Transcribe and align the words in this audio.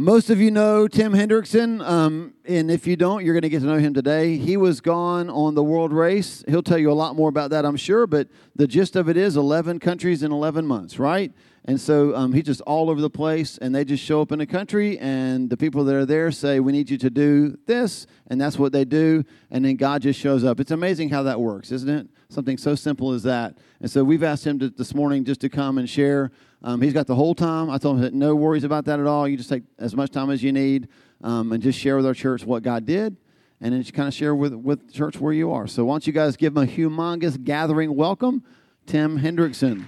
Most 0.00 0.30
of 0.30 0.40
you 0.40 0.52
know 0.52 0.86
Tim 0.86 1.12
Hendrickson, 1.12 1.84
um, 1.84 2.32
and 2.44 2.70
if 2.70 2.86
you 2.86 2.94
don't, 2.94 3.24
you're 3.24 3.34
going 3.34 3.42
to 3.42 3.48
get 3.48 3.62
to 3.62 3.66
know 3.66 3.80
him 3.80 3.94
today. 3.94 4.36
He 4.36 4.56
was 4.56 4.80
gone 4.80 5.28
on 5.28 5.56
the 5.56 5.62
world 5.64 5.92
race. 5.92 6.44
He'll 6.46 6.62
tell 6.62 6.78
you 6.78 6.92
a 6.92 6.94
lot 6.94 7.16
more 7.16 7.28
about 7.28 7.50
that, 7.50 7.66
I'm 7.66 7.76
sure, 7.76 8.06
but 8.06 8.28
the 8.54 8.68
gist 8.68 8.94
of 8.94 9.08
it 9.08 9.16
is 9.16 9.36
11 9.36 9.80
countries 9.80 10.22
in 10.22 10.30
11 10.30 10.64
months, 10.64 11.00
right? 11.00 11.32
And 11.64 11.80
so 11.80 12.14
um, 12.14 12.32
he's 12.32 12.44
just 12.44 12.60
all 12.60 12.90
over 12.90 13.00
the 13.00 13.10
place, 13.10 13.58
and 13.58 13.74
they 13.74 13.84
just 13.84 14.04
show 14.04 14.22
up 14.22 14.30
in 14.30 14.40
a 14.40 14.46
country, 14.46 15.00
and 15.00 15.50
the 15.50 15.56
people 15.56 15.82
that 15.82 15.94
are 15.96 16.06
there 16.06 16.30
say, 16.30 16.60
We 16.60 16.70
need 16.70 16.90
you 16.90 16.98
to 16.98 17.10
do 17.10 17.58
this, 17.66 18.06
and 18.28 18.40
that's 18.40 18.56
what 18.56 18.70
they 18.70 18.84
do, 18.84 19.24
and 19.50 19.64
then 19.64 19.74
God 19.74 20.02
just 20.02 20.20
shows 20.20 20.44
up. 20.44 20.60
It's 20.60 20.70
amazing 20.70 21.08
how 21.08 21.24
that 21.24 21.40
works, 21.40 21.72
isn't 21.72 21.90
it? 21.90 22.06
Something 22.28 22.56
so 22.56 22.76
simple 22.76 23.14
as 23.14 23.24
that. 23.24 23.58
And 23.80 23.90
so 23.90 24.04
we've 24.04 24.22
asked 24.22 24.46
him 24.46 24.60
to, 24.60 24.70
this 24.70 24.94
morning 24.94 25.24
just 25.24 25.40
to 25.40 25.48
come 25.48 25.76
and 25.76 25.90
share. 25.90 26.30
Um, 26.62 26.80
he's 26.80 26.92
got 26.92 27.06
the 27.06 27.14
whole 27.14 27.34
time. 27.34 27.70
I 27.70 27.78
told 27.78 27.96
him, 27.96 28.02
that 28.02 28.14
No 28.14 28.34
worries 28.34 28.64
about 28.64 28.84
that 28.86 28.98
at 28.98 29.06
all. 29.06 29.28
You 29.28 29.36
just 29.36 29.48
take 29.48 29.62
as 29.78 29.94
much 29.94 30.10
time 30.10 30.30
as 30.30 30.42
you 30.42 30.52
need 30.52 30.88
um, 31.22 31.52
and 31.52 31.62
just 31.62 31.78
share 31.78 31.96
with 31.96 32.06
our 32.06 32.14
church 32.14 32.44
what 32.44 32.62
God 32.62 32.84
did. 32.84 33.16
And 33.60 33.72
then 33.72 33.82
just 33.82 33.94
kind 33.94 34.06
of 34.06 34.14
share 34.14 34.34
with, 34.34 34.54
with 34.54 34.92
church 34.92 35.18
where 35.18 35.32
you 35.32 35.50
are. 35.50 35.66
So, 35.66 35.84
why 35.86 35.94
don't 35.94 36.06
you 36.06 36.12
guys 36.12 36.36
give 36.36 36.56
him 36.56 36.62
a 36.62 36.66
humongous 36.66 37.42
gathering 37.42 37.94
welcome, 37.96 38.44
Tim 38.86 39.18
Hendrickson. 39.18 39.84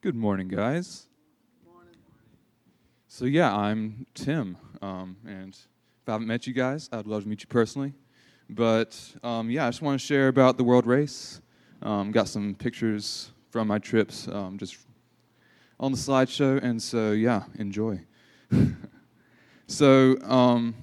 Good 0.00 0.14
morning, 0.14 0.48
guys. 0.48 1.08
Morning. 1.66 1.92
So 3.08 3.26
yeah, 3.26 3.54
I'm 3.54 4.06
Tim, 4.14 4.56
um, 4.80 5.18
and 5.26 5.54
I 6.08 6.12
haven't 6.12 6.26
met 6.26 6.46
you 6.46 6.54
guys, 6.54 6.88
I'd 6.90 7.06
love 7.06 7.24
to 7.24 7.28
meet 7.28 7.42
you 7.42 7.48
personally. 7.48 7.92
But 8.48 8.98
um, 9.22 9.50
yeah, 9.50 9.66
I 9.66 9.68
just 9.68 9.82
want 9.82 10.00
to 10.00 10.06
share 10.06 10.28
about 10.28 10.56
the 10.56 10.64
world 10.64 10.86
race. 10.86 11.42
Um, 11.82 12.12
got 12.12 12.28
some 12.28 12.54
pictures 12.54 13.30
from 13.50 13.68
my 13.68 13.78
trips 13.78 14.26
um, 14.28 14.56
just 14.56 14.78
on 15.78 15.92
the 15.92 15.98
slideshow, 15.98 16.62
and 16.62 16.82
so 16.82 17.12
yeah, 17.12 17.42
enjoy. 17.58 18.00
so 19.66 20.16
um, 20.22 20.74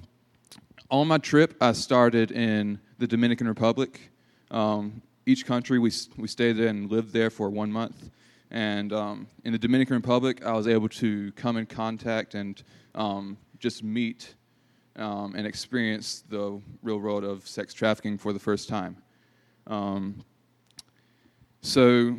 on 0.90 1.08
my 1.08 1.18
trip, 1.18 1.56
I 1.60 1.72
started 1.72 2.30
in 2.30 2.78
the 2.98 3.08
Dominican 3.08 3.48
Republic. 3.48 4.12
Um, 4.52 5.02
each 5.26 5.44
country 5.44 5.80
we 5.80 5.90
we 6.16 6.28
stayed 6.28 6.52
there 6.52 6.68
and 6.68 6.88
lived 6.88 7.12
there 7.12 7.30
for 7.30 7.50
one 7.50 7.72
month. 7.72 8.10
And 8.52 8.92
um, 8.92 9.26
in 9.44 9.50
the 9.52 9.58
Dominican 9.58 9.96
Republic, 9.96 10.44
I 10.46 10.52
was 10.52 10.68
able 10.68 10.88
to 10.90 11.32
come 11.32 11.56
in 11.56 11.66
contact 11.66 12.34
and 12.34 12.62
just 13.58 13.82
meet 13.82 14.36
um, 14.96 15.34
and 15.36 15.46
experience 15.46 16.24
the 16.28 16.60
real 16.82 16.98
world 16.98 17.24
of 17.24 17.46
sex 17.46 17.72
trafficking 17.74 18.18
for 18.18 18.32
the 18.32 18.38
first 18.38 18.68
time. 18.68 18.96
Um, 19.66 20.24
so, 21.60 22.16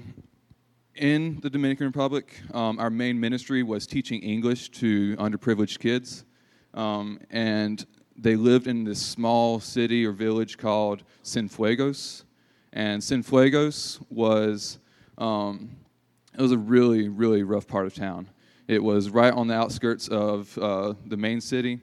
in 0.96 1.40
the 1.42 1.50
Dominican 1.50 1.88
Republic, 1.88 2.42
um, 2.54 2.80
our 2.80 2.90
main 2.90 3.20
ministry 3.20 3.64
was 3.64 3.86
teaching 3.86 4.22
English 4.22 4.70
to 4.72 5.16
underprivileged 5.18 5.80
kids. 5.80 6.26
Um, 6.74 7.20
and 7.30 7.86
they 8.18 8.36
lived 8.36 8.68
in 8.68 8.84
this 8.84 9.02
small 9.02 9.60
city 9.60 10.06
or 10.06 10.12
village 10.12 10.58
called 10.58 11.04
Cienfuegos. 11.24 12.24
And 12.74 13.02
Cienfuegos 13.02 14.04
was 14.10 14.80
um, 15.18 15.78
it 16.38 16.42
was 16.42 16.52
a 16.52 16.58
really, 16.58 17.10
really 17.10 17.44
rough 17.44 17.68
part 17.68 17.88
of 17.88 17.96
town. 17.96 18.30
It 18.68 18.84
was 18.84 19.10
right 19.10 19.34
on 19.34 19.48
the 19.48 19.56
outskirts 19.56 20.08
of 20.08 20.56
uh, 20.58 20.94
the 21.06 21.18
main 21.18 21.42
city, 21.42 21.80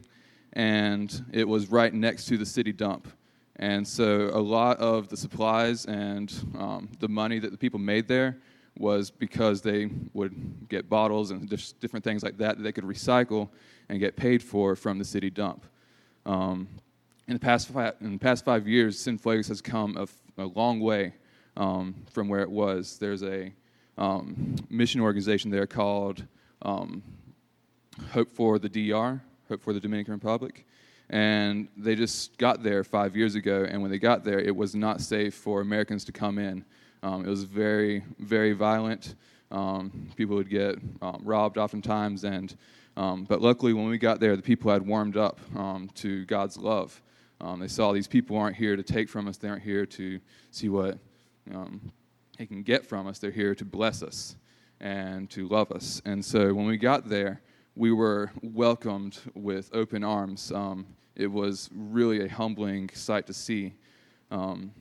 and 0.54 1.24
it 1.32 1.46
was 1.46 1.68
right 1.68 1.92
next 1.92 2.26
to 2.26 2.38
the 2.38 2.46
city 2.46 2.72
dump. 2.72 3.08
And 3.56 3.86
so 3.86 4.30
a 4.32 4.40
lot 4.40 4.78
of 4.78 5.08
the 5.08 5.16
supplies 5.16 5.84
and 5.86 6.32
um, 6.58 6.88
the 6.98 7.08
money 7.08 7.38
that 7.38 7.52
the 7.52 7.58
people 7.58 7.78
made 7.78 8.08
there 8.08 8.38
was 8.76 9.10
because 9.10 9.60
they 9.62 9.88
would 10.12 10.68
get 10.68 10.88
bottles 10.88 11.30
and 11.30 11.48
just 11.48 11.78
different 11.78 12.04
things 12.04 12.24
like 12.24 12.36
that 12.38 12.56
that 12.56 12.62
they 12.62 12.72
could 12.72 12.84
recycle 12.84 13.48
and 13.88 14.00
get 14.00 14.16
paid 14.16 14.42
for 14.42 14.74
from 14.74 14.98
the 14.98 15.04
city 15.04 15.30
dump. 15.30 15.64
Um, 16.26 16.68
in, 17.28 17.34
the 17.34 17.40
past 17.40 17.68
five, 17.68 17.94
in 18.00 18.12
the 18.12 18.18
past 18.18 18.44
five 18.44 18.66
years, 18.66 18.98
Cienfuegos 19.04 19.48
has 19.48 19.60
come 19.60 19.96
a, 19.96 20.42
a 20.42 20.46
long 20.46 20.80
way 20.80 21.14
um, 21.56 21.94
from 22.10 22.28
where 22.28 22.40
it 22.40 22.50
was. 22.50 22.98
There's 22.98 23.22
a 23.22 23.52
um, 23.96 24.56
mission 24.68 25.00
organization 25.00 25.50
there 25.50 25.66
called 25.66 26.24
um, 26.62 27.02
Hope 28.10 28.30
for 28.32 28.58
the 28.58 28.68
DR, 28.68 29.22
Hope 29.54 29.62
for 29.62 29.72
the 29.72 29.78
Dominican 29.78 30.14
Republic. 30.14 30.66
And 31.10 31.68
they 31.76 31.94
just 31.94 32.36
got 32.38 32.64
there 32.64 32.82
five 32.82 33.14
years 33.14 33.36
ago, 33.36 33.64
and 33.64 33.80
when 33.80 33.88
they 33.88 34.00
got 34.00 34.24
there, 34.24 34.40
it 34.40 34.56
was 34.56 34.74
not 34.74 35.00
safe 35.00 35.32
for 35.32 35.60
Americans 35.60 36.04
to 36.06 36.12
come 36.12 36.40
in. 36.40 36.64
Um, 37.04 37.24
it 37.24 37.28
was 37.28 37.44
very, 37.44 38.02
very 38.18 38.52
violent. 38.52 39.14
Um, 39.52 40.08
people 40.16 40.34
would 40.34 40.50
get 40.50 40.74
um, 41.00 41.20
robbed 41.22 41.56
oftentimes, 41.56 42.24
and 42.24 42.56
um, 42.96 43.26
but 43.28 43.40
luckily, 43.40 43.72
when 43.74 43.86
we 43.86 43.96
got 43.96 44.18
there, 44.18 44.34
the 44.34 44.42
people 44.42 44.72
had 44.72 44.84
warmed 44.84 45.16
up 45.16 45.38
to 45.94 46.24
God's 46.24 46.56
love. 46.56 47.00
they 47.60 47.68
saw 47.68 47.92
these 47.92 48.08
people 48.08 48.36
aren't 48.36 48.56
here 48.56 48.74
to 48.74 48.82
take 48.82 49.08
from 49.08 49.28
us; 49.28 49.36
they 49.36 49.48
aren't 49.48 49.62
here 49.62 49.86
to 49.86 50.18
see 50.50 50.68
what 50.68 50.98
um, 51.54 51.92
he 52.38 52.44
can 52.44 52.64
get 52.64 52.84
from 52.84 53.06
us. 53.06 53.20
They're 53.20 53.30
here 53.30 53.54
to 53.54 53.64
bless 53.64 54.02
us 54.02 54.34
and 54.80 55.30
to 55.30 55.46
love 55.46 55.70
us. 55.70 56.02
And 56.04 56.24
so 56.24 56.52
when 56.52 56.66
we 56.66 56.76
got 56.76 57.08
there, 57.08 57.40
we 57.76 57.90
were 57.92 58.30
welcomed 58.42 59.18
with 59.34 59.70
open 59.72 60.04
arms. 60.04 60.52
Um, 60.52 60.86
it 61.16 61.26
was 61.26 61.70
really 61.74 62.24
a 62.24 62.28
humbling 62.28 62.90
sight 62.94 63.26
to 63.26 63.32
see. 63.32 63.74
Um, 64.30 64.72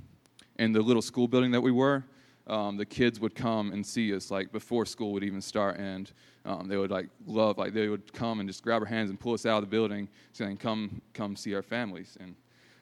in 0.60 0.72
the 0.72 0.82
little 0.82 1.02
school 1.02 1.28
building 1.28 1.52
that 1.52 1.62
we 1.62 1.72
were, 1.72 2.04
um, 2.46 2.78
the 2.78 2.86
kids 2.86 3.20
would 3.20 3.36
come 3.36 3.72
and 3.72 3.86
see 3.86 4.14
us 4.14 4.30
like 4.30 4.52
before 4.52 4.86
school 4.86 5.12
would 5.14 5.24
even 5.24 5.42
start, 5.42 5.78
and 5.78 6.12
um, 6.46 6.68
they 6.68 6.78
would 6.78 6.92
like 6.92 7.08
love 7.26 7.58
like 7.58 7.74
they 7.74 7.88
would 7.88 8.12
come 8.14 8.40
and 8.40 8.50
just 8.50 8.64
grab 8.64 8.82
our 8.82 8.88
hands 8.88 9.10
and 9.10 9.20
pull 9.20 9.34
us 9.34 9.46
out 9.46 9.58
of 9.58 9.70
the 9.70 9.76
building, 9.76 10.10
saying, 10.34 10.58
"Come, 10.58 11.02
come 11.14 11.36
see 11.36 11.56
our 11.56 11.62
families." 11.62 12.18
And 12.20 12.36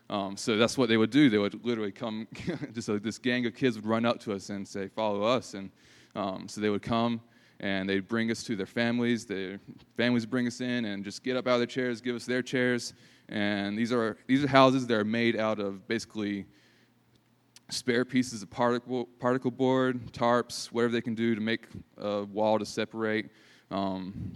um, 0.10 0.36
so 0.36 0.58
that's 0.58 0.78
what 0.78 0.90
they 0.90 0.98
would 0.98 1.12
do. 1.12 1.30
They 1.30 1.38
would 1.38 1.64
literally 1.64 1.92
come, 1.92 2.28
just 2.74 2.90
like 2.90 3.04
this 3.04 3.20
gang 3.20 3.46
of 3.46 3.56
kids 3.56 3.76
would 3.76 3.86
run 3.86 4.04
up 4.04 4.20
to 4.22 4.34
us 4.34 4.50
and 4.50 4.68
say, 4.68 4.88
"Follow 4.88 5.24
us." 5.24 5.54
And 5.54 5.70
um, 6.16 6.48
so 6.48 6.60
they 6.60 6.70
would 6.70 6.82
come 6.82 7.22
and 7.62 7.88
they'd 7.88 8.08
bring 8.08 8.32
us 8.32 8.44
to 8.44 8.56
their 8.56 8.66
families. 8.66 9.26
Their 9.26 9.60
families 9.96 10.26
bring 10.26 10.48
us 10.48 10.62
in 10.62 10.86
and 10.86 11.06
just 11.06 11.24
get 11.24 11.38
up 11.38 11.48
out 11.48 11.54
of 11.54 11.60
their 11.60 11.68
chairs, 11.68 12.02
give 12.02 12.16
us 12.16 12.26
their 12.26 12.42
chairs. 12.42 12.94
And 13.30 13.78
these 13.78 13.94
are 13.94 14.18
these 14.28 14.44
are 14.44 14.48
houses 14.48 14.88
that 14.88 14.98
are 14.98 15.06
made 15.06 15.38
out 15.38 15.60
of 15.60 15.88
basically 15.88 16.46
spare 17.70 18.04
pieces 18.04 18.42
of 18.42 18.50
particle 18.50 19.06
particle 19.20 19.52
board, 19.52 20.12
tarps, 20.12 20.68
whatever 20.68 20.92
they 20.92 21.02
can 21.02 21.16
do 21.16 21.36
to 21.36 21.42
make 21.42 21.68
a 21.98 22.24
wall 22.24 22.60
to 22.60 22.66
separate 22.66 23.30
um, 23.70 24.34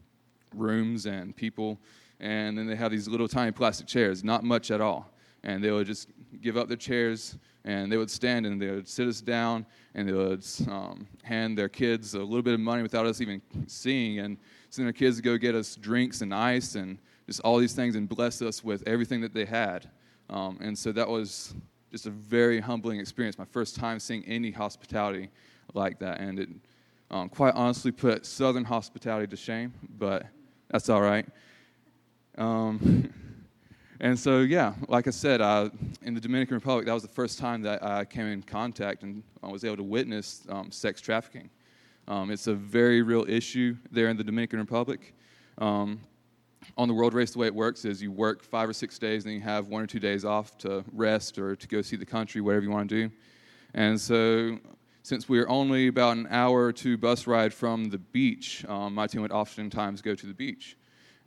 rooms 0.54 1.08
and 1.08 1.36
people. 1.36 1.80
And 2.20 2.58
then 2.58 2.68
they 2.68 2.76
have 2.76 2.92
these 2.92 3.08
little 3.08 3.28
tiny 3.28 3.52
plastic 3.52 3.88
chairs, 3.88 4.24
not 4.24 4.44
much 4.44 4.72
at 4.72 4.80
all 4.80 5.15
and 5.46 5.64
they 5.64 5.72
would 5.72 5.88
just 5.88 6.10
give 6.42 6.58
up 6.58 6.68
their 6.68 6.78
chairs 6.78 7.38
and 7.64 7.92
they 7.92 7.98
would 7.98 8.12
stand 8.12 8.46
and 8.46 8.62
they 8.62 8.70
would 8.70 8.88
sit 8.88 9.08
us 9.08 9.22
down 9.22 9.66
and 9.94 10.08
they 10.08 10.14
would 10.14 10.46
um, 10.70 11.08
hand 11.24 11.58
their 11.58 11.70
kids 11.70 12.14
a 12.14 12.20
little 12.20 12.42
bit 12.42 12.54
of 12.54 12.60
money 12.60 12.82
without 12.82 13.06
us 13.06 13.22
even 13.22 13.42
seeing 13.68 14.20
and 14.20 14.38
send 14.70 14.86
their 14.86 14.94
kids 14.94 15.18
to 15.18 15.22
go 15.22 15.38
get 15.38 15.56
us 15.56 15.76
drinks 15.76 16.22
and 16.22 16.34
ice 16.34 16.76
and 16.76 16.98
just 17.28 17.40
all 17.42 17.58
these 17.58 17.74
things 17.74 17.96
and 17.96 18.10
bless 18.10 18.42
us 18.42 18.64
with 18.64 18.84
everything 18.88 19.22
that 19.22 19.34
they 19.34 19.46
had. 19.46 19.90
Um, 20.30 20.58
and 20.62 20.78
so 20.78 20.92
that 20.92 21.08
was 21.08 21.56
just 21.92 22.08
a 22.08 22.12
very 22.12 22.60
humbling 22.60 23.00
experience. 23.00 23.38
My 23.38 23.46
first 23.46 23.76
time 23.76 24.00
seeing 24.00 24.24
any 24.26 24.52
hospitality 24.52 25.30
like 25.74 26.00
that. 26.00 26.20
And 26.20 26.40
it 26.40 26.50
um, 27.10 27.30
quite 27.30 27.54
honestly 27.56 27.92
put 27.92 28.26
Southern 28.26 28.64
hospitality 28.64 29.28
to 29.28 29.38
shame, 29.38 29.74
but 29.98 30.26
that's 30.70 30.90
all 30.90 31.02
right. 31.02 31.26
And 34.02 34.20
so, 34.20 34.40
yeah, 34.40 34.74
like 34.90 35.08
I 35.08 35.12
said, 35.12 35.40
in 36.02 36.14
the 36.14 36.20
Dominican 36.20 36.56
Republic, 36.56 36.86
that 36.86 36.94
was 36.94 37.04
the 37.04 37.10
first 37.10 37.40
time 37.40 37.62
that 37.62 37.82
I 37.82 38.04
came 38.04 38.26
in 38.26 38.42
contact 38.42 39.04
and 39.04 39.24
I 39.42 39.48
was 39.48 39.64
able 39.64 39.78
to 39.78 39.84
witness 39.84 40.46
um, 40.50 40.70
sex 40.70 41.00
trafficking. 41.00 41.50
Um, 42.08 42.30
it's 42.30 42.48
a 42.48 42.54
very 42.54 43.02
real 43.02 43.26
issue 43.28 43.78
there 43.92 44.10
in 44.10 44.18
the 44.18 44.24
Dominican 44.24 44.60
Republic. 44.60 45.14
Um, 45.58 46.02
on 46.78 46.88
the 46.88 46.94
world 46.94 47.14
race, 47.14 47.32
the 47.32 47.40
way 47.40 47.48
it 47.48 47.56
works 47.56 47.86
is 47.86 48.02
you 48.02 48.12
work 48.12 48.44
five 48.44 48.68
or 48.68 48.74
six 48.74 49.00
days, 49.00 49.24
and 49.24 49.32
then 49.32 49.40
you 49.40 49.46
have 49.46 49.68
one 49.68 49.82
or 49.82 49.88
two 49.88 50.00
days 50.00 50.26
off 50.26 50.58
to 50.60 50.84
rest 50.92 51.38
or 51.38 51.56
to 51.56 51.68
go 51.68 51.82
see 51.82 51.96
the 51.96 52.06
country, 52.06 52.42
whatever 52.42 52.64
you 52.64 52.72
want 52.72 52.90
to 52.90 53.08
do. 53.08 53.16
And 53.74 54.00
so, 54.00 54.60
since 55.04 55.30
we're 55.30 55.48
only 55.48 55.88
about 55.88 56.18
an 56.18 56.28
hour 56.32 56.66
or 56.66 56.74
two 56.74 56.98
bus 56.98 57.28
ride 57.28 57.54
from 57.54 57.86
the 57.86 58.00
beach, 58.00 58.66
um, 58.68 58.96
my 58.96 59.08
team 59.08 59.22
would 59.22 59.32
oftentimes 59.32 60.02
go 60.02 60.16
to 60.16 60.26
the 60.26 60.34
beach. 60.34 60.76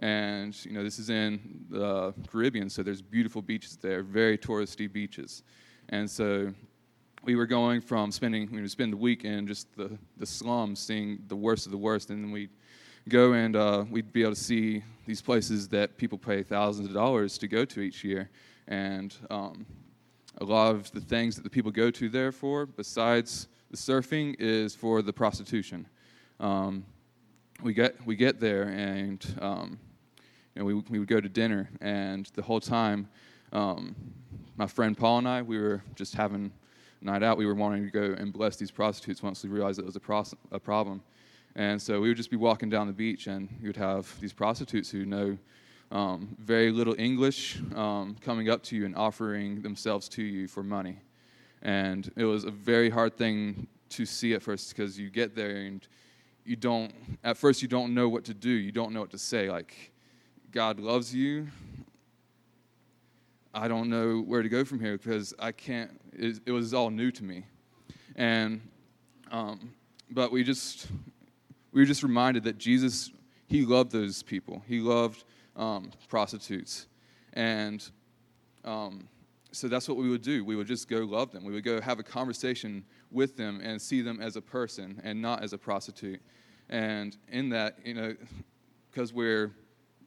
And 0.01 0.65
you 0.65 0.73
know, 0.73 0.85
this 0.85 0.99
is 0.99 1.11
in 1.11 1.65
the 1.71 2.15
Caribbean, 2.31 2.71
so 2.71 2.83
there's 2.83 3.03
beautiful 3.03 3.43
beaches 3.43 3.77
there, 3.77 4.03
very 4.03 4.39
touristy 4.39 4.91
beaches. 4.91 5.43
And 5.89 6.09
so 6.09 6.53
we 7.25 7.35
were 7.35 7.47
going 7.47 7.81
from 7.81 8.13
spending, 8.13 8.49
we 8.53 8.61
would 8.61 8.71
spend 8.71 8.93
the 8.93 8.97
week 8.97 9.25
in 9.25 9.47
just 9.47 9.75
the, 9.77 9.99
the 10.17 10.27
slums, 10.27 10.79
seeing 10.79 11.19
the 11.27 11.37
worst 11.37 11.67
of 11.67 11.73
the 11.73 11.79
worst, 11.79 12.11
and 12.11 12.25
then 12.25 12.31
we'd 12.31 12.51
go 13.09 13.33
and 13.33 13.57
uh, 13.57 13.85
we'd 13.91 14.13
be 14.13 14.23
able 14.23 14.35
to 14.35 14.41
see 14.41 14.83
these 15.07 15.21
places 15.21 15.69
that 15.69 15.97
people 15.97 16.19
pay 16.19 16.43
thousands 16.43 16.89
of 16.89 16.95
dollars 16.95 17.39
to 17.39 17.49
go 17.49 17.65
to 17.65 17.81
each 17.81 18.05
year. 18.05 18.31
And 18.69 19.15
um, 19.31 19.67
a 20.41 20.45
lot 20.45 20.75
of 20.75 20.93
the 20.93 21.01
things 21.01 21.35
that 21.37 21.43
the 21.43 21.51
people 21.51 21.71
go 21.71 21.91
to 21.91 22.09
there 22.09 22.31
for, 22.31 22.67
besides 22.67 23.49
the 23.71 23.77
surfing, 23.77 24.37
is 24.39 24.75
for 24.75 25.03
the 25.03 25.13
prostitution. 25.13 25.87
Um, 26.39 26.85
we 27.63 27.73
get 27.73 27.97
we 28.07 28.15
get 28.15 28.39
there 28.39 28.69
and 28.69 29.25
um, 29.41 29.79
know, 30.59 30.65
we 30.65 30.75
we 30.75 30.99
would 30.99 31.09
go 31.09 31.21
to 31.21 31.29
dinner 31.29 31.69
and 31.81 32.27
the 32.35 32.43
whole 32.43 32.61
time, 32.61 33.09
um, 33.53 33.95
my 34.57 34.67
friend 34.67 34.97
Paul 34.97 35.19
and 35.19 35.29
I 35.29 35.43
we 35.43 35.59
were 35.59 35.83
just 35.95 36.15
having 36.15 36.53
a 37.01 37.05
night 37.05 37.23
out. 37.23 37.39
We 37.39 37.47
were 37.47 37.55
wanting 37.55 37.85
to 37.85 37.91
go 37.91 38.15
and 38.19 38.33
bless 38.33 38.57
these 38.57 38.71
prostitutes 38.71 39.23
once 39.23 39.43
we 39.43 39.51
realized 39.51 39.79
it 39.79 39.87
was 39.87 39.97
a, 39.97 40.01
pros- 40.01 40.35
a 40.51 40.59
problem, 40.59 41.03
and 41.55 41.81
so 41.81 42.01
we 42.01 42.09
would 42.09 42.17
just 42.17 42.31
be 42.31 42.37
walking 42.37 42.69
down 42.69 42.87
the 42.87 42.93
beach 42.93 43.27
and 43.27 43.49
you 43.61 43.69
would 43.69 43.77
have 43.77 44.13
these 44.21 44.33
prostitutes 44.33 44.91
who 44.91 45.05
know. 45.05 45.39
Um, 45.91 46.37
very 46.39 46.71
little 46.71 46.95
English 46.99 47.63
um, 47.75 48.15
coming 48.21 48.51
up 48.51 48.63
to 48.65 48.77
you 48.77 48.85
and 48.85 48.95
offering 48.95 49.63
themselves 49.63 50.07
to 50.11 50.23
you 50.23 50.47
for 50.47 50.63
money. 50.63 50.99
And 51.63 52.13
it 52.15 52.27
was 52.27 52.45
a 52.45 52.51
very 52.51 52.91
hard 52.91 53.17
thing 53.17 53.67
to 53.91 54.05
see 54.05 54.35
at 54.35 54.43
first 54.43 54.69
because 54.69 54.99
you 54.99 55.09
get 55.09 55.35
there 55.35 55.57
and 55.57 55.87
you 56.45 56.57
don't 56.57 56.93
at 57.25 57.37
first 57.37 57.63
you 57.63 57.69
don't 57.69 57.95
know 57.95 58.09
what 58.09 58.25
to 58.25 58.35
do 58.35 58.51
you 58.51 58.73
don't 58.73 58.93
know 58.93 59.01
what 59.01 59.11
to 59.11 59.19
say 59.19 59.51
like 59.51 59.93
god 60.51 60.81
loves 60.81 61.15
you 61.15 61.47
i 63.55 63.69
don't 63.69 63.89
know 63.89 64.21
where 64.21 64.43
to 64.43 64.49
go 64.49 64.65
from 64.65 64.81
here 64.81 64.97
because 64.97 65.35
i 65.39 65.53
can't 65.53 65.99
it, 66.19 66.41
it 66.47 66.53
was 66.53 66.75
all 66.75 66.91
new 66.91 67.11
to 67.13 67.25
me. 67.25 67.45
And 68.17 68.61
um, 69.31 69.73
but 70.11 70.33
we 70.33 70.43
just 70.43 70.89
we 71.73 71.81
were 71.81 71.87
just 71.87 72.03
reminded 72.03 72.45
that 72.45 72.59
jesus 72.59 73.11
he 73.47 73.65
loved 73.65 73.93
those 73.93 74.23
people. 74.23 74.63
He 74.67 74.81
loved 74.81 75.25
um, 75.57 75.91
prostitutes. 76.09 76.87
And 77.33 77.89
um, 78.63 79.09
so 79.53 79.69
that's 79.69 79.89
what 79.89 79.97
we 79.97 80.11
would 80.11 80.21
do. 80.21 80.45
We 80.45 80.55
would 80.55 80.67
just 80.67 80.87
go 80.87 80.99
love 80.99 81.33
them. 81.33 81.45
We 81.45 81.55
would 81.55 81.65
go 81.65 81.81
have 81.81 81.99
a 81.99 82.03
conversation 82.03 82.85
with 83.11 83.39
them 83.39 83.63
and 83.63 83.81
see 83.81 84.03
them 84.03 84.21
as 84.21 84.37
a 84.37 84.43
person 84.43 85.01
and 85.03 85.23
not 85.23 85.43
as 85.43 85.55
a 85.55 85.59
prostitute. 85.59 86.21
And 86.69 87.17
in 87.29 87.49
that, 87.49 87.79
you 87.87 87.95
know, 87.95 88.15
because 88.91 89.15
we're 89.15 89.53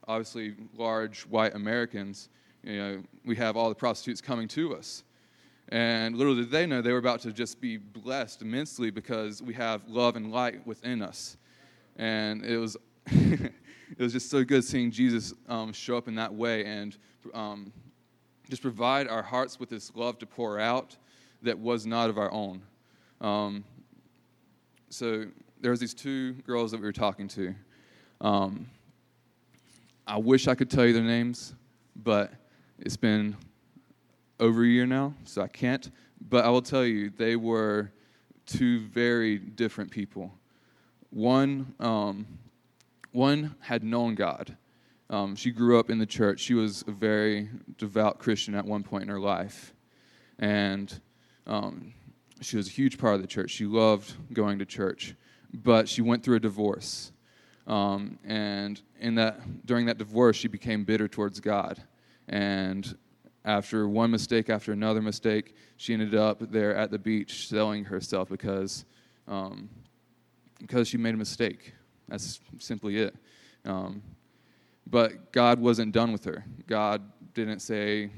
obviously 0.06 0.54
large 0.76 1.22
white 1.22 1.54
Americans, 1.54 2.28
you 2.62 2.76
know, 2.78 3.02
we 3.24 3.36
have 3.36 3.56
all 3.56 3.68
the 3.68 3.74
prostitutes 3.74 4.20
coming 4.20 4.48
to 4.48 4.74
us. 4.74 5.04
And 5.68 6.16
little 6.16 6.34
did 6.34 6.50
they 6.50 6.66
know 6.66 6.82
they 6.82 6.92
were 6.92 6.98
about 6.98 7.20
to 7.20 7.32
just 7.32 7.60
be 7.60 7.76
blessed 7.76 8.42
immensely 8.42 8.90
because 8.90 9.42
we 9.42 9.54
have 9.54 9.88
love 9.88 10.16
and 10.16 10.30
light 10.30 10.66
within 10.66 11.02
us. 11.02 11.36
And 11.96 12.44
it 12.44 12.58
was, 12.58 12.76
it 13.06 13.52
was 13.98 14.12
just 14.12 14.28
so 14.28 14.44
good 14.44 14.64
seeing 14.64 14.90
Jesus 14.90 15.32
um, 15.48 15.72
show 15.72 15.96
up 15.96 16.08
in 16.08 16.14
that 16.16 16.32
way 16.34 16.64
and 16.64 16.96
um, 17.32 17.72
just 18.50 18.62
provide 18.62 19.08
our 19.08 19.22
hearts 19.22 19.58
with 19.58 19.70
this 19.70 19.92
love 19.94 20.18
to 20.18 20.26
pour 20.26 20.58
out 20.58 20.96
that 21.42 21.58
was 21.58 21.86
not 21.86 22.10
of 22.10 22.18
our 22.18 22.30
own. 22.30 22.62
Um, 23.20 23.64
so 24.90 25.26
there 25.60 25.70
was 25.70 25.80
these 25.80 25.94
two 25.94 26.34
girls 26.46 26.70
that 26.72 26.80
we 26.80 26.86
were 26.86 26.92
talking 26.92 27.28
to. 27.28 27.54
I 30.06 30.18
wish 30.18 30.48
I 30.48 30.54
could 30.54 30.70
tell 30.70 30.86
you 30.86 30.92
their 30.92 31.02
names, 31.02 31.54
but 31.96 32.32
it's 32.78 32.96
been 32.96 33.36
over 34.40 34.62
a 34.62 34.66
year 34.66 34.86
now, 34.86 35.14
so 35.24 35.42
I 35.42 35.48
can't. 35.48 35.90
But 36.20 36.44
I 36.44 36.50
will 36.50 36.62
tell 36.62 36.84
you, 36.84 37.10
they 37.10 37.36
were 37.36 37.92
two 38.46 38.80
very 38.80 39.38
different 39.38 39.90
people. 39.90 40.32
One, 41.10 41.74
um, 41.78 42.26
one 43.12 43.54
had 43.60 43.84
known 43.84 44.14
God. 44.14 44.56
Um, 45.10 45.36
she 45.36 45.50
grew 45.50 45.78
up 45.78 45.90
in 45.90 45.98
the 45.98 46.06
church. 46.06 46.40
She 46.40 46.54
was 46.54 46.84
a 46.86 46.92
very 46.92 47.48
devout 47.76 48.18
Christian 48.18 48.54
at 48.54 48.64
one 48.64 48.82
point 48.82 49.04
in 49.04 49.08
her 49.08 49.20
life, 49.20 49.74
and 50.38 51.00
um, 51.46 51.92
she 52.40 52.56
was 52.56 52.68
a 52.68 52.70
huge 52.70 52.98
part 52.98 53.14
of 53.14 53.20
the 53.20 53.28
church. 53.28 53.50
She 53.50 53.66
loved 53.66 54.14
going 54.32 54.58
to 54.58 54.64
church 54.64 55.14
but 55.52 55.88
she 55.88 56.02
went 56.02 56.22
through 56.22 56.36
a 56.36 56.40
divorce. 56.40 57.11
Um, 57.66 58.18
and 58.24 58.80
in 59.00 59.14
that, 59.16 59.66
during 59.66 59.86
that 59.86 59.98
divorce, 59.98 60.36
she 60.36 60.48
became 60.48 60.84
bitter 60.84 61.08
towards 61.08 61.40
God. 61.40 61.82
And 62.28 62.96
after 63.44 63.88
one 63.88 64.10
mistake 64.10 64.50
after 64.50 64.72
another 64.72 65.02
mistake, 65.02 65.54
she 65.76 65.92
ended 65.92 66.14
up 66.14 66.50
there 66.50 66.74
at 66.76 66.90
the 66.90 66.98
beach 66.98 67.48
selling 67.48 67.84
herself 67.84 68.28
because, 68.28 68.84
um, 69.26 69.68
because 70.60 70.88
she 70.88 70.96
made 70.96 71.14
a 71.14 71.18
mistake. 71.18 71.72
That's 72.08 72.40
simply 72.58 72.98
it. 72.98 73.14
Um, 73.64 74.02
but 74.86 75.32
God 75.32 75.60
wasn't 75.60 75.92
done 75.92 76.12
with 76.12 76.24
her. 76.24 76.44
God 76.66 77.02
didn't 77.34 77.60
say, 77.60 78.10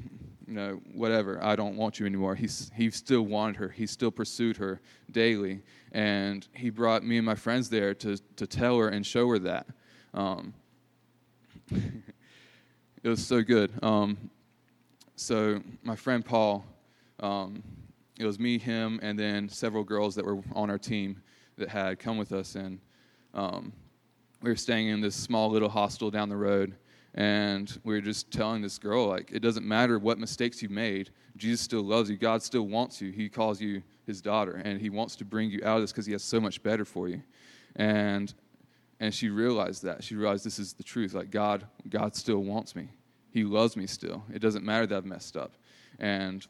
you 0.46 0.54
know, 0.54 0.80
whatever, 0.92 1.42
I 1.42 1.56
don't 1.56 1.76
want 1.76 1.98
you 1.98 2.06
anymore. 2.06 2.34
He's, 2.34 2.70
he 2.74 2.90
still 2.90 3.22
wanted 3.22 3.56
her. 3.56 3.68
He 3.68 3.86
still 3.86 4.10
pursued 4.10 4.56
her 4.58 4.80
daily. 5.10 5.62
And 5.92 6.46
he 6.54 6.70
brought 6.70 7.04
me 7.04 7.16
and 7.16 7.26
my 7.26 7.34
friends 7.34 7.70
there 7.70 7.94
to, 7.94 8.16
to 8.36 8.46
tell 8.46 8.78
her 8.78 8.88
and 8.88 9.06
show 9.06 9.28
her 9.28 9.38
that. 9.40 9.66
Um, 10.12 10.54
it 11.70 13.08
was 13.08 13.24
so 13.24 13.42
good. 13.42 13.72
Um, 13.82 14.30
so 15.16 15.62
my 15.82 15.96
friend 15.96 16.24
Paul, 16.24 16.64
um, 17.20 17.62
it 18.18 18.26
was 18.26 18.38
me, 18.38 18.58
him, 18.58 19.00
and 19.02 19.18
then 19.18 19.48
several 19.48 19.84
girls 19.84 20.14
that 20.16 20.24
were 20.24 20.40
on 20.52 20.70
our 20.70 20.78
team 20.78 21.22
that 21.56 21.68
had 21.68 21.98
come 21.98 22.18
with 22.18 22.32
us. 22.32 22.54
And 22.54 22.80
um, 23.32 23.72
we 24.42 24.50
were 24.50 24.56
staying 24.56 24.88
in 24.88 25.00
this 25.00 25.16
small 25.16 25.50
little 25.50 25.68
hostel 25.68 26.10
down 26.10 26.28
the 26.28 26.36
road 26.36 26.76
and 27.14 27.80
we 27.84 27.94
were 27.94 28.00
just 28.00 28.30
telling 28.30 28.60
this 28.60 28.78
girl 28.78 29.06
like 29.06 29.30
it 29.32 29.40
doesn't 29.40 29.66
matter 29.66 29.98
what 29.98 30.18
mistakes 30.18 30.62
you 30.62 30.68
made 30.68 31.10
jesus 31.36 31.60
still 31.60 31.82
loves 31.82 32.10
you. 32.10 32.16
God 32.16 32.42
still 32.42 32.66
wants 32.66 33.00
you. 33.00 33.10
He 33.10 33.28
calls 33.28 33.60
you 33.60 33.82
his 34.06 34.20
daughter 34.20 34.60
and 34.64 34.80
he 34.80 34.90
wants 34.90 35.16
to 35.16 35.24
bring 35.24 35.50
you 35.50 35.60
out 35.64 35.76
of 35.76 35.82
this 35.82 35.92
because 35.92 36.06
he 36.06 36.12
has 36.12 36.22
so 36.22 36.40
much 36.40 36.62
better 36.62 36.84
for 36.84 37.08
you. 37.08 37.22
And 37.76 38.32
and 39.00 39.12
she 39.12 39.28
realized 39.28 39.82
that. 39.82 40.04
She 40.04 40.14
realized 40.14 40.46
this 40.46 40.58
is 40.58 40.72
the 40.72 40.84
truth. 40.84 41.14
Like 41.14 41.30
god 41.30 41.66
god 41.88 42.14
still 42.14 42.38
wants 42.38 42.76
me. 42.76 42.88
He 43.30 43.44
loves 43.44 43.76
me 43.76 43.86
still. 43.86 44.24
It 44.32 44.38
doesn't 44.40 44.64
matter 44.64 44.86
that 44.86 44.96
i've 44.96 45.04
messed 45.04 45.36
up. 45.36 45.52
And 45.98 46.46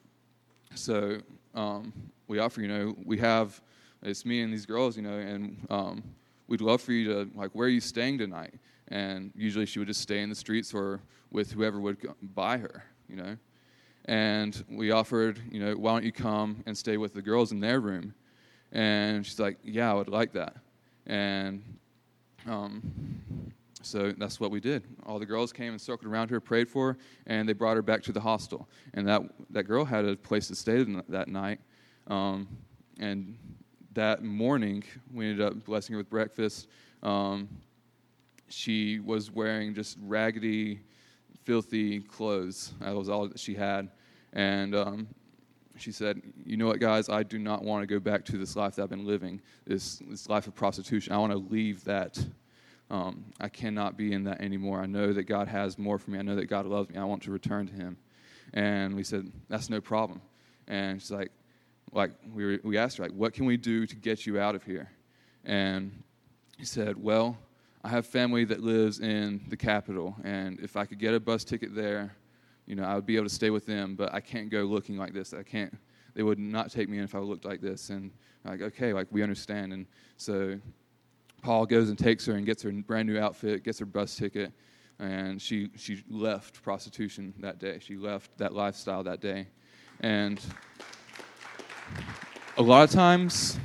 so 0.75 1.19
um, 1.55 1.93
we 2.27 2.39
offer 2.39 2.61
you 2.61 2.69
know 2.69 2.97
we 3.05 3.19
have 3.19 3.61
it's 4.03 4.27
me 4.27 4.43
and 4.43 4.53
these 4.53 4.67
girls 4.67 4.97
you 4.97 5.03
know 5.03 5.17
and 5.17 5.67
um, 5.71 6.03
we'd 6.49 6.61
love 6.61 6.83
for 6.83 6.93
you 6.93 7.05
to 7.13 7.31
like 7.35 7.51
where 7.53 7.67
are 7.67 7.71
you 7.71 7.81
staying 7.81 8.19
tonight 8.19 8.55
and 8.89 9.33
usually 9.35 9.67
she 9.67 9.79
would 9.79 9.89
just 9.89 10.01
stay 10.01 10.21
in 10.21 10.29
the 10.29 10.35
streets 10.35 10.75
or 10.75 11.01
with 11.31 11.53
whoever 11.53 11.81
would 11.81 11.99
buy 12.35 12.59
her, 12.59 12.85
you 13.09 13.17
know. 13.17 13.37
And 14.07 14.63
we 14.69 14.91
offered, 14.91 15.41
you 15.51 15.61
know, 15.61 15.75
why 15.75 15.93
don't 15.93 16.05
you 16.05 16.13
come 16.13 16.63
and 16.67 16.77
stay 16.77 16.97
with 16.97 17.15
the 17.15 17.23
girls 17.23 17.53
in 17.53 17.61
their 17.61 17.81
room? 17.81 18.15
And 18.73 19.25
she's 19.25 19.41
like, 19.41 19.59
yeah, 19.63 19.91
I 19.91 19.95
would 19.95 20.09
like 20.09 20.33
that. 20.33 20.57
And 21.07 21.63
um, 22.47 22.83
so 23.83 24.13
that's 24.13 24.41
what 24.41 24.51
we 24.51 24.61
did. 24.61 24.85
All 25.07 25.19
the 25.19 25.27
girls 25.27 25.53
came 25.53 25.73
and 25.73 25.81
circled 25.81 26.11
around 26.11 26.31
her, 26.31 26.41
prayed 26.41 26.69
for 26.69 26.93
her, 26.93 26.99
and 27.27 27.49
they 27.49 27.53
brought 27.53 27.77
her 27.77 27.83
back 27.83 28.03
to 28.05 28.13
the 28.13 28.21
hostel. 28.21 28.69
And 28.93 29.07
that, 29.09 29.23
that 29.51 29.65
girl 29.65 29.85
had 29.85 30.05
a 30.05 30.17
place 30.17 30.49
to 30.49 30.55
stay 30.55 30.85
that 31.09 31.29
night. 31.29 31.61
Um, 32.07 32.49
and 32.99 33.39
that 33.95 34.23
morning, 34.23 34.85
we 35.13 35.31
ended 35.31 35.47
up 35.47 35.65
blessing 35.65 35.95
her 35.95 35.99
with 35.99 36.11
breakfast. 36.11 36.69
Um, 37.03 37.49
she 38.55 39.01
was 39.01 39.31
wearing 39.31 39.75
just 39.75 39.99
raggedy, 40.01 40.81
filthy 41.45 42.01
clothes. 42.01 42.73
That 42.81 42.95
was 42.95 43.09
all 43.09 43.29
that 43.29 43.39
she 43.39 43.55
had. 43.55 43.91
And 44.33 44.75
um, 44.75 45.09
she 45.77 45.93
said, 45.93 46.21
You 46.45 46.57
know 46.57 46.67
what, 46.67 46.81
guys? 46.81 47.09
I 47.09 47.23
do 47.23 47.39
not 47.39 47.63
want 47.63 47.83
to 47.83 47.87
go 47.87 47.99
back 47.99 48.25
to 48.27 48.39
this 48.39 48.57
life 48.57 48.77
that 48.77 48.85
I've 48.85 48.91
been 48.91 49.07
living, 49.07 49.41
this, 49.67 50.01
this 50.09 50.29
life 50.29 50.47
of 50.47 50.55
prostitution. 50.55 51.13
I 51.13 51.19
want 51.19 51.33
to 51.33 51.39
leave 51.39 51.85
that. 51.85 52.25
Um, 52.91 53.25
I 53.41 53.49
cannot 53.49 53.97
be 53.97 54.13
in 54.13 54.25
that 54.25 54.41
anymore. 54.41 54.81
I 54.81 54.87
know 54.87 55.13
that 55.13 55.25
God 55.25 55.49
has 55.49 55.79
more 55.79 55.99
for 55.99 56.11
me. 56.11 56.19
I 56.19 56.23
know 56.23 56.37
that 56.37 56.47
God 56.47 56.67
loves 56.67 56.91
me. 56.91 56.99
I 56.99 57.05
want 57.05 57.23
to 57.25 57.31
return 57.31 57.67
to 57.67 57.73
Him. 57.73 57.97
And 58.53 58.95
we 58.95 59.03
said, 59.03 59.31
That's 59.49 59.69
no 59.69 59.81
problem. 59.81 60.21
And 60.69 61.01
she's 61.01 61.11
like, 61.11 61.33
like 61.93 62.13
we, 62.33 62.45
were, 62.45 62.61
we 62.65 62.79
asked 62.79 62.99
her, 62.99 63.05
like, 63.05 63.13
what 63.13 63.33
can 63.33 63.47
we 63.47 63.57
do 63.57 63.87
to 63.87 63.97
get 63.97 64.27
you 64.27 64.39
out 64.39 64.55
of 64.55 64.65
here? 64.65 64.91
And 65.45 66.03
he 66.57 66.65
said, 66.65 67.03
well, 67.03 67.37
I 67.85 67.89
have 67.91 68.07
family 68.07 68.47
that 68.47 68.61
lives 68.63 69.01
in 69.01 69.43
the 69.49 69.59
capital, 69.59 70.17
and 70.25 70.59
if 70.61 70.75
I 70.75 70.87
could 70.87 70.99
get 70.99 71.13
a 71.13 71.21
bus 71.21 71.45
ticket 71.45 71.75
there, 71.75 72.17
you 72.65 72.75
know, 72.75 72.83
I 72.83 72.95
would 72.95 73.05
be 73.05 73.17
able 73.17 73.27
to 73.27 73.35
stay 73.35 73.51
with 73.51 73.67
them. 73.67 73.95
But 73.95 74.15
I 74.15 74.21
can't 74.21 74.49
go 74.49 74.63
looking 74.63 74.97
like 74.97 75.13
this. 75.13 75.35
I 75.35 75.43
can't. 75.43 75.77
They 76.15 76.23
would 76.23 76.39
not 76.39 76.71
take 76.71 76.89
me 76.89 76.97
in 76.97 77.05
if 77.05 77.15
I 77.15 77.19
looked 77.19 77.45
like 77.45 77.61
this. 77.61 77.91
And 77.91 78.11
like, 78.43 78.63
okay, 78.63 78.95
like 78.95 79.07
we 79.11 79.23
understand. 79.23 79.75
And 79.75 79.87
so 80.17 80.59
Paul 81.43 81.67
goes 81.67 81.91
and 81.91 81.99
takes 81.99 82.25
her 82.25 82.37
and 82.37 82.47
gets 82.47 82.63
her 82.63 82.73
brand 82.73 83.07
new 83.07 83.19
outfit, 83.19 83.65
gets 83.65 83.81
her 83.81 83.87
bus 83.87 84.17
ticket, 84.17 84.51
and 84.99 85.41
she 85.43 85.69
she 85.77 86.03
left 86.09 86.63
prostitution 86.63 87.35
that 87.41 87.59
day. 87.59 87.81
She 87.83 87.99
left 87.99 88.39
that 88.39 88.55
lifestyle 88.55 89.03
that 89.03 89.21
day, 89.21 89.49
and 90.01 90.41
a 92.57 92.63
lot 92.63 92.85
of 92.85 92.91
times, 92.91 93.59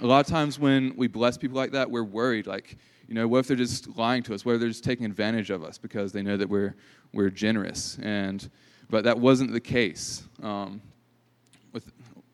a 0.00 0.06
lot 0.06 0.20
of 0.20 0.26
times 0.26 0.58
when 0.58 0.94
we 0.96 1.06
bless 1.06 1.38
people 1.38 1.56
like 1.56 1.72
that, 1.72 1.90
we're 1.90 2.04
worried 2.04 2.46
like 2.46 2.76
you 3.08 3.14
know, 3.14 3.28
what 3.28 3.40
if 3.40 3.48
they're 3.48 3.56
just 3.56 3.96
lying 3.96 4.22
to 4.24 4.34
us? 4.34 4.44
What 4.44 4.54
if 4.54 4.60
they're 4.60 4.68
just 4.68 4.84
taking 4.84 5.06
advantage 5.06 5.50
of 5.50 5.62
us 5.62 5.78
because 5.78 6.12
they 6.12 6.22
know 6.22 6.36
that 6.36 6.48
we're, 6.48 6.74
we're 7.12 7.30
generous? 7.30 7.98
And, 8.02 8.48
but 8.88 9.04
that 9.04 9.18
wasn't 9.18 9.52
the 9.52 9.60
case. 9.60 10.24
Um, 10.42 10.80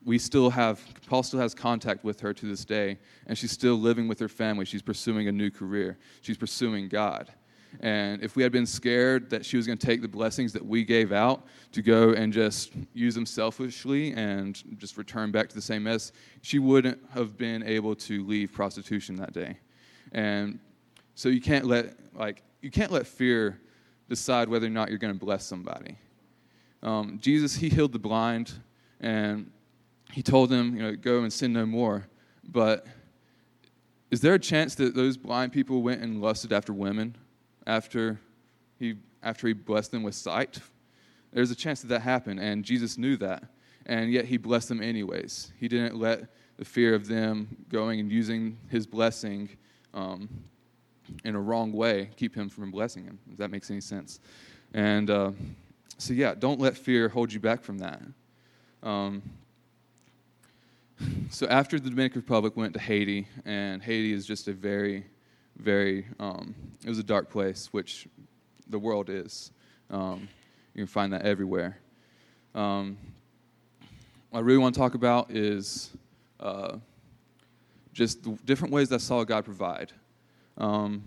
we 0.03 0.17
still 0.17 0.49
have, 0.49 0.81
Paul 1.05 1.23
still 1.23 1.39
has 1.39 1.53
contact 1.53 2.03
with 2.03 2.19
her 2.21 2.33
to 2.33 2.45
this 2.47 2.65
day, 2.65 2.97
and 3.27 3.37
she's 3.37 3.51
still 3.51 3.75
living 3.75 4.07
with 4.07 4.19
her 4.19 4.29
family. 4.29 4.65
She's 4.65 4.81
pursuing 4.81 5.27
a 5.27 5.31
new 5.31 5.51
career, 5.51 5.97
she's 6.21 6.37
pursuing 6.37 6.87
God. 6.87 7.31
And 7.79 8.21
if 8.21 8.35
we 8.35 8.43
had 8.43 8.51
been 8.51 8.65
scared 8.65 9.29
that 9.29 9.45
she 9.45 9.57
was 9.57 9.65
going 9.65 9.77
to 9.77 9.85
take 9.85 10.01
the 10.01 10.07
blessings 10.07 10.51
that 10.53 10.65
we 10.65 10.83
gave 10.83 11.11
out 11.11 11.45
to 11.71 11.81
go 11.81 12.11
and 12.11 12.33
just 12.33 12.71
use 12.93 13.15
them 13.15 13.25
selfishly 13.25 14.11
and 14.13 14.61
just 14.77 14.97
return 14.97 15.31
back 15.31 15.47
to 15.49 15.55
the 15.55 15.61
same 15.61 15.83
mess, 15.83 16.11
she 16.41 16.59
wouldn't 16.59 16.99
have 17.13 17.37
been 17.37 17.63
able 17.63 17.95
to 17.95 18.25
leave 18.25 18.51
prostitution 18.51 19.15
that 19.15 19.33
day. 19.33 19.57
And 20.11 20.59
so 21.15 21.29
you 21.29 21.41
can't 21.41 21.65
let 21.65 21.95
like 22.13 22.43
you 22.61 22.69
can't 22.69 22.91
let 22.91 23.07
fear 23.07 23.59
decide 24.09 24.49
whether 24.49 24.67
or 24.67 24.69
not 24.69 24.89
you're 24.89 24.97
going 24.97 25.13
to 25.13 25.19
bless 25.19 25.45
somebody. 25.45 25.97
Um, 26.83 27.19
Jesus, 27.21 27.55
he 27.55 27.69
healed 27.69 27.93
the 27.93 27.99
blind, 27.99 28.51
and 28.99 29.49
he 30.11 30.21
told 30.21 30.49
them, 30.49 30.75
you 30.75 30.81
know, 30.81 30.95
go 30.95 31.21
and 31.23 31.31
sin 31.31 31.53
no 31.53 31.65
more. 31.65 32.07
But 32.43 32.85
is 34.09 34.19
there 34.19 34.33
a 34.33 34.39
chance 34.39 34.75
that 34.75 34.95
those 34.95 35.15
blind 35.15 35.53
people 35.53 35.81
went 35.81 36.01
and 36.01 36.21
lusted 36.21 36.51
after 36.51 36.73
women 36.73 37.15
after 37.67 38.19
he 38.79 38.95
after 39.23 39.47
he 39.47 39.53
blessed 39.53 39.91
them 39.91 40.03
with 40.03 40.15
sight? 40.15 40.59
There's 41.31 41.51
a 41.51 41.55
chance 41.55 41.81
that 41.81 41.87
that 41.87 42.01
happened, 42.01 42.39
and 42.39 42.65
Jesus 42.65 42.97
knew 42.97 43.15
that, 43.17 43.43
and 43.85 44.11
yet 44.11 44.25
he 44.25 44.37
blessed 44.37 44.69
them 44.69 44.81
anyways. 44.81 45.53
He 45.59 45.67
didn't 45.67 45.95
let 45.95 46.27
the 46.57 46.65
fear 46.65 46.93
of 46.93 47.07
them 47.07 47.47
going 47.69 47.99
and 47.99 48.11
using 48.11 48.57
his 48.69 48.85
blessing 48.85 49.49
um, 49.93 50.29
in 51.23 51.35
a 51.35 51.39
wrong 51.39 51.71
way 51.71 52.09
keep 52.15 52.35
him 52.35 52.49
from 52.49 52.69
blessing 52.71 53.03
him. 53.03 53.17
If 53.31 53.37
that 53.37 53.49
makes 53.49 53.71
any 53.71 53.81
sense. 53.81 54.19
And 54.73 55.09
uh, 55.09 55.31
so, 55.97 56.13
yeah, 56.13 56.33
don't 56.37 56.59
let 56.59 56.77
fear 56.77 57.09
hold 57.09 57.31
you 57.31 57.39
back 57.39 57.61
from 57.61 57.77
that. 57.79 58.01
Um, 58.83 59.21
so 61.29 61.47
after 61.47 61.79
the 61.79 61.89
Dominican 61.89 62.21
Republic 62.21 62.55
went 62.55 62.73
to 62.73 62.79
Haiti, 62.79 63.27
and 63.45 63.81
Haiti 63.81 64.13
is 64.13 64.25
just 64.25 64.47
a 64.47 64.53
very, 64.53 65.05
very, 65.61 66.05
um, 66.19 66.55
it 66.83 66.89
was 66.89 66.97
a 66.97 67.03
dark 67.03 67.29
place, 67.29 67.69
which 67.71 68.07
the 68.67 68.79
world 68.79 69.09
is. 69.09 69.51
Um, 69.89 70.27
you 70.73 70.79
can 70.79 70.87
find 70.87 71.13
that 71.13 71.21
everywhere. 71.23 71.77
Um, 72.55 72.97
what 74.29 74.39
I 74.39 74.41
really 74.43 74.57
want 74.57 74.73
to 74.73 74.79
talk 74.79 74.95
about 74.95 75.29
is 75.31 75.91
uh, 76.39 76.77
just 77.93 78.23
the 78.23 78.31
different 78.45 78.73
ways 78.73 78.89
that 78.89 78.95
I 78.95 78.99
saw 78.99 79.23
God 79.23 79.45
provide. 79.45 79.91
Um, 80.57 81.03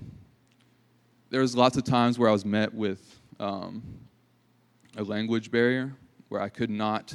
there 1.31 1.41
was 1.41 1.57
lots 1.57 1.77
of 1.77 1.85
times 1.85 2.19
where 2.19 2.29
I 2.29 2.33
was 2.33 2.45
met 2.45 2.73
with 2.73 3.21
um, 3.41 3.83
a 4.97 5.03
language 5.03 5.51
barrier, 5.51 5.97
where 6.29 6.41
I 6.41 6.49
could 6.49 6.71
not 6.71 7.13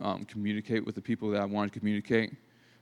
um, 0.00 0.24
communicate 0.26 0.84
with 0.84 0.94
the 0.94 1.02
people 1.02 1.30
that 1.30 1.40
I 1.40 1.44
wanted 1.46 1.72
to 1.72 1.78
communicate. 1.78 2.34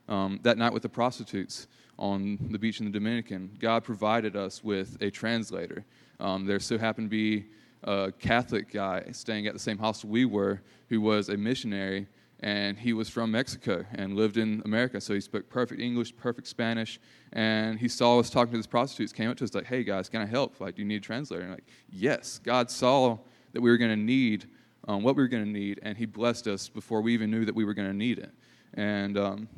Um, 0.09 0.41
that 0.43 0.57
night 0.59 0.73
with 0.73 0.83
the 0.83 0.89
prostitutes 0.89 1.67
on 1.99 2.39
the 2.51 2.59
beach 2.59 2.81
in 2.81 2.87
the 2.87 2.93
Dominican, 2.93 3.51
God 3.59 3.85
provided 3.85 4.37
us 4.37 4.63
with 4.63 4.97
a 5.01 5.11
translator. 5.11 5.85
Um, 6.21 6.47
there 6.47 6.61
so 6.61 6.79
happened 6.79 7.07
to 7.07 7.11
be 7.11 7.47
a 7.83 8.13
Catholic 8.19 8.73
guy 8.73 9.05
staying 9.13 9.47
at 9.47 9.53
the 9.53 9.59
same 9.59 9.79
hostel 9.79 10.11
we 10.11 10.25
were 10.25 10.63
who 10.89 11.01
was 11.01 11.29
a 11.29 11.37
missionary, 11.37 12.07
and 12.41 12.79
he 12.79 12.93
was 12.93 13.09
from 13.09 13.31
Mexico 13.31 13.85
and 13.93 14.15
lived 14.15 14.37
in 14.37 14.63
America. 14.65 15.01
So 15.01 15.15
he 15.15 15.21
spoke 15.21 15.49
perfect 15.49 15.81
English, 15.81 16.17
perfect 16.17 16.47
Spanish, 16.47 17.01
and 17.33 17.79
he 17.79 17.89
saw 17.89 18.19
us 18.19 18.31
talking 18.31 18.53
to 18.53 18.59
these 18.59 18.67
prostitutes, 18.67 19.13
came 19.13 19.31
up 19.31 19.37
to 19.39 19.45
us 19.45 19.55
like, 19.55 19.67
hey 19.67 19.85
guys, 19.85 20.09
can 20.09 20.21
I 20.21 20.27
help? 20.27 20.61
Like, 20.61 20.77
do 20.77 20.83
you 20.83 20.89
need 20.89 20.97
a 20.97 21.01
translator? 21.01 21.43
And 21.43 21.53
like, 21.53 21.67
yes, 21.91 22.39
God 22.39 22.71
saw 22.71 23.19
that 23.53 23.61
we 23.61 23.71
were 23.71 23.79
going 23.79 23.91
to 23.91 23.97
need 23.97 24.47
um, 24.87 25.03
what 25.03 25.17
we 25.17 25.23
were 25.23 25.29
going 25.29 25.45
to 25.45 25.51
need, 25.51 25.81
and 25.83 25.97
He 25.97 26.07
blessed 26.07 26.47
us 26.47 26.69
before 26.69 27.01
we 27.01 27.15
even 27.15 27.31
knew 27.31 27.45
that 27.45 27.55
we 27.55 27.65
were 27.65 27.75
going 27.75 27.89
to 27.89 27.97
need 27.97 28.19
it. 28.19 28.31
And 28.75 29.19
um, 29.19 29.49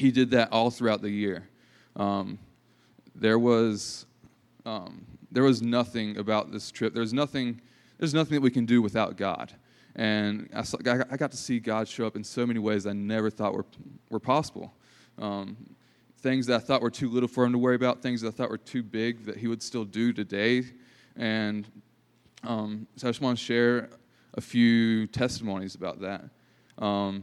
He 0.00 0.10
did 0.10 0.30
that 0.30 0.50
all 0.50 0.70
throughout 0.70 1.02
the 1.02 1.10
year. 1.10 1.46
Um, 1.94 2.38
there 3.14 3.38
was 3.38 4.06
um, 4.64 5.04
there 5.30 5.42
was 5.42 5.60
nothing 5.60 6.16
about 6.16 6.50
this 6.50 6.70
trip. 6.70 6.94
There's 6.94 7.12
nothing 7.12 7.60
there's 7.98 8.14
nothing 8.14 8.36
that 8.36 8.40
we 8.40 8.50
can 8.50 8.64
do 8.64 8.80
without 8.80 9.18
God. 9.18 9.52
And 9.94 10.48
I, 10.54 10.62
saw, 10.62 10.78
I 10.86 11.16
got 11.18 11.32
to 11.32 11.36
see 11.36 11.60
God 11.60 11.86
show 11.86 12.06
up 12.06 12.16
in 12.16 12.24
so 12.24 12.46
many 12.46 12.58
ways 12.58 12.86
I 12.86 12.94
never 12.94 13.28
thought 13.28 13.52
were 13.52 13.66
were 14.08 14.18
possible. 14.18 14.72
Um, 15.18 15.54
things 16.20 16.46
that 16.46 16.56
I 16.56 16.60
thought 16.60 16.80
were 16.80 16.90
too 16.90 17.10
little 17.10 17.28
for 17.28 17.44
him 17.44 17.52
to 17.52 17.58
worry 17.58 17.76
about, 17.76 18.00
things 18.00 18.22
that 18.22 18.28
I 18.28 18.30
thought 18.30 18.48
were 18.48 18.56
too 18.56 18.82
big 18.82 19.26
that 19.26 19.36
he 19.36 19.48
would 19.48 19.62
still 19.62 19.84
do 19.84 20.14
today. 20.14 20.64
And 21.14 21.68
um, 22.42 22.86
so 22.96 23.06
I 23.06 23.10
just 23.10 23.20
want 23.20 23.38
to 23.38 23.44
share 23.44 23.90
a 24.32 24.40
few 24.40 25.06
testimonies 25.08 25.74
about 25.74 26.00
that. 26.00 26.24
Um, 26.78 27.22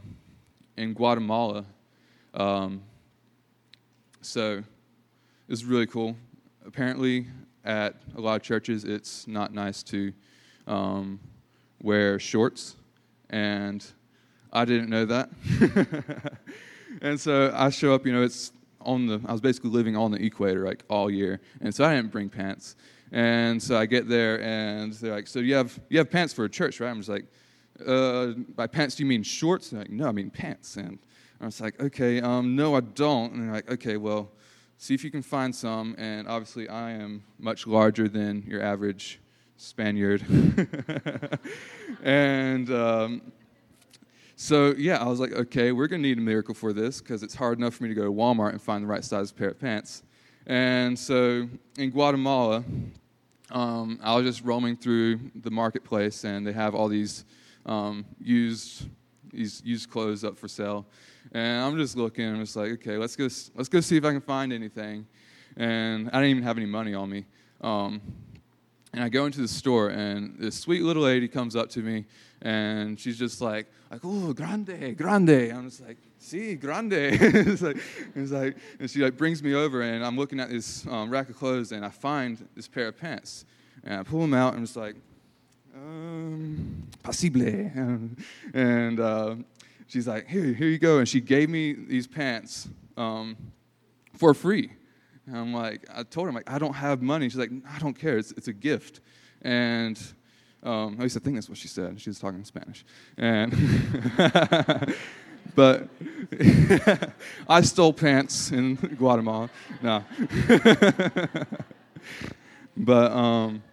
in 0.77 0.93
Guatemala, 0.93 1.65
um, 2.37 2.83
so 4.21 4.63
it's 5.49 5.63
really 5.63 5.87
cool. 5.87 6.15
Apparently, 6.65 7.25
at 7.65 7.95
a 8.15 8.21
lot 8.21 8.35
of 8.35 8.43
churches, 8.43 8.83
it's 8.83 9.27
not 9.27 9.53
nice 9.53 9.81
to 9.83 10.13
um, 10.67 11.19
wear 11.81 12.19
shorts, 12.19 12.75
and 13.29 13.85
I 14.53 14.65
didn't 14.65 14.89
know 14.89 15.05
that. 15.05 15.29
and 17.01 17.19
so 17.19 17.51
I 17.55 17.69
show 17.69 17.93
up, 17.93 18.05
you 18.05 18.13
know, 18.13 18.21
it's 18.21 18.51
on 18.81 19.07
the, 19.07 19.19
I 19.25 19.31
was 19.31 19.41
basically 19.41 19.71
living 19.71 19.97
on 19.97 20.11
the 20.11 20.23
equator 20.23 20.63
like 20.63 20.83
all 20.89 21.09
year, 21.09 21.41
and 21.61 21.73
so 21.73 21.85
I 21.85 21.95
didn't 21.95 22.11
bring 22.11 22.29
pants. 22.29 22.75
And 23.11 23.61
so 23.61 23.77
I 23.77 23.85
get 23.85 24.07
there, 24.07 24.41
and 24.41 24.93
they're 24.93 25.13
like, 25.13 25.27
"So 25.27 25.39
you 25.39 25.55
have 25.55 25.79
you 25.89 25.97
have 25.97 26.11
pants 26.11 26.33
for 26.33 26.45
a 26.45 26.49
church, 26.49 26.79
right?" 26.79 26.89
I'm 26.89 26.97
just 26.97 27.09
like, 27.09 27.25
uh, 27.85 28.33
"By 28.55 28.67
pants, 28.67 28.95
do 28.95 29.03
you 29.03 29.09
mean 29.09 29.23
shorts?" 29.23 29.69
They're 29.69 29.79
like, 29.79 29.89
"No, 29.89 30.07
I 30.07 30.11
mean 30.11 30.29
pants." 30.29 30.75
And 30.75 30.99
I 31.39 31.45
was 31.45 31.61
like, 31.61 31.79
"Okay, 31.79 32.21
um, 32.21 32.55
no, 32.55 32.75
I 32.75 32.81
don't." 32.81 33.33
And 33.33 33.43
they're 33.43 33.53
like, 33.53 33.71
"Okay, 33.71 33.97
well, 33.97 34.31
see 34.77 34.93
if 34.93 35.03
you 35.03 35.11
can 35.11 35.21
find 35.21 35.55
some." 35.55 35.95
And 35.97 36.27
obviously, 36.27 36.67
I 36.67 36.91
am 36.91 37.23
much 37.37 37.67
larger 37.67 38.07
than 38.07 38.43
your 38.47 38.61
average 38.61 39.19
Spaniard, 39.57 40.25
and. 42.03 42.69
Um, 42.71 43.21
so 44.39 44.75
yeah, 44.77 45.01
I 45.01 45.07
was 45.07 45.19
like, 45.19 45.31
okay, 45.31 45.71
we're 45.71 45.87
gonna 45.87 46.03
need 46.03 46.19
a 46.19 46.21
miracle 46.21 46.53
for 46.53 46.71
this 46.71 47.01
because 47.01 47.23
it's 47.23 47.33
hard 47.33 47.57
enough 47.57 47.73
for 47.73 47.83
me 47.83 47.89
to 47.89 47.95
go 47.95 48.03
to 48.03 48.11
Walmart 48.11 48.51
and 48.51 48.61
find 48.61 48.83
the 48.83 48.87
right 48.87 49.03
size 49.03 49.31
pair 49.31 49.49
of 49.49 49.59
pants. 49.59 50.03
And 50.45 50.97
so 50.97 51.49
in 51.79 51.89
Guatemala, 51.89 52.63
um, 53.49 53.99
I 54.03 54.15
was 54.15 54.25
just 54.25 54.43
roaming 54.45 54.77
through 54.77 55.19
the 55.35 55.49
marketplace, 55.49 56.23
and 56.23 56.45
they 56.45 56.53
have 56.53 56.75
all 56.75 56.87
these 56.87 57.25
um, 57.65 58.05
used 58.19 58.87
these 59.33 59.61
used 59.65 59.89
clothes 59.89 60.23
up 60.23 60.37
for 60.37 60.47
sale. 60.47 60.85
And 61.31 61.61
I'm 61.61 61.77
just 61.77 61.97
looking, 61.97 62.27
I'm 62.27 62.39
just 62.39 62.55
like, 62.55 62.71
okay, 62.73 62.97
let's 62.97 63.15
go, 63.15 63.25
let's 63.55 63.69
go 63.69 63.79
see 63.79 63.97
if 63.97 64.05
I 64.05 64.11
can 64.11 64.21
find 64.21 64.53
anything. 64.53 65.05
And 65.55 66.09
I 66.09 66.13
didn't 66.13 66.29
even 66.29 66.43
have 66.43 66.57
any 66.57 66.65
money 66.65 66.93
on 66.93 67.09
me. 67.09 67.25
Um, 67.61 68.01
and 68.93 69.03
I 69.03 69.09
go 69.09 69.25
into 69.25 69.41
the 69.41 69.47
store, 69.47 69.89
and 69.89 70.37
this 70.39 70.57
sweet 70.57 70.81
little 70.81 71.03
lady 71.03 71.27
comes 71.27 71.55
up 71.55 71.69
to 71.71 71.79
me, 71.79 72.05
and 72.41 72.99
she's 72.99 73.17
just 73.17 73.41
like, 73.41 73.67
like, 73.91 74.01
oh, 74.03 74.33
grande, 74.33 74.97
grande. 74.97 75.51
I'm 75.51 75.69
just 75.69 75.85
like, 75.85 75.97
si, 76.19 76.55
grande. 76.55 76.93
it's 76.93 77.61
like, 77.61 77.77
it's 78.15 78.31
like, 78.31 78.57
and 78.79 78.89
she 78.89 79.03
like 79.03 79.17
brings 79.17 79.43
me 79.43 79.53
over, 79.53 79.81
and 79.81 80.05
I'm 80.05 80.17
looking 80.17 80.39
at 80.39 80.49
this 80.49 80.85
um, 80.87 81.09
rack 81.09 81.29
of 81.29 81.37
clothes, 81.37 81.71
and 81.71 81.85
I 81.85 81.89
find 81.89 82.47
this 82.55 82.67
pair 82.67 82.87
of 82.87 82.97
pants, 82.97 83.45
and 83.83 83.99
I 83.99 84.03
pull 84.03 84.21
them 84.21 84.33
out, 84.33 84.53
and 84.53 84.63
it's 84.63 84.75
like, 84.75 84.95
um, 85.75 86.87
posible, 87.03 87.41
and, 87.41 88.17
and 88.53 88.99
uh, 88.99 89.35
she's 89.87 90.07
like, 90.07 90.27
here, 90.27 90.53
here 90.53 90.67
you 90.67 90.77
go, 90.77 90.99
and 90.99 91.07
she 91.07 91.21
gave 91.21 91.49
me 91.49 91.73
these 91.73 92.07
pants 92.07 92.67
um, 92.95 93.35
for 94.13 94.33
free. 94.33 94.71
And 95.25 95.35
I'm 95.37 95.53
like, 95.53 95.85
I 95.93 96.03
told 96.03 96.25
her, 96.25 96.29
I'm 96.29 96.35
like, 96.35 96.49
I 96.49 96.57
don't 96.57 96.75
have 96.75 97.01
money. 97.01 97.27
She's 97.29 97.37
like, 97.37 97.51
I 97.69 97.79
don't 97.79 97.97
care. 97.97 98.17
It's, 98.17 98.31
it's 98.31 98.47
a 98.47 98.53
gift. 98.53 99.01
And 99.41 99.99
um, 100.63 100.93
at 100.93 100.99
least 100.99 101.17
I 101.17 101.19
think 101.19 101.35
that's 101.35 101.49
what 101.49 101.57
she 101.57 101.67
said. 101.67 101.99
She 101.99 102.09
was 102.09 102.19
talking 102.19 102.39
in 102.39 102.45
Spanish. 102.45 102.85
And 103.17 103.53
but 105.55 105.89
I 107.49 107.61
stole 107.61 107.93
pants 107.93 108.51
in 108.51 108.75
Guatemala. 108.75 109.49
No. 109.81 110.03
but 112.77 113.11
um, 113.11 113.63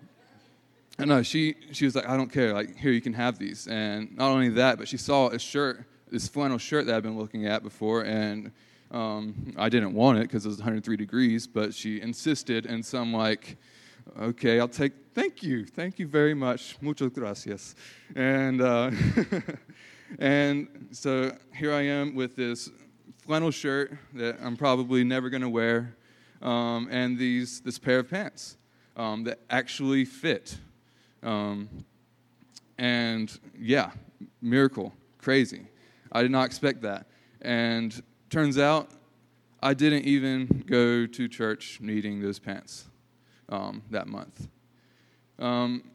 I 0.99 1.05
know 1.05 1.23
she 1.23 1.57
she 1.73 1.85
was 1.85 1.95
like, 1.95 2.09
I 2.09 2.17
don't 2.17 2.33
care. 2.33 2.53
Like 2.53 2.77
here, 2.77 2.93
you 2.93 3.01
can 3.01 3.15
have 3.15 3.39
these. 3.39 3.67
And 3.67 4.17
not 4.17 4.31
only 4.31 4.51
that, 4.51 4.79
but 4.79 4.89
she 4.89 4.97
saw 4.97 5.29
a 5.29 5.39
shirt, 5.39 5.85
this 6.15 6.29
flannel 6.29 6.59
shirt 6.59 6.87
that 6.87 6.95
I've 6.95 7.03
been 7.03 7.19
looking 7.19 7.45
at 7.45 7.65
before, 7.65 8.03
and 8.03 8.53
um, 8.93 9.53
I 9.57 9.69
didn't 9.69 9.95
want 9.95 10.19
it 10.19 10.23
because 10.23 10.47
it 10.47 10.49
was 10.49 10.59
103 10.59 10.97
degrees, 10.97 11.45
but 11.45 11.75
she 11.75 12.01
insisted, 12.01 12.67
and 12.67 12.87
so 12.87 13.01
I'm 13.01 13.13
like, 13.13 13.57
okay, 14.21 14.61
I'll 14.61 14.69
take, 14.69 14.93
thank 15.13 15.43
you, 15.43 15.67
thank 15.67 15.99
you 15.99 16.07
very 16.07 16.33
much, 16.33 16.77
muchas 16.81 17.11
gracias. 17.11 17.75
And, 18.15 18.63
uh, 18.63 18.93
and 20.21 20.87
so 20.93 21.37
here 21.53 21.73
I 21.73 21.81
am 21.81 22.15
with 22.15 22.37
this 22.37 22.71
flannel 23.27 23.51
shirt 23.51 23.99
that 24.13 24.39
I'm 24.41 24.57
probably 24.57 25.03
never 25.03 25.31
going 25.31 25.43
to 25.43 25.51
wear, 25.51 25.97
um, 26.43 26.87
and 26.93 27.19
these, 27.19 27.61
this 27.61 27.77
pair 27.77 27.99
of 27.99 28.09
pants 28.09 28.57
um, 28.97 29.25
that 29.25 29.41
actually 29.51 30.05
fit. 30.05 30.59
Um, 31.25 31.69
and 32.79 33.37
yeah, 33.59 33.91
miracle, 34.41 34.93
crazy. 35.19 35.67
I 36.15 36.23
did 36.23 36.31
not 36.31 36.47
expect 36.47 36.83
that. 36.83 37.07
And 37.43 38.01
turns 38.31 38.57
out 38.57 38.89
I 39.61 39.75
didn't 39.75 40.05
even 40.05 40.65
go 40.67 41.07
to 41.07 41.29
church 41.29 41.79
needing 41.81 42.23
those 42.23 42.39
pants 42.39 42.85
um, 43.49 43.83
that 43.91 44.07
month. 44.07 44.49
Um, 45.39 45.91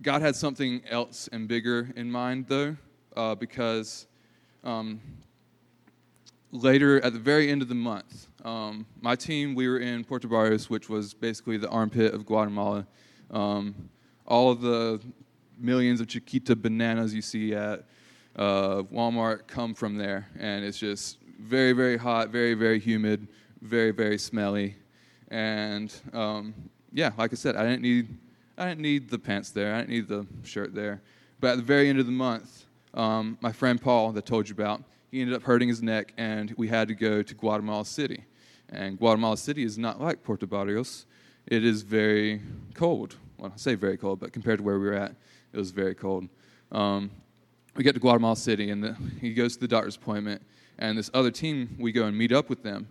God 0.00 0.22
had 0.22 0.36
something 0.36 0.82
else 0.88 1.28
and 1.32 1.48
bigger 1.48 1.90
in 1.96 2.10
mind, 2.10 2.46
though, 2.48 2.76
uh, 3.16 3.34
because 3.34 4.06
um, 4.62 5.00
later, 6.52 7.04
at 7.04 7.12
the 7.12 7.18
very 7.18 7.50
end 7.50 7.60
of 7.60 7.68
the 7.68 7.74
month, 7.74 8.28
um, 8.44 8.86
my 9.00 9.16
team, 9.16 9.54
we 9.54 9.68
were 9.68 9.78
in 9.78 10.04
Puerto 10.04 10.28
Barrios, 10.28 10.70
which 10.70 10.88
was 10.88 11.14
basically 11.14 11.56
the 11.56 11.68
armpit 11.68 12.14
of 12.14 12.26
Guatemala. 12.26 12.86
Um, 13.30 13.88
all 14.26 14.50
of 14.50 14.60
the 14.60 15.00
millions 15.58 16.00
of 16.00 16.08
Chiquita 16.08 16.54
bananas 16.54 17.14
you 17.14 17.22
see 17.22 17.54
at 17.54 17.84
uh, 18.36 18.82
Walmart 18.92 19.46
come 19.46 19.74
from 19.74 19.96
there, 19.96 20.28
and 20.38 20.64
it's 20.64 20.78
just 20.78 21.18
very, 21.40 21.72
very 21.72 21.96
hot, 21.96 22.30
very, 22.30 22.54
very 22.54 22.78
humid, 22.78 23.28
very, 23.60 23.90
very 23.90 24.18
smelly, 24.18 24.76
and 25.28 25.94
um, 26.12 26.54
yeah, 26.92 27.10
like 27.18 27.32
I 27.32 27.36
said, 27.36 27.56
I 27.56 27.64
didn't 27.64 27.82
need, 27.82 28.08
I 28.58 28.68
didn't 28.68 28.80
need 28.80 29.10
the 29.10 29.18
pants 29.18 29.50
there, 29.50 29.74
I 29.74 29.78
didn't 29.78 29.90
need 29.90 30.08
the 30.08 30.26
shirt 30.42 30.74
there, 30.74 31.02
but 31.40 31.52
at 31.52 31.56
the 31.56 31.62
very 31.62 31.88
end 31.88 31.98
of 31.98 32.06
the 32.06 32.12
month, 32.12 32.64
um, 32.94 33.38
my 33.40 33.52
friend 33.52 33.80
Paul, 33.80 34.12
that 34.12 34.24
I 34.24 34.28
told 34.28 34.48
you 34.48 34.54
about, 34.54 34.82
he 35.10 35.20
ended 35.20 35.36
up 35.36 35.42
hurting 35.42 35.68
his 35.68 35.82
neck, 35.82 36.12
and 36.16 36.54
we 36.56 36.68
had 36.68 36.88
to 36.88 36.94
go 36.94 37.22
to 37.22 37.34
Guatemala 37.34 37.84
City, 37.84 38.24
and 38.68 38.98
Guatemala 38.98 39.36
City 39.36 39.62
is 39.62 39.78
not 39.78 40.00
like 40.00 40.22
Puerto 40.22 40.46
Barrios. 40.46 41.06
It 41.46 41.64
is 41.64 41.82
very 41.82 42.40
cold. 42.74 43.16
Well, 43.38 43.52
I 43.54 43.58
say 43.58 43.74
very 43.74 43.96
cold, 43.96 44.18
but 44.18 44.32
compared 44.32 44.58
to 44.58 44.64
where 44.64 44.78
we 44.78 44.86
were 44.86 44.94
at, 44.94 45.14
it 45.52 45.58
was 45.58 45.70
very 45.70 45.94
cold. 45.94 46.28
Um, 46.72 47.10
we 47.76 47.82
get 47.82 47.94
to 47.94 48.00
Guatemala 48.00 48.36
City, 48.36 48.70
and 48.70 48.82
the, 48.82 48.96
he 49.20 49.34
goes 49.34 49.54
to 49.54 49.60
the 49.60 49.68
doctor's 49.68 49.96
appointment, 49.96 50.42
and 50.78 50.96
this 50.96 51.10
other 51.12 51.30
team, 51.30 51.76
we 51.78 51.92
go 51.92 52.04
and 52.06 52.16
meet 52.16 52.32
up 52.32 52.48
with 52.48 52.62
them. 52.62 52.88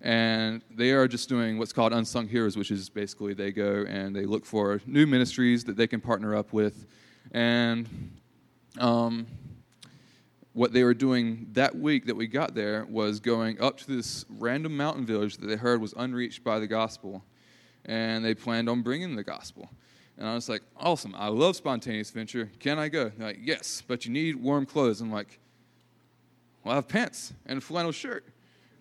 And 0.00 0.62
they 0.70 0.92
are 0.92 1.06
just 1.06 1.28
doing 1.28 1.58
what's 1.58 1.72
called 1.72 1.92
Unsung 1.92 2.26
Heroes, 2.26 2.56
which 2.56 2.70
is 2.70 2.88
basically 2.88 3.34
they 3.34 3.52
go 3.52 3.84
and 3.86 4.16
they 4.16 4.24
look 4.24 4.46
for 4.46 4.80
new 4.86 5.06
ministries 5.06 5.64
that 5.64 5.76
they 5.76 5.86
can 5.86 6.00
partner 6.00 6.34
up 6.34 6.52
with. 6.52 6.86
And 7.32 7.86
um, 8.78 9.26
what 10.54 10.72
they 10.72 10.84
were 10.84 10.94
doing 10.94 11.48
that 11.52 11.76
week 11.76 12.06
that 12.06 12.16
we 12.16 12.28
got 12.28 12.54
there 12.54 12.86
was 12.88 13.20
going 13.20 13.60
up 13.60 13.76
to 13.78 13.94
this 13.94 14.24
random 14.30 14.74
mountain 14.74 15.04
village 15.04 15.36
that 15.36 15.46
they 15.46 15.56
heard 15.56 15.82
was 15.82 15.92
unreached 15.96 16.42
by 16.42 16.58
the 16.58 16.66
gospel. 16.66 17.22
And 17.84 18.24
they 18.24 18.34
planned 18.34 18.70
on 18.70 18.80
bringing 18.80 19.16
the 19.16 19.24
gospel. 19.24 19.68
And 20.20 20.28
I 20.28 20.34
was 20.34 20.50
like, 20.50 20.60
awesome. 20.76 21.14
I 21.16 21.28
love 21.28 21.56
spontaneous 21.56 22.10
venture. 22.10 22.50
Can 22.58 22.78
I 22.78 22.88
go? 22.88 23.08
They're 23.08 23.28
like, 23.28 23.38
yes, 23.42 23.82
but 23.86 24.04
you 24.04 24.12
need 24.12 24.36
warm 24.36 24.66
clothes. 24.66 25.00
I'm 25.00 25.10
like, 25.10 25.40
well, 26.62 26.72
I 26.72 26.74
have 26.76 26.88
pants 26.88 27.32
and 27.46 27.56
a 27.56 27.60
flannel 27.62 27.90
shirt. 27.90 28.26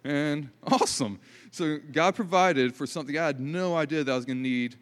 And 0.04 0.50
awesome. 0.68 1.18
So 1.52 1.78
God 1.94 2.14
provided 2.14 2.76
for 2.76 2.86
something 2.86 3.18
I 3.18 3.26
had 3.26 3.40
no 3.40 3.78
idea 3.78 4.04
that 4.04 4.12
I 4.12 4.16
was 4.16 4.26
going 4.26 4.40
to 4.40 4.44
need. 4.44 4.76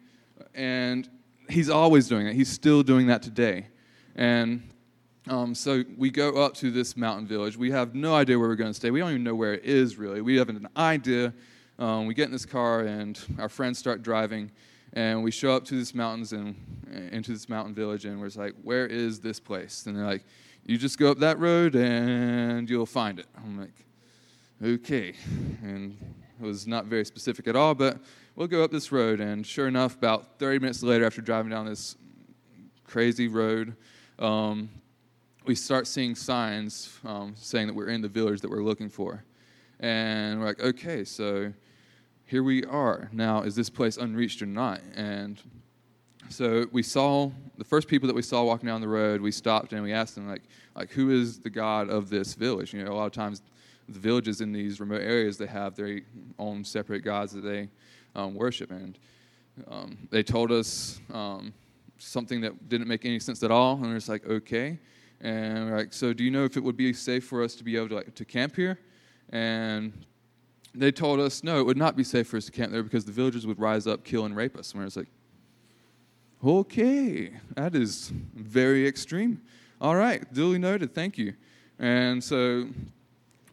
And 0.52 1.08
He's 1.48 1.70
always 1.70 2.08
doing 2.08 2.26
that. 2.26 2.34
He's 2.34 2.50
still 2.50 2.82
doing 2.82 3.06
that 3.06 3.22
today. 3.22 3.68
And 4.16 4.68
um, 5.28 5.54
so 5.54 5.84
we 5.96 6.10
go 6.10 6.42
up 6.42 6.54
to 6.54 6.72
this 6.72 6.96
mountain 6.96 7.28
village. 7.28 7.56
We 7.56 7.70
have 7.70 7.94
no 7.94 8.16
idea 8.16 8.36
where 8.36 8.48
we're 8.48 8.56
going 8.56 8.70
to 8.70 8.74
stay. 8.74 8.90
We 8.90 8.98
don't 8.98 9.10
even 9.10 9.22
know 9.22 9.36
where 9.36 9.54
it 9.54 9.64
is, 9.64 9.96
really. 9.96 10.22
We 10.22 10.36
haven't 10.36 10.56
an 10.56 10.68
idea. 10.76 11.32
Um, 11.78 12.06
we 12.06 12.14
get 12.14 12.26
in 12.26 12.32
this 12.32 12.44
car, 12.44 12.80
and 12.80 13.18
our 13.38 13.48
friends 13.48 13.78
start 13.78 14.02
driving. 14.02 14.50
And 14.92 15.22
we 15.22 15.30
show 15.30 15.52
up 15.52 15.64
to 15.66 15.74
this 15.74 15.94
mountains 15.94 16.32
and 16.32 16.56
into 17.12 17.32
this 17.32 17.48
mountain 17.48 17.74
village, 17.74 18.04
and 18.04 18.20
we're 18.20 18.30
like, 18.36 18.54
"Where 18.62 18.86
is 18.86 19.20
this 19.20 19.38
place?" 19.38 19.86
And 19.86 19.96
they're 19.96 20.06
like, 20.06 20.24
"You 20.64 20.78
just 20.78 20.98
go 20.98 21.10
up 21.10 21.18
that 21.18 21.38
road, 21.38 21.74
and 21.76 22.68
you'll 22.68 22.86
find 22.86 23.18
it." 23.18 23.26
I'm 23.36 23.58
like, 23.58 23.84
"Okay," 24.62 25.14
and 25.62 25.96
it 26.40 26.44
was 26.44 26.66
not 26.66 26.86
very 26.86 27.04
specific 27.04 27.48
at 27.48 27.56
all, 27.56 27.74
but 27.74 27.98
we'll 28.36 28.46
go 28.46 28.62
up 28.62 28.70
this 28.70 28.92
road. 28.92 29.20
And 29.20 29.46
sure 29.46 29.68
enough, 29.68 29.96
about 29.96 30.38
30 30.38 30.60
minutes 30.60 30.82
later, 30.82 31.04
after 31.04 31.20
driving 31.20 31.50
down 31.50 31.66
this 31.66 31.96
crazy 32.84 33.28
road, 33.28 33.76
um, 34.18 34.70
we 35.44 35.54
start 35.54 35.86
seeing 35.86 36.14
signs 36.14 36.98
um, 37.04 37.34
saying 37.36 37.66
that 37.66 37.74
we're 37.74 37.88
in 37.88 38.00
the 38.00 38.08
village 38.08 38.40
that 38.40 38.50
we're 38.50 38.62
looking 38.62 38.88
for. 38.88 39.24
And 39.80 40.40
we're 40.40 40.46
like, 40.46 40.60
okay, 40.60 41.04
so 41.04 41.52
here 42.28 42.42
we 42.42 42.62
are. 42.64 43.08
Now, 43.10 43.40
is 43.40 43.56
this 43.56 43.70
place 43.70 43.96
unreached 43.96 44.42
or 44.42 44.46
not? 44.46 44.82
And 44.94 45.40
so 46.28 46.66
we 46.72 46.82
saw 46.82 47.30
the 47.56 47.64
first 47.64 47.88
people 47.88 48.06
that 48.06 48.14
we 48.14 48.20
saw 48.20 48.44
walking 48.44 48.66
down 48.66 48.82
the 48.82 48.88
road. 48.88 49.22
We 49.22 49.32
stopped 49.32 49.72
and 49.72 49.82
we 49.82 49.94
asked 49.94 50.14
them, 50.14 50.28
like, 50.28 50.42
like 50.76 50.90
who 50.90 51.10
is 51.10 51.38
the 51.40 51.48
God 51.48 51.88
of 51.88 52.10
this 52.10 52.34
village? 52.34 52.74
You 52.74 52.84
know, 52.84 52.92
a 52.92 52.94
lot 52.94 53.06
of 53.06 53.12
times 53.12 53.40
the 53.88 53.98
villages 53.98 54.42
in 54.42 54.52
these 54.52 54.78
remote 54.78 55.00
areas 55.00 55.38
they 55.38 55.46
have 55.46 55.74
their 55.74 56.00
own 56.38 56.64
separate 56.64 57.02
gods 57.02 57.32
that 57.32 57.40
they 57.40 57.70
um, 58.14 58.34
worship, 58.34 58.70
and 58.70 58.98
um, 59.66 59.96
they 60.10 60.22
told 60.22 60.52
us 60.52 61.00
um, 61.14 61.54
something 61.96 62.42
that 62.42 62.68
didn't 62.68 62.88
make 62.88 63.06
any 63.06 63.18
sense 63.18 63.42
at 63.42 63.50
all. 63.50 63.76
And 63.76 63.86
we're 63.86 63.94
just 63.94 64.10
like, 64.10 64.26
okay. 64.26 64.78
And 65.22 65.70
we're 65.70 65.78
like, 65.78 65.94
so 65.94 66.12
do 66.12 66.24
you 66.24 66.30
know 66.30 66.44
if 66.44 66.58
it 66.58 66.62
would 66.62 66.76
be 66.76 66.92
safe 66.92 67.24
for 67.24 67.42
us 67.42 67.54
to 67.54 67.64
be 67.64 67.74
able 67.78 67.88
to 67.88 67.94
like 67.94 68.14
to 68.14 68.26
camp 68.26 68.54
here? 68.54 68.78
And 69.30 70.04
they 70.74 70.92
told 70.92 71.20
us, 71.20 71.42
no, 71.42 71.58
it 71.58 71.66
would 71.66 71.76
not 71.76 71.96
be 71.96 72.04
safe 72.04 72.28
for 72.28 72.36
us 72.36 72.46
to 72.46 72.52
camp 72.52 72.72
there 72.72 72.82
because 72.82 73.04
the 73.04 73.12
villagers 73.12 73.46
would 73.46 73.58
rise 73.58 73.86
up, 73.86 74.04
kill, 74.04 74.24
and 74.24 74.36
rape 74.36 74.56
us. 74.56 74.72
And 74.72 74.80
we 74.80 74.84
was 74.84 74.96
like, 74.96 75.08
okay, 76.44 77.32
that 77.54 77.74
is 77.74 78.12
very 78.34 78.86
extreme. 78.86 79.42
All 79.80 79.96
right, 79.96 80.32
duly 80.32 80.58
noted, 80.58 80.94
thank 80.94 81.18
you. 81.18 81.34
And 81.78 82.22
so 82.22 82.68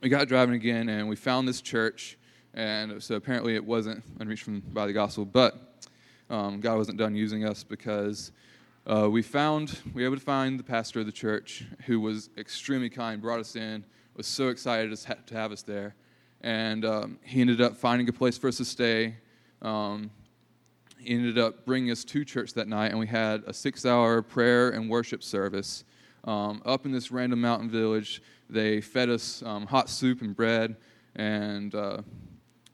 we 0.01 0.09
got 0.09 0.27
driving 0.27 0.55
again, 0.55 0.89
and 0.89 1.07
we 1.07 1.15
found 1.15 1.47
this 1.47 1.61
church. 1.61 2.17
And 2.53 3.01
so 3.01 3.15
apparently 3.15 3.55
it 3.55 3.63
wasn't 3.63 4.03
unreached 4.19 4.43
from, 4.43 4.59
by 4.59 4.85
the 4.85 4.93
gospel, 4.93 5.25
but 5.25 5.83
um, 6.29 6.59
God 6.59 6.77
wasn't 6.77 6.97
done 6.97 7.15
using 7.15 7.45
us 7.45 7.63
because 7.63 8.31
uh, 8.87 9.09
we 9.09 9.21
found, 9.21 9.79
we 9.93 10.01
were 10.01 10.07
able 10.07 10.17
to 10.17 10.23
find 10.23 10.59
the 10.59 10.63
pastor 10.63 10.99
of 10.99 11.05
the 11.05 11.11
church 11.11 11.65
who 11.85 11.99
was 11.99 12.29
extremely 12.37 12.89
kind, 12.89 13.21
brought 13.21 13.39
us 13.39 13.55
in, 13.55 13.83
was 14.15 14.27
so 14.27 14.49
excited 14.49 14.95
to 14.95 15.33
have 15.33 15.51
us 15.51 15.61
there 15.61 15.95
and 16.45 16.85
um, 16.85 17.19
he 17.23 17.41
ended 17.41 17.59
up 17.59 17.75
finding 17.75 18.07
a 18.07 18.13
place 18.13 18.37
for 18.37 18.47
us 18.47 18.57
to 18.57 18.65
stay. 18.65 19.15
Um, 19.63 20.11
he 20.99 21.15
ended 21.15 21.39
up 21.39 21.65
bringing 21.65 21.89
us 21.89 22.05
to 22.05 22.23
church 22.23 22.53
that 22.53 22.67
night, 22.67 22.91
and 22.91 22.99
we 22.99 23.07
had 23.07 23.43
a 23.47 23.53
six-hour 23.53 24.21
prayer 24.21 24.69
and 24.69 24.87
worship 24.87 25.23
service 25.23 25.83
um, 26.23 26.61
up 26.63 26.85
in 26.85 26.91
this 26.91 27.11
random 27.11 27.41
mountain 27.41 27.69
village. 27.69 28.21
They 28.47 28.79
fed 28.79 29.09
us 29.09 29.41
um, 29.41 29.65
hot 29.65 29.89
soup 29.89 30.21
and 30.21 30.35
bread, 30.35 30.75
and 31.15 31.73
uh, 31.73 32.03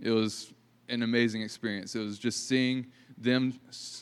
it 0.02 0.12
was 0.12 0.54
an 0.90 1.02
amazing 1.04 1.42
experience. 1.42 1.96
It 1.96 2.00
was 2.00 2.20
just 2.20 2.50
seeing 2.50 2.88
them 3.18 3.54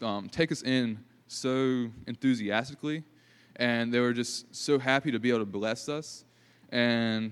um, 0.02 0.30
take 0.30 0.52
us 0.52 0.64
in 0.64 0.98
so 1.28 1.92
enthusiastically, 2.08 3.04
and 3.58 3.94
they 3.94 4.00
were 4.00 4.14
just 4.14 4.56
so 4.56 4.80
happy 4.80 5.12
to 5.12 5.20
be 5.20 5.30
able 5.30 5.40
to 5.40 5.46
bless 5.46 5.90
us. 5.90 6.26
And 6.70 7.32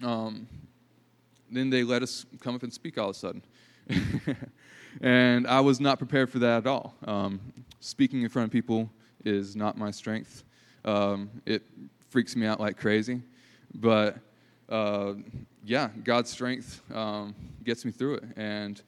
um, 0.00 0.46
then 1.50 1.70
they 1.70 1.82
let 1.82 2.02
us 2.02 2.26
come 2.40 2.54
up 2.54 2.62
and 2.62 2.72
speak 2.72 2.98
all 2.98 3.10
of 3.10 3.16
a 3.16 3.18
sudden. 3.18 3.42
and 5.00 5.46
I 5.46 5.60
was 5.60 5.80
not 5.80 5.98
prepared 5.98 6.30
for 6.30 6.38
that 6.40 6.58
at 6.58 6.66
all. 6.66 6.94
Um, 7.06 7.40
speaking 7.80 8.22
in 8.22 8.28
front 8.28 8.46
of 8.46 8.52
people 8.52 8.90
is 9.24 9.56
not 9.56 9.76
my 9.76 9.90
strength. 9.90 10.44
Um, 10.84 11.30
it 11.46 11.62
freaks 12.08 12.36
me 12.36 12.46
out 12.46 12.60
like 12.60 12.76
crazy. 12.76 13.22
But 13.74 14.18
uh, 14.68 15.14
yeah, 15.64 15.88
God's 16.04 16.30
strength 16.30 16.82
um, 16.94 17.34
gets 17.64 17.84
me 17.84 17.90
through 17.90 18.16
it. 18.16 18.24
And 18.36 18.80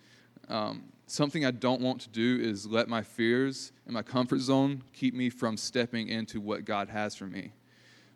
um, 0.49 0.85
something 1.07 1.45
I 1.45 1.51
don't 1.51 1.81
want 1.81 2.01
to 2.03 2.09
do 2.09 2.39
is 2.41 2.67
let 2.67 2.89
my 2.89 3.03
fears 3.03 3.73
and 3.87 3.95
my 3.95 4.03
comfort 4.03 4.41
zone 4.41 4.83
keep 4.93 5.15
me 5.15 5.31
from 5.31 5.57
stepping 5.57 6.09
into 6.09 6.41
what 6.41 6.65
God 6.65 6.89
has 6.89 7.15
for 7.15 7.27
me. 7.27 7.53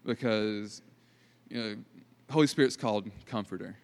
Because, 0.05 0.83
you 1.49 1.63
know, 1.63 1.77
Holy 2.31 2.47
Spirit's 2.47 2.77
called 2.77 3.11
comforter. 3.27 3.77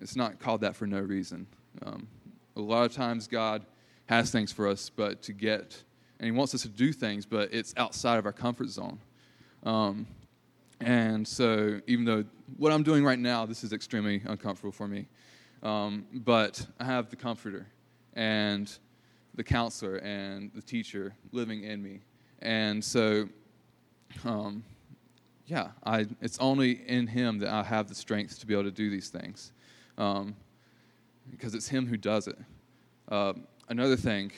It's 0.00 0.16
not 0.16 0.38
called 0.38 0.62
that 0.62 0.76
for 0.76 0.86
no 0.86 1.00
reason. 1.00 1.46
Um, 1.84 2.08
a 2.56 2.60
lot 2.60 2.84
of 2.84 2.92
times, 2.92 3.28
God 3.28 3.64
has 4.06 4.30
things 4.30 4.50
for 4.50 4.66
us, 4.66 4.90
but 4.90 5.22
to 5.22 5.32
get, 5.32 5.82
and 6.18 6.24
He 6.24 6.30
wants 6.30 6.54
us 6.54 6.62
to 6.62 6.68
do 6.68 6.92
things, 6.92 7.26
but 7.26 7.52
it's 7.52 7.74
outside 7.76 8.18
of 8.18 8.26
our 8.26 8.32
comfort 8.32 8.68
zone. 8.68 8.98
Um, 9.62 10.06
and 10.80 11.28
so, 11.28 11.80
even 11.86 12.04
though 12.06 12.24
what 12.56 12.72
I'm 12.72 12.82
doing 12.82 13.04
right 13.04 13.18
now, 13.18 13.44
this 13.44 13.62
is 13.62 13.72
extremely 13.72 14.22
uncomfortable 14.24 14.72
for 14.72 14.88
me, 14.88 15.06
um, 15.62 16.06
but 16.12 16.66
I 16.78 16.84
have 16.84 17.10
the 17.10 17.16
comforter 17.16 17.66
and 18.14 18.72
the 19.34 19.44
counselor 19.44 19.96
and 19.96 20.50
the 20.54 20.62
teacher 20.62 21.14
living 21.32 21.64
in 21.64 21.82
me. 21.82 22.00
And 22.40 22.82
so, 22.82 23.28
um, 24.24 24.64
yeah, 25.46 25.68
I, 25.84 26.06
it's 26.22 26.38
only 26.38 26.88
in 26.88 27.06
Him 27.06 27.38
that 27.40 27.50
I 27.50 27.62
have 27.62 27.86
the 27.86 27.94
strength 27.94 28.40
to 28.40 28.46
be 28.46 28.54
able 28.54 28.64
to 28.64 28.70
do 28.70 28.88
these 28.88 29.10
things 29.10 29.52
um, 30.00 30.34
because 31.30 31.54
it's 31.54 31.68
Him 31.68 31.86
who 31.86 31.96
does 31.96 32.26
it. 32.26 32.38
Uh, 33.08 33.34
another 33.68 33.96
thing 33.96 34.32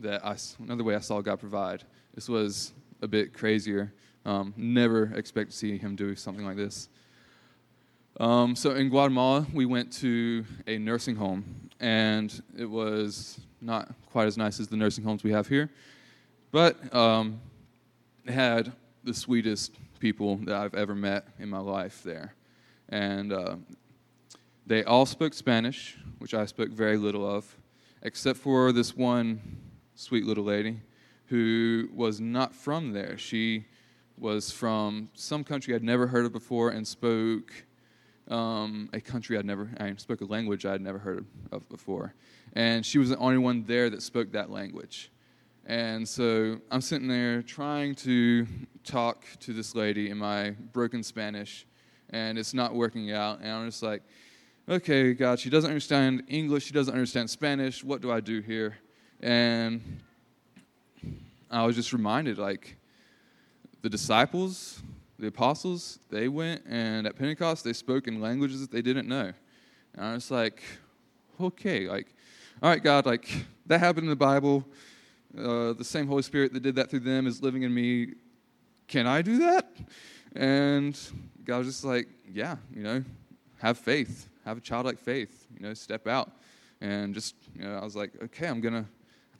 that 0.00 0.24
I, 0.24 0.36
another 0.60 0.84
way 0.84 0.94
I 0.94 1.00
saw 1.00 1.20
God 1.20 1.40
provide, 1.40 1.82
this 2.14 2.28
was 2.28 2.72
a 3.02 3.08
bit 3.08 3.34
crazier. 3.34 3.92
Um, 4.24 4.54
never 4.56 5.12
expect 5.14 5.50
to 5.50 5.56
see 5.56 5.76
Him 5.76 5.96
do 5.96 6.14
something 6.14 6.44
like 6.44 6.56
this. 6.56 6.88
Um, 8.20 8.54
so 8.56 8.74
in 8.74 8.88
Guatemala, 8.88 9.46
we 9.52 9.66
went 9.66 9.92
to 9.94 10.44
a 10.66 10.78
nursing 10.78 11.16
home, 11.16 11.44
and 11.80 12.40
it 12.56 12.64
was 12.64 13.40
not 13.60 13.92
quite 14.10 14.26
as 14.26 14.36
nice 14.36 14.60
as 14.60 14.68
the 14.68 14.76
nursing 14.76 15.04
homes 15.04 15.24
we 15.24 15.32
have 15.32 15.48
here, 15.48 15.68
but 16.52 16.94
um, 16.94 17.40
it 18.24 18.32
had 18.32 18.72
the 19.04 19.14
sweetest 19.14 19.74
people 19.98 20.36
that 20.36 20.54
I've 20.54 20.74
ever 20.74 20.94
met 20.94 21.26
in 21.38 21.48
my 21.48 21.58
life 21.58 22.02
there. 22.04 22.34
And 22.88 23.32
uh, 23.32 23.56
they 24.68 24.84
all 24.84 25.06
spoke 25.06 25.32
Spanish, 25.32 25.96
which 26.18 26.34
I 26.34 26.44
spoke 26.44 26.68
very 26.68 26.98
little 26.98 27.26
of, 27.26 27.56
except 28.02 28.38
for 28.38 28.70
this 28.70 28.94
one 28.94 29.40
sweet 29.94 30.26
little 30.26 30.44
lady 30.44 30.80
who 31.26 31.88
was 31.94 32.20
not 32.20 32.54
from 32.54 32.92
there. 32.92 33.16
She 33.16 33.64
was 34.18 34.50
from 34.50 35.08
some 35.14 35.42
country 35.42 35.74
I'd 35.74 35.82
never 35.82 36.06
heard 36.06 36.26
of 36.26 36.32
before 36.32 36.68
and 36.70 36.86
spoke 36.86 37.50
um, 38.28 38.90
a 38.92 39.00
country 39.00 39.38
I'd 39.38 39.46
never, 39.46 39.70
I 39.80 39.94
spoke 39.96 40.20
a 40.20 40.26
language 40.26 40.66
I'd 40.66 40.82
never 40.82 40.98
heard 40.98 41.24
of 41.50 41.66
before. 41.70 42.12
And 42.52 42.84
she 42.84 42.98
was 42.98 43.08
the 43.08 43.16
only 43.16 43.38
one 43.38 43.64
there 43.66 43.88
that 43.88 44.02
spoke 44.02 44.32
that 44.32 44.50
language. 44.50 45.10
And 45.64 46.06
so 46.06 46.60
I'm 46.70 46.82
sitting 46.82 47.08
there 47.08 47.40
trying 47.40 47.94
to 47.96 48.46
talk 48.84 49.24
to 49.40 49.54
this 49.54 49.74
lady 49.74 50.10
in 50.10 50.18
my 50.18 50.50
broken 50.50 51.02
Spanish, 51.02 51.66
and 52.10 52.36
it's 52.36 52.52
not 52.52 52.74
working 52.74 53.12
out. 53.12 53.40
And 53.40 53.50
I'm 53.50 53.66
just 53.66 53.82
like, 53.82 54.02
okay, 54.68 55.14
God, 55.14 55.40
she 55.40 55.50
doesn't 55.50 55.70
understand 55.70 56.24
English, 56.28 56.64
she 56.64 56.72
doesn't 56.72 56.92
understand 56.92 57.30
Spanish. 57.30 57.82
What 57.82 58.00
do 58.00 58.12
I 58.12 58.20
do 58.20 58.40
here? 58.40 58.76
And 59.20 60.00
I 61.50 61.64
was 61.64 61.74
just 61.74 61.92
reminded, 61.92 62.38
like, 62.38 62.76
the 63.82 63.88
disciples, 63.88 64.82
the 65.18 65.28
apostles, 65.28 65.98
they 66.10 66.28
went 66.28 66.62
and 66.68 67.06
at 67.06 67.16
Pentecost 67.16 67.64
they 67.64 67.72
spoke 67.72 68.06
in 68.06 68.20
languages 68.20 68.60
that 68.60 68.70
they 68.70 68.82
didn't 68.82 69.08
know. 69.08 69.32
And 69.94 70.04
I 70.04 70.14
was 70.14 70.30
like, 70.30 70.62
okay, 71.40 71.88
like, 71.88 72.14
all 72.62 72.70
right, 72.70 72.82
God, 72.82 73.06
like 73.06 73.28
that 73.66 73.78
happened 73.80 74.04
in 74.04 74.10
the 74.10 74.16
Bible. 74.16 74.64
Uh, 75.36 75.72
the 75.72 75.84
same 75.84 76.06
Holy 76.06 76.22
Spirit 76.22 76.52
that 76.52 76.62
did 76.62 76.76
that 76.76 76.90
through 76.90 77.00
them 77.00 77.26
is 77.26 77.42
living 77.42 77.62
in 77.62 77.72
me. 77.72 78.14
Can 78.86 79.06
I 79.06 79.22
do 79.22 79.38
that? 79.38 79.76
And 80.34 80.98
God 81.44 81.58
was 81.58 81.68
just 81.68 81.84
like, 81.84 82.08
yeah, 82.32 82.56
you 82.74 82.82
know, 82.82 83.04
have 83.58 83.78
faith, 83.78 84.28
have 84.48 84.58
a 84.58 84.60
childlike 84.60 84.98
faith, 84.98 85.46
you 85.54 85.66
know, 85.66 85.74
step 85.74 86.06
out. 86.06 86.32
And 86.80 87.14
just, 87.14 87.34
you 87.54 87.64
know, 87.64 87.76
I 87.76 87.84
was 87.84 87.96
like, 87.96 88.12
okay, 88.22 88.46
I'm 88.46 88.60
gonna, 88.60 88.86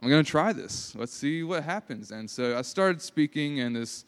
I'm 0.01 0.09
gonna 0.09 0.25
try 0.25 0.53
this. 0.53 0.94
Let's 0.97 1.12
see 1.12 1.42
what 1.42 1.64
happens. 1.64 2.11
And 2.11 2.29
so 2.29 2.59
I 2.59 2.62
started 2.62 3.01
speaking, 3.01 3.61
and 3.61 3.77
this 3.77 4.05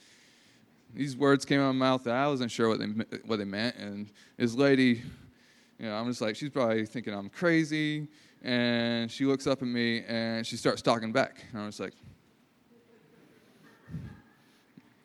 these 0.94 1.16
words 1.16 1.44
came 1.44 1.60
out 1.60 1.70
of 1.70 1.76
my 1.76 1.86
mouth 1.86 2.04
that 2.04 2.14
I 2.14 2.26
wasn't 2.26 2.50
sure 2.50 2.68
what 2.68 2.80
they 2.80 2.86
what 3.24 3.38
they 3.38 3.44
meant. 3.44 3.76
And 3.76 4.10
this 4.36 4.54
lady, 4.54 5.02
you 5.78 5.86
know, 5.86 5.94
I'm 5.94 6.06
just 6.08 6.20
like, 6.20 6.36
she's 6.36 6.50
probably 6.50 6.84
thinking 6.86 7.14
I'm 7.14 7.28
crazy. 7.28 8.08
And 8.42 9.10
she 9.10 9.26
looks 9.26 9.46
up 9.46 9.60
at 9.60 9.68
me 9.68 10.02
and 10.08 10.46
she 10.46 10.56
starts 10.56 10.80
talking 10.80 11.12
back. 11.12 11.44
And 11.52 11.62
I 11.62 11.66
was 11.66 11.78
like, 11.78 11.92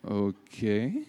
okay. 0.10 1.04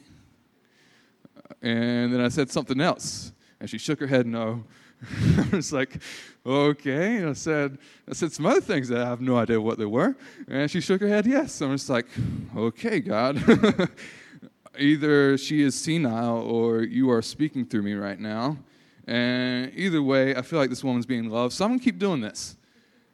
And 1.62 2.12
then 2.12 2.20
I 2.20 2.28
said 2.28 2.50
something 2.50 2.80
else, 2.80 3.32
and 3.60 3.68
she 3.68 3.78
shook 3.78 4.00
her 4.00 4.06
head 4.06 4.26
no. 4.26 4.64
I 5.52 5.56
was 5.56 5.72
like, 5.72 6.00
okay. 6.44 7.16
And 7.16 7.30
I 7.30 7.32
said, 7.34 7.78
I 8.08 8.14
said 8.14 8.32
some 8.32 8.46
other 8.46 8.60
things 8.60 8.88
that 8.88 9.00
I 9.00 9.06
have 9.06 9.20
no 9.20 9.36
idea 9.36 9.60
what 9.60 9.78
they 9.78 9.84
were. 9.84 10.16
And 10.48 10.70
she 10.70 10.80
shook 10.80 11.00
her 11.00 11.08
head 11.08 11.26
yes. 11.26 11.60
I'm 11.60 11.72
just 11.72 11.90
like, 11.90 12.06
okay, 12.56 13.00
God. 13.00 13.42
either 14.78 15.38
she 15.38 15.62
is 15.62 15.74
senile 15.74 16.40
or 16.40 16.82
you 16.82 17.10
are 17.10 17.22
speaking 17.22 17.64
through 17.64 17.82
me 17.82 17.94
right 17.94 18.18
now. 18.18 18.58
And 19.06 19.72
either 19.74 20.02
way, 20.02 20.34
I 20.34 20.42
feel 20.42 20.58
like 20.58 20.70
this 20.70 20.82
woman's 20.82 21.06
being 21.06 21.30
loved. 21.30 21.52
So 21.54 21.64
I'm 21.64 21.70
going 21.70 21.78
to 21.78 21.84
keep 21.84 21.98
doing 21.98 22.20
this. 22.20 22.56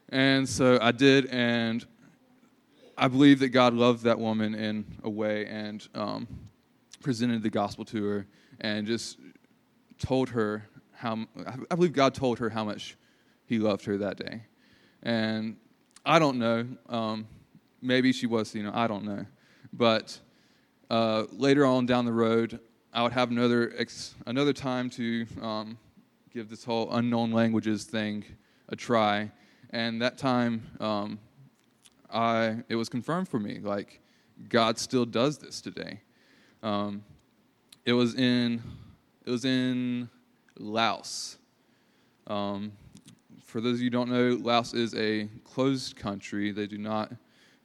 And 0.09 0.48
so 0.48 0.78
I 0.81 0.92
did, 0.92 1.26
and 1.26 1.87
I 2.96 3.09
believe 3.09 3.38
that 3.40 3.48
God 3.48 3.74
loved 3.74 4.05
that 4.05 4.18
woman 4.18 4.55
in 4.55 4.85
a 5.05 5.11
way 5.11 5.46
and 5.46 5.87
um, 5.94 6.28
presented 7.02 7.42
the 7.42 7.50
gospel 7.50 7.85
to 7.87 8.05
her 8.05 8.26
and 8.61 8.87
just 8.87 9.18
told 10.03 10.31
her 10.31 10.69
how, 10.93 11.27
I 11.71 11.75
believe 11.75 11.93
God 11.93 12.15
told 12.15 12.38
her 12.41 12.51
how 12.51 12.65
much 12.65 12.97
He 13.47 13.59
loved 13.59 13.85
her 13.87 13.97
that 13.99 14.17
day. 14.17 14.43
And 15.03 15.57
I 16.05 16.19
don't 16.19 16.38
know. 16.38 16.67
Um, 16.88 17.27
maybe 17.81 18.12
she 18.12 18.27
was, 18.27 18.55
you 18.55 18.62
know, 18.62 18.73
I 18.75 18.87
don't 18.87 19.05
know. 19.05 19.25
But 19.73 20.19
uh, 20.91 21.25
later 21.33 21.65
on 21.65 21.87
down 21.87 22.05
the 22.05 22.12
road, 22.12 22.61
I 22.93 23.03
would 23.03 23.12
have 23.12 23.31
another 23.31 23.73
ex- 23.77 24.15
another 24.27 24.53
time 24.53 24.91
to 24.91 25.27
um, 25.41 25.79
give 26.33 26.51
this 26.51 26.65
whole 26.65 26.93
unknown 26.93 27.33
languages 27.33 27.85
thing 27.85 28.25
a 28.69 28.77
try, 28.77 29.31
and 29.71 30.03
that 30.03 30.19
time, 30.19 30.67
um, 30.79 31.19
I 32.12 32.59
it 32.69 32.77
was 32.77 32.91
confirmed 32.91 33.29
for 33.29 33.41
me 33.41 33.61
like 33.61 34.01
God 34.51 34.79
still 34.79 35.07
does 35.07 35.38
this 35.38 35.62
today. 35.62 36.01
Um, 36.62 37.03
it 37.87 37.95
was 37.95 38.15
in 38.15 38.62
it 39.25 39.31
was 39.31 39.45
in 39.45 40.09
Laos. 40.59 41.39
Um, 42.27 42.73
for 43.45 43.61
those 43.61 43.75
of 43.75 43.81
you 43.81 43.87
who 43.87 43.91
don't 43.91 44.11
know, 44.11 44.39
Laos 44.41 44.75
is 44.75 44.95
a 44.95 45.29
closed 45.45 45.97
country. 45.97 46.53
They 46.53 46.67
do 46.67 46.79
not 46.79 47.13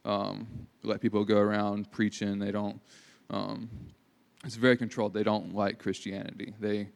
um, 0.04 0.46
let 0.82 1.00
people 1.00 1.24
go 1.24 1.38
around 1.38 1.90
preaching. 1.90 2.38
They 2.38 2.50
don't 2.50 2.80
um, 3.30 3.68
it's 4.44 4.56
very 4.56 4.76
controlled. 4.76 5.12
They 5.12 5.22
don't 5.22 5.54
like 5.54 5.78
Christianity. 5.78 6.54
They 6.60 6.88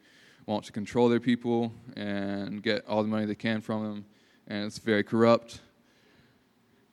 want 0.46 0.64
to 0.64 0.72
control 0.72 1.08
their 1.08 1.20
people 1.20 1.72
and 1.96 2.62
get 2.62 2.86
all 2.86 3.02
the 3.02 3.08
money 3.08 3.26
they 3.26 3.34
can 3.34 3.60
from 3.60 3.82
them, 3.82 4.04
and 4.46 4.64
it's 4.64 4.78
very 4.78 5.04
corrupt. 5.04 5.60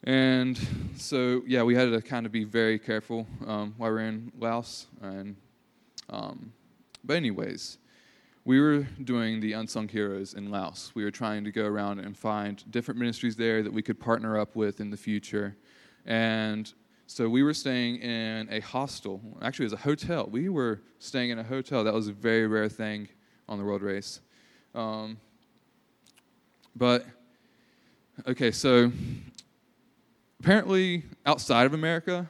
And 0.03 0.59
so, 0.95 1.43
yeah, 1.45 1.63
we 1.63 1.75
had 1.75 1.91
to 1.91 2.01
kind 2.01 2.25
of 2.25 2.31
be 2.31 2.45
very 2.45 2.79
careful 2.79 3.27
um, 3.45 3.73
while 3.77 3.91
we 3.91 3.97
are 3.97 4.01
in 4.01 4.31
Laos. 4.39 4.87
And, 5.01 5.35
um, 6.09 6.53
but, 7.03 7.15
anyways, 7.15 7.77
we 8.45 8.59
were 8.59 8.87
doing 9.03 9.41
the 9.41 9.53
Unsung 9.53 9.87
Heroes 9.87 10.33
in 10.33 10.49
Laos. 10.49 10.91
We 10.95 11.03
were 11.03 11.11
trying 11.11 11.43
to 11.43 11.51
go 11.51 11.65
around 11.65 11.99
and 11.99 12.17
find 12.17 12.63
different 12.71 12.99
ministries 12.99 13.35
there 13.35 13.61
that 13.61 13.71
we 13.71 13.81
could 13.81 13.99
partner 13.99 14.39
up 14.39 14.55
with 14.55 14.79
in 14.79 14.89
the 14.89 14.97
future. 14.97 15.55
And 16.05 16.71
so 17.05 17.27
we 17.27 17.43
were 17.43 17.53
staying 17.53 17.97
in 17.97 18.47
a 18.51 18.59
hostel. 18.61 19.21
Actually, 19.41 19.65
it 19.65 19.71
was 19.71 19.73
a 19.73 19.83
hotel. 19.83 20.27
We 20.31 20.49
were 20.49 20.81
staying 20.99 21.31
in 21.31 21.39
a 21.39 21.43
hotel. 21.43 21.83
That 21.83 21.93
was 21.93 22.07
a 22.07 22.13
very 22.13 22.47
rare 22.47 22.69
thing 22.69 23.07
on 23.47 23.57
the 23.57 23.63
world 23.63 23.81
race. 23.81 24.21
Um, 24.73 25.17
but, 26.75 27.05
okay, 28.27 28.51
so 28.51 28.91
apparently 30.39 31.03
outside 31.25 31.65
of 31.65 31.73
America, 31.73 32.29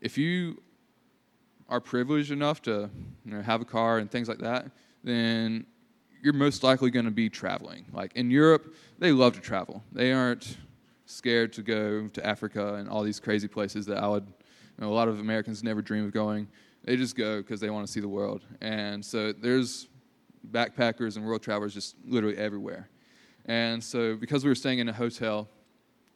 if 0.00 0.16
you 0.16 0.62
are 1.68 1.80
privileged 1.80 2.30
enough 2.30 2.62
to 2.62 2.90
you 3.24 3.32
know, 3.32 3.42
have 3.42 3.60
a 3.60 3.64
car 3.64 3.98
and 3.98 4.10
things 4.10 4.28
like 4.28 4.38
that, 4.38 4.70
then 5.02 5.66
you're 6.22 6.32
most 6.32 6.62
likely 6.62 6.90
going 6.90 7.04
to 7.04 7.10
be 7.10 7.28
traveling. 7.28 7.84
Like 7.92 8.12
in 8.14 8.30
Europe, 8.30 8.74
they 8.98 9.12
love 9.12 9.34
to 9.34 9.40
travel. 9.40 9.82
They 9.92 10.12
aren't 10.12 10.56
scared 11.06 11.52
to 11.54 11.62
go 11.62 12.08
to 12.08 12.26
Africa 12.26 12.74
and 12.74 12.88
all 12.88 13.02
these 13.02 13.20
crazy 13.20 13.48
places 13.48 13.86
that 13.86 13.98
I 13.98 14.08
would, 14.08 14.26
you 14.26 14.84
know, 14.84 14.88
a 14.88 14.94
lot 14.94 15.08
of 15.08 15.20
Americans 15.20 15.62
never 15.62 15.82
dream 15.82 16.04
of 16.04 16.12
going. 16.12 16.48
They 16.84 16.96
just 16.96 17.16
go 17.16 17.38
because 17.38 17.60
they 17.60 17.70
want 17.70 17.86
to 17.86 17.92
see 17.92 18.00
the 18.00 18.08
world. 18.08 18.44
And 18.60 19.04
so 19.04 19.32
there's 19.32 19.88
backpackers 20.50 21.16
and 21.16 21.24
world 21.24 21.42
travelers 21.42 21.74
just 21.74 21.96
literally 22.06 22.36
everywhere. 22.36 22.88
And 23.46 23.82
so 23.82 24.16
because 24.16 24.44
we 24.44 24.50
were 24.50 24.56
staying 24.56 24.80
in 24.80 24.88
a 24.88 24.92
hotel, 24.92 25.48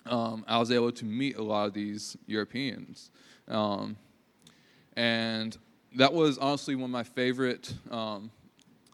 um, 0.07 0.45
I 0.49 0.59
was 0.59 0.71
able 0.71 0.93
to 0.93 1.05
meet 1.05 1.37
a 1.37 1.43
lot 1.43 1.67
of 1.67 1.75
these 1.75 2.17
Europeans. 2.27 3.11
Um, 3.49 3.97
and 4.96 5.57
that 5.96 6.12
was 6.12 6.38
honestly 6.38 6.74
one 6.74 6.85
of 6.85 6.90
my 6.90 7.03
favorite 7.03 7.72
um, 7.90 8.31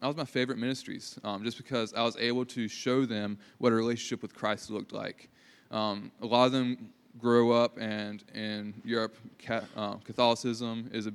that 0.01 0.07
was 0.07 0.17
my 0.17 0.25
favorite 0.25 0.57
ministries 0.57 1.19
um, 1.23 1.43
just 1.43 1.57
because 1.57 1.93
i 1.93 2.03
was 2.03 2.15
able 2.17 2.45
to 2.45 2.67
show 2.67 3.05
them 3.05 3.37
what 3.57 3.71
a 3.71 3.75
relationship 3.75 4.21
with 4.21 4.33
christ 4.33 4.69
looked 4.69 4.93
like 4.93 5.29
um, 5.71 6.11
a 6.21 6.25
lot 6.25 6.45
of 6.45 6.51
them 6.51 6.89
grow 7.17 7.51
up, 7.51 7.77
and 7.79 8.23
in 8.33 8.73
Europe, 8.83 9.17
uh, 9.75 9.95
Catholicism 9.95 10.89
is 10.93 11.07
a 11.07 11.13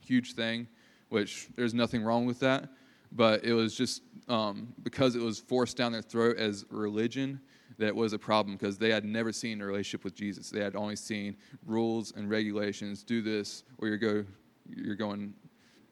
huge 0.00 0.34
thing, 0.34 0.66
which 1.08 1.48
there's 1.56 1.74
nothing 1.74 2.02
wrong 2.02 2.26
with 2.26 2.40
that. 2.40 2.68
But 3.12 3.44
it 3.44 3.52
was 3.52 3.74
just 3.74 4.02
um, 4.28 4.72
because 4.82 5.16
it 5.16 5.20
was 5.20 5.40
forced 5.40 5.76
down 5.76 5.92
their 5.92 6.02
throat 6.02 6.36
as 6.36 6.64
religion 6.70 7.40
that 7.80 7.94
was 7.94 8.12
a 8.12 8.18
problem 8.18 8.56
because 8.56 8.78
they 8.78 8.90
had 8.90 9.04
never 9.04 9.32
seen 9.32 9.60
a 9.60 9.66
relationship 9.66 10.04
with 10.04 10.14
Jesus. 10.14 10.50
They 10.50 10.62
had 10.62 10.76
only 10.76 10.96
seen 10.96 11.36
rules 11.66 12.12
and 12.16 12.30
regulations. 12.30 13.02
Do 13.02 13.22
this, 13.22 13.64
or 13.78 13.88
you're 13.88 13.96
go, 13.96 14.24
you're 14.68 14.96
going. 14.96 15.34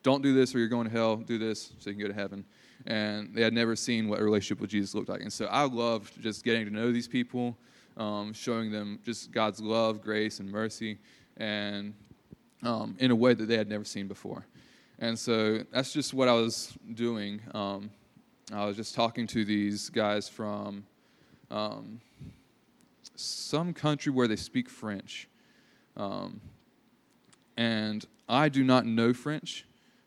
Don't 0.03 0.22
do 0.22 0.33
this, 0.33 0.55
or 0.55 0.59
you're 0.59 0.68
going 0.68 0.87
to 0.87 0.92
hell. 0.92 1.16
Do 1.16 1.38
this, 1.38 1.72
so 1.79 1.90
you 1.90 1.96
can 1.96 2.03
go 2.03 2.09
to 2.09 2.14
heaven. 2.14 2.44
And 2.87 3.35
they 3.35 3.42
had 3.42 3.53
never 3.53 3.74
seen 3.74 4.09
what 4.09 4.20
a 4.20 4.24
relationship 4.24 4.61
with 4.61 4.70
Jesus 4.70 4.94
looked 4.94 5.09
like. 5.09 5.22
And 5.22 5.33
so 5.33 5.46
I 5.46 5.64
loved 5.64 6.22
just 6.22 6.44
getting 6.44 6.64
to 6.66 6.72
know 6.72 6.92
these 6.92 7.09
people 7.09 7.57
um, 7.98 8.33
showing 8.33 8.70
them 8.70 9.01
just 9.05 9.33
God's 9.33 9.61
love, 9.61 10.01
grace, 10.01 10.40
and 10.40 10.51
mercy, 10.51 10.98
and 11.37 11.94
um, 12.62 12.96
in 13.01 13.11
a 13.11 13.16
way 13.16 13.35
that 13.35 13.46
they 13.46 13.57
had 13.57 13.68
never 13.68 13.85
seen 13.85 14.07
before. 14.07 14.46
And 15.01 15.18
so 15.18 15.64
that's 15.72 15.92
just 15.92 16.14
what 16.14 16.29
I 16.29 16.33
was 16.33 16.77
doing. 16.94 17.40
Um, 17.55 17.90
I 18.53 18.64
was 18.64 18.77
just 18.77 18.94
talking 18.94 19.27
to 19.29 19.44
these 19.44 19.90
guys 19.90 20.29
from 20.29 20.85
um, 21.51 22.01
some 23.15 23.73
country 23.73 24.13
where 24.13 24.29
they 24.29 24.37
speak 24.37 24.69
French. 24.69 25.29
Um, 25.97 26.41
and 27.57 28.05
I 28.29 28.49
do 28.49 28.63
not 28.63 28.87
know 28.87 29.13
French, 29.13 29.67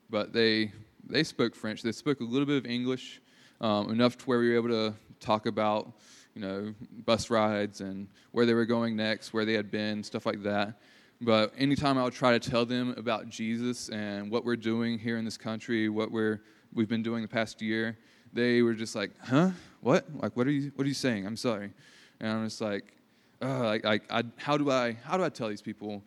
but 0.10 0.34
they 0.34 0.72
they 1.08 1.24
spoke 1.24 1.56
French. 1.56 1.82
They 1.82 1.92
spoke 1.92 2.22
a 2.22 2.24
little 2.24 2.46
bit 2.46 2.58
of 2.58 2.66
English, 2.66 3.22
um, 3.60 3.92
enough 3.92 4.18
to 4.20 4.26
where 4.26 4.40
we 4.40 4.50
were 4.50 4.56
able 4.56 4.70
to 4.70 4.94
talk 5.20 5.46
about 5.46 5.92
you 6.34 6.42
know 6.42 6.74
bus 7.06 7.30
rides 7.30 7.82
and 7.82 8.08
where 8.32 8.46
they 8.46 8.54
were 8.54 8.66
going 8.66 8.96
next, 8.96 9.34
where 9.34 9.46
they 9.46 9.54
had 9.54 9.70
been, 9.70 10.04
stuff 10.04 10.26
like 10.26 10.44
that. 10.44 10.80
But 11.20 11.54
anytime 11.58 11.98
I 11.98 12.04
would 12.04 12.14
try 12.14 12.38
to 12.38 12.50
tell 12.50 12.66
them 12.66 12.96
about 12.98 13.30
Jesus 13.30 13.90
and 13.90 14.32
what 14.32 14.44
we're 14.44 14.56
doing 14.56 14.98
here 14.98 15.18
in 15.18 15.26
this 15.26 15.38
country, 15.38 15.90
what 15.90 16.12
we're 16.12 16.42
we've 16.74 16.90
been 16.90 17.04
doing 17.04 17.22
the 17.22 17.28
past 17.28 17.62
year, 17.62 17.98
they 18.34 18.62
were 18.62 18.74
just 18.74 18.96
like, 18.96 19.12
"Huh? 19.22 19.52
What? 19.82 20.06
Like, 20.16 20.36
what 20.36 20.48
are 20.48 20.52
you? 20.52 20.72
What 20.76 20.86
are 20.86 20.88
you 20.88 20.94
saying? 20.94 21.26
I'm 21.26 21.38
sorry." 21.38 21.72
And 22.20 22.32
I'm 22.32 22.46
just 22.46 22.62
like, 22.62 22.94
like, 23.42 23.84
like 23.84 24.04
I, 24.12 24.24
how 24.38 24.58
do 24.58 24.70
I 24.72 24.94
how 25.04 25.18
do 25.18 25.24
I 25.24 25.30
tell 25.30 25.50
these 25.50 25.62
people 25.62 26.04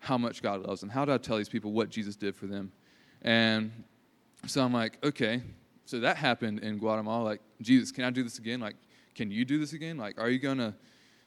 how 0.00 0.16
much 0.16 0.42
God 0.42 0.66
loves 0.66 0.80
them? 0.80 0.90
How 0.90 1.04
do 1.04 1.12
I 1.12 1.18
tell 1.18 1.36
these 1.36 1.48
people 1.48 1.72
what 1.72 1.90
Jesus 1.90 2.16
did 2.16 2.36
for 2.36 2.46
them? 2.46 2.72
And 3.22 3.72
so 4.46 4.62
I'm 4.62 4.72
like, 4.72 4.98
okay, 5.04 5.42
so 5.84 6.00
that 6.00 6.16
happened 6.16 6.60
in 6.60 6.78
Guatemala. 6.78 7.24
Like, 7.24 7.40
Jesus, 7.60 7.90
can 7.90 8.04
I 8.04 8.10
do 8.10 8.22
this 8.22 8.38
again? 8.38 8.60
Like, 8.60 8.76
can 9.14 9.30
you 9.30 9.44
do 9.44 9.58
this 9.58 9.72
again? 9.72 9.96
Like, 9.96 10.20
are 10.20 10.30
you 10.30 10.38
gonna 10.38 10.76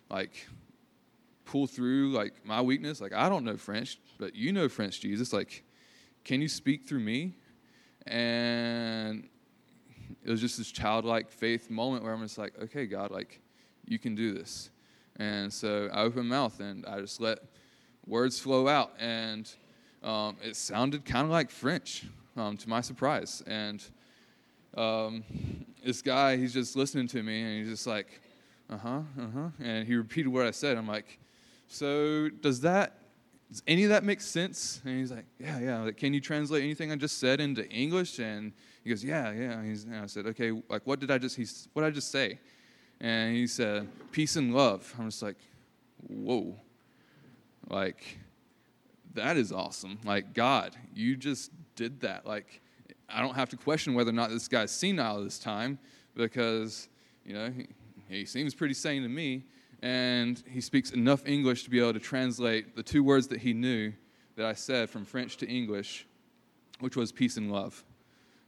like 0.10 0.48
pull 1.46 1.68
through 1.68 2.12
like 2.12 2.46
my 2.46 2.62
weakness? 2.62 3.02
Like, 3.02 3.14
I 3.14 3.28
don't 3.28 3.44
know 3.44 3.58
French, 3.58 4.00
but 4.18 4.36
you 4.36 4.54
know 4.54 4.70
French, 4.70 5.02
Jesus. 5.02 5.34
Like, 5.34 5.64
can 6.24 6.42
you 6.42 6.48
speak 6.48 6.88
through 6.88 7.02
me? 7.02 7.36
And 8.08 9.28
it 10.24 10.30
was 10.30 10.42
just 10.42 10.58
this 10.58 10.72
childlike 10.72 11.30
faith 11.30 11.70
moment 11.70 12.04
where 12.04 12.14
I'm 12.14 12.22
just 12.22 12.38
like, 12.38 12.54
okay, 12.62 12.86
God, 12.86 13.12
like, 13.12 13.42
you 13.86 14.00
can 14.00 14.16
do 14.16 14.34
this. 14.34 14.70
And 15.18 15.52
so 15.52 15.90
I 15.92 16.02
opened 16.02 16.30
my 16.30 16.36
mouth 16.36 16.60
and 16.60 16.86
I 16.86 17.02
just 17.02 17.20
let 17.20 17.40
words 18.06 18.40
flow 18.40 18.68
out. 18.68 18.94
And 19.00 19.52
um, 20.04 20.38
it 20.42 20.56
sounded 20.56 21.06
kind 21.06 21.26
of 21.26 21.32
like 21.32 21.50
French, 21.50 22.06
um, 22.38 22.58
to 22.58 22.70
my 22.70 22.82
surprise. 22.82 23.44
And 23.46 23.84
um, 24.76 25.24
this 25.84 26.02
guy, 26.02 26.38
he's 26.38 26.54
just 26.54 26.76
listening 26.76 27.08
to 27.10 27.24
me 27.24 27.42
and 27.42 27.60
he's 27.60 27.70
just 27.70 27.88
like, 27.88 28.22
uh 28.70 28.78
huh, 28.78 29.02
uh 29.20 29.28
huh. 29.34 29.50
And 29.60 29.86
he 29.86 29.96
repeated 29.96 30.30
what 30.30 30.46
I 30.46 30.52
said. 30.52 30.78
I'm 30.78 30.88
like, 30.88 31.20
so 31.68 32.30
does 32.30 32.62
that, 32.62 32.98
does 33.52 33.62
any 33.68 33.84
of 33.84 33.90
that 33.90 34.06
make 34.06 34.22
sense? 34.22 34.82
And 34.86 34.98
he's 34.98 35.12
like, 35.12 35.26
yeah, 35.38 35.60
yeah. 35.60 35.82
Like, 35.82 35.98
can 35.98 36.14
you 36.14 36.22
translate 36.22 36.64
anything 36.64 36.90
I 36.90 36.96
just 36.96 37.20
said 37.20 37.42
into 37.42 37.68
English? 37.70 38.18
And 38.20 38.54
he 38.82 38.90
goes, 38.90 39.04
yeah, 39.04 39.30
yeah. 39.34 39.60
And 39.60 39.96
I 39.98 40.06
said, 40.06 40.26
okay, 40.28 40.54
like, 40.70 40.88
what 40.88 41.02
did 41.02 41.12
I 41.12 41.18
just, 41.18 41.36
he's, 41.36 41.68
what 41.74 41.82
did 41.82 41.90
I 41.90 41.92
just 41.92 42.12
say? 42.12 42.40
And 43.02 43.36
he 43.36 43.46
said, 43.48 43.90
peace 44.14 44.38
and 44.38 44.56
love. 44.56 44.96
I'm 44.98 45.10
just 45.10 45.22
like, 45.22 45.36
whoa. 46.08 46.56
Like, 47.70 48.20
that 49.16 49.36
is 49.36 49.52
awesome. 49.52 50.00
Like, 50.06 50.34
God, 50.34 50.78
you 50.96 51.18
just 51.18 51.52
did 51.76 52.00
that. 52.02 52.26
Like, 52.26 52.62
I 53.10 53.22
don't 53.22 53.36
have 53.36 53.50
to 53.50 53.58
question 53.58 53.96
whether 53.96 54.12
or 54.12 54.14
not 54.14 54.30
this 54.30 54.48
guy's 54.48 54.72
senile 54.72 55.26
this 55.26 55.40
time 55.40 55.78
because, 56.16 56.88
you 57.26 57.34
know, 57.34 57.50
he, 57.50 57.68
he 58.08 58.26
seems 58.26 58.56
pretty 58.56 58.76
sane 58.76 59.04
to 59.04 59.10
me. 59.10 59.44
And 59.82 60.42
he 60.48 60.62
speaks 60.62 60.92
enough 60.92 61.26
English 61.26 61.64
to 61.64 61.70
be 61.70 61.80
able 61.80 61.94
to 61.94 62.00
translate 62.00 62.76
the 62.76 62.84
two 62.84 63.04
words 63.04 63.28
that 63.30 63.40
he 63.40 63.54
knew 63.54 63.94
that 64.36 64.46
I 64.46 64.54
said 64.54 64.90
from 64.90 65.06
French 65.06 65.38
to 65.38 65.48
English, 65.48 66.08
which 66.80 66.96
was 66.96 67.12
peace 67.12 67.38
and 67.38 67.52
love. 67.52 67.84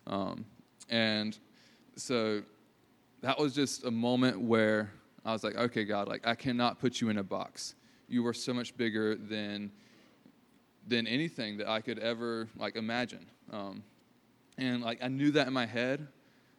Um, 0.05 0.45
and 0.89 1.37
so 1.95 2.43
that 3.21 3.39
was 3.39 3.55
just 3.55 3.85
a 3.85 3.91
moment 3.91 4.41
where 4.41 4.91
I 5.25 5.31
was 5.31 5.43
like, 5.43 5.55
okay, 5.55 5.85
God, 5.85 6.07
like 6.07 6.27
I 6.27 6.35
cannot 6.35 6.79
put 6.79 7.01
you 7.01 7.09
in 7.09 7.17
a 7.17 7.23
box. 7.23 7.75
You 8.07 8.25
are 8.27 8.33
so 8.33 8.53
much 8.53 8.75
bigger 8.77 9.15
than 9.15 9.71
than 10.85 11.07
anything 11.07 11.57
that 11.57 11.69
I 11.69 11.79
could 11.79 11.97
ever 11.99 12.49
like 12.57 12.75
imagine. 12.75 13.25
Um, 13.51 13.83
and 14.57 14.83
like 14.83 14.99
I 15.01 15.07
knew 15.07 15.31
that 15.31 15.47
in 15.47 15.53
my 15.53 15.65
head, 15.65 16.07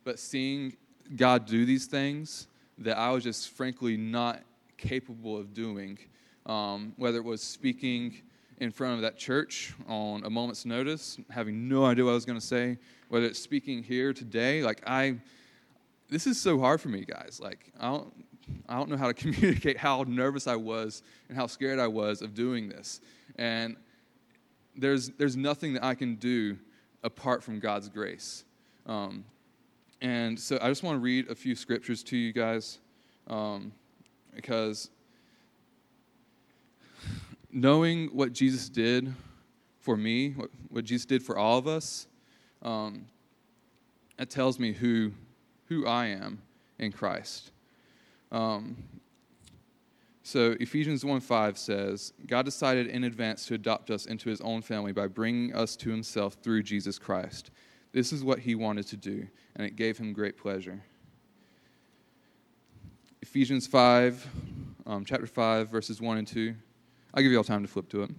but 0.02 0.18
seeing 0.18 0.76
God 1.14 1.44
do 1.44 1.66
these 1.66 1.86
things 1.86 2.48
that 2.78 2.96
I 2.96 3.10
was 3.10 3.22
just 3.22 3.50
frankly 3.50 3.96
not 3.98 4.40
capable 4.76 5.36
of 5.36 5.54
doing, 5.54 5.98
um, 6.46 6.92
whether 6.96 7.18
it 7.18 7.24
was 7.24 7.42
speaking 7.42 8.22
in 8.58 8.70
front 8.70 8.94
of 8.94 9.02
that 9.02 9.18
church 9.18 9.74
on 9.88 10.24
a 10.24 10.30
moment's 10.30 10.64
notice, 10.64 11.18
having 11.30 11.68
no 11.68 11.84
idea 11.84 12.04
what 12.04 12.12
I 12.12 12.14
was 12.14 12.24
going 12.24 12.38
to 12.38 12.46
say, 12.46 12.78
whether 13.08 13.26
it's 13.26 13.38
speaking 13.38 13.82
here 13.82 14.12
today, 14.12 14.62
like 14.62 14.82
I, 14.86 15.16
this 16.08 16.26
is 16.26 16.40
so 16.40 16.58
hard 16.58 16.80
for 16.80 16.88
me, 16.88 17.04
guys. 17.04 17.40
Like 17.42 17.72
I 17.78 17.88
don't, 17.88 18.12
I 18.68 18.76
don't 18.76 18.88
know 18.88 18.96
how 18.96 19.08
to 19.08 19.14
communicate 19.32 19.76
how 19.76 20.04
nervous 20.06 20.46
I 20.46 20.56
was 20.56 21.02
and 21.28 21.36
how 21.36 21.46
scared 21.46 21.78
I 21.78 21.88
was 21.88 22.22
of 22.22 22.34
doing 22.34 22.68
this, 22.68 23.00
and 23.36 23.76
there's 24.76 25.10
there's 25.10 25.36
nothing 25.36 25.74
that 25.74 25.84
I 25.84 25.94
can 25.94 26.16
do 26.16 26.58
apart 27.02 27.42
from 27.42 27.60
God's 27.60 27.88
grace. 27.88 28.44
Um, 28.86 29.24
and 30.00 30.38
so 30.38 30.58
I 30.60 30.68
just 30.68 30.82
want 30.82 30.96
to 30.96 31.00
read 31.00 31.30
a 31.30 31.34
few 31.34 31.54
scriptures 31.54 32.02
to 32.04 32.16
you 32.16 32.32
guys 32.32 32.78
um, 33.28 33.72
because 34.34 34.90
knowing 37.52 38.08
what 38.08 38.32
Jesus 38.32 38.68
did 38.68 39.14
for 39.80 39.96
me, 39.96 40.30
what, 40.30 40.50
what 40.70 40.84
Jesus 40.84 41.06
did 41.06 41.22
for 41.22 41.38
all 41.38 41.58
of 41.58 41.68
us, 41.68 42.06
um, 42.62 43.06
that 44.16 44.30
tells 44.30 44.58
me 44.58 44.72
who, 44.72 45.12
who 45.66 45.86
I 45.86 46.06
am 46.06 46.40
in 46.78 46.92
Christ. 46.92 47.52
Um, 48.32 48.76
so 50.22 50.56
Ephesians 50.58 51.04
1:5 51.04 51.58
says, 51.58 52.12
God 52.26 52.44
decided 52.46 52.86
in 52.86 53.04
advance 53.04 53.46
to 53.46 53.54
adopt 53.54 53.90
us 53.90 54.06
into 54.06 54.30
his 54.30 54.40
own 54.40 54.62
family 54.62 54.92
by 54.92 55.06
bringing 55.06 55.54
us 55.54 55.76
to 55.76 55.90
himself 55.90 56.38
through 56.42 56.62
Jesus 56.62 56.98
Christ. 56.98 57.50
This 57.92 58.12
is 58.12 58.24
what 58.24 58.40
he 58.40 58.54
wanted 58.54 58.86
to 58.88 58.96
do, 58.96 59.28
and 59.54 59.66
it 59.66 59.76
gave 59.76 59.98
him 59.98 60.12
great 60.12 60.36
pleasure. 60.36 60.82
Ephesians 63.34 63.66
5, 63.66 64.28
um, 64.86 65.04
chapter 65.04 65.26
5, 65.26 65.68
verses 65.68 66.00
1 66.00 66.18
and 66.18 66.24
2. 66.24 66.54
I'll 67.12 67.20
give 67.20 67.32
you 67.32 67.38
all 67.38 67.42
time 67.42 67.62
to 67.62 67.68
flip 67.68 67.88
to 67.88 68.04
it. 68.04 68.10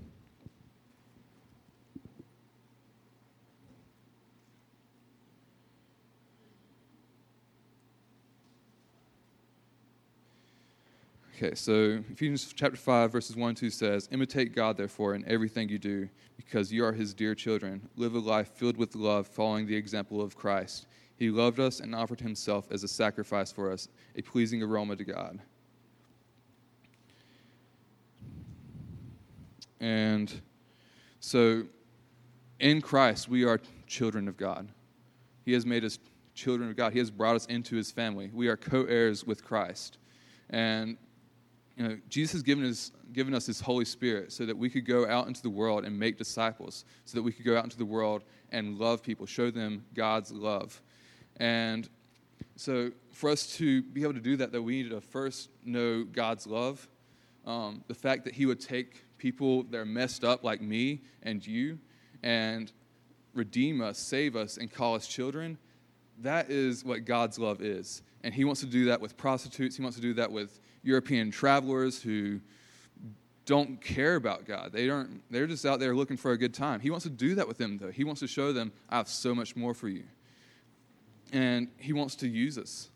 Okay, 11.38 11.56
so 11.56 12.04
Ephesians 12.12 12.52
chapter 12.54 12.76
5, 12.76 13.10
verses 13.10 13.38
1 13.38 13.48
and 13.48 13.58
2 13.58 13.70
says, 13.70 14.10
Imitate 14.12 14.54
God, 14.54 14.76
therefore, 14.76 15.16
in 15.16 15.24
everything 15.30 15.70
you 15.70 15.80
do, 15.80 16.10
because 16.36 16.74
you 16.74 16.84
are 16.84 16.92
his 16.92 17.14
dear 17.14 17.34
children. 17.34 17.88
Live 17.96 18.16
a 18.16 18.20
life 18.20 18.50
filled 18.50 18.76
with 18.76 18.96
love, 18.96 19.28
following 19.28 19.66
the 19.66 19.78
example 19.78 20.22
of 20.22 20.36
Christ. 20.36 20.88
He 21.18 21.30
loved 21.30 21.60
us 21.60 21.80
and 21.80 21.96
offered 21.96 22.20
himself 22.20 22.72
as 22.72 22.84
a 22.84 22.88
sacrifice 22.88 23.52
for 23.52 23.72
us, 23.72 23.88
a 24.16 24.22
pleasing 24.22 24.62
aroma 24.62 24.96
to 24.96 25.04
God. 25.04 25.40
And 29.80 30.42
so, 31.20 31.64
in 32.60 32.82
Christ, 32.82 33.30
we 33.30 33.44
are 33.44 33.60
children 33.88 34.28
of 34.28 34.38
God. 34.38 34.68
He 35.46 35.54
has 35.54 35.66
made 35.66 35.86
us 35.86 36.00
children 36.34 36.70
of 36.70 36.76
God. 36.76 36.92
He 36.94 37.00
has 37.00 37.12
brought 37.12 37.36
us 37.36 37.46
into 37.46 37.76
his 37.76 37.92
family. 37.92 38.30
We 38.34 38.48
are 38.48 38.58
co 38.58 38.84
heirs 38.84 39.26
with 39.26 39.44
Christ. 39.44 39.98
And 40.50 40.98
you 41.78 41.88
know, 41.88 41.98
Jesus 42.10 42.34
has 42.34 42.44
given 42.44 42.66
us, 42.66 42.92
given 43.12 43.34
us 43.34 43.46
his 43.46 43.60
Holy 43.60 43.86
Spirit 43.86 44.32
so 44.32 44.46
that 44.46 44.58
we 44.58 44.70
could 44.70 44.86
go 44.86 45.08
out 45.08 45.28
into 45.28 45.42
the 45.42 45.50
world 45.50 45.84
and 45.84 45.98
make 45.98 46.18
disciples, 46.18 46.86
so 47.04 47.18
that 47.18 47.24
we 47.24 47.32
could 47.32 47.46
go 47.46 47.58
out 47.58 47.64
into 47.64 47.78
the 47.78 47.86
world 47.86 48.24
and 48.52 48.78
love 48.78 49.04
people, 49.04 49.26
show 49.26 49.52
them 49.52 49.84
God's 49.94 50.32
love. 50.32 50.82
And 51.38 51.88
so, 52.56 52.92
for 53.12 53.30
us 53.30 53.56
to 53.58 53.82
be 53.82 54.04
able 54.04 54.14
to 54.14 54.22
do 54.22 54.38
that, 54.38 54.52
though, 54.52 54.62
we 54.62 54.84
need 54.84 54.90
to 54.90 55.02
first 55.02 55.50
know 55.64 56.04
God's 56.04 56.48
love. 56.48 56.88
Um, 57.46 57.84
the 57.88 57.94
fact 57.94 58.26
that 58.26 58.34
He 58.34 58.46
would 58.46 58.60
take 58.60 59.04
people 59.18 59.64
that 59.64 59.78
are 59.78 59.86
messed 59.86 60.24
up 60.24 60.44
like 60.44 60.62
me 60.62 61.02
and 61.24 61.46
you 61.46 61.80
and 62.24 62.72
redeem 63.34 63.82
us, 63.82 63.98
save 63.98 64.36
us, 64.36 64.58
and 64.58 64.72
call 64.72 64.96
us 64.96 65.08
children, 65.08 65.58
that 66.20 66.50
is 66.50 66.86
what 66.86 67.06
God's 67.06 67.38
love 67.38 67.62
is. 67.62 68.02
And 68.24 68.34
He 68.34 68.46
wants 68.46 68.62
to 68.62 68.68
do 68.68 68.86
that 68.86 69.02
with 69.02 69.18
prostitutes, 69.18 69.76
He 69.76 69.84
wants 69.84 69.98
to 69.98 70.02
do 70.02 70.14
that 70.16 70.32
with 70.32 70.60
European 70.84 71.32
travelers 71.32 72.02
who 72.02 72.40
don't 73.46 73.80
care 73.80 74.16
about 74.16 74.46
God. 74.46 74.72
They 74.72 74.88
don't, 74.88 75.22
they're 75.30 75.48
just 75.48 75.66
out 75.66 75.80
there 75.80 75.96
looking 75.96 76.18
for 76.18 76.32
a 76.32 76.38
good 76.38 76.54
time. 76.54 76.80
He 76.80 76.90
wants 76.90 77.04
to 77.04 77.12
do 77.12 77.36
that 77.36 77.48
with 77.48 77.58
them, 77.58 77.78
though. 77.78 77.92
He 77.92 78.04
wants 78.04 78.22
to 78.22 78.28
show 78.28 78.52
them, 78.52 78.72
I 78.90 78.98
have 78.98 79.08
so 79.08 79.36
much 79.36 79.56
more 79.56 79.74
for 79.74 79.88
you. 79.88 80.04
And 81.32 81.68
He 81.78 81.94
wants 81.94 82.16
to 82.18 82.28
use 82.28 82.58
us. 82.58 82.90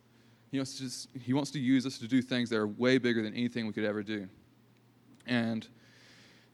He 0.51 0.57
wants 0.57 0.77
to, 0.77 0.83
just, 0.83 1.09
he 1.23 1.33
wants 1.33 1.51
to 1.51 1.59
use 1.59 1.85
us 1.85 1.99
to 1.99 2.07
do 2.07 2.21
things 2.23 2.49
that 2.49 2.57
are 2.57 2.67
way 2.67 2.97
bigger 2.97 3.21
than 3.21 3.35
anything 3.35 3.67
we 3.67 3.73
could 3.73 3.83
ever 3.83 4.01
do. 4.01 4.27
And 5.27 5.67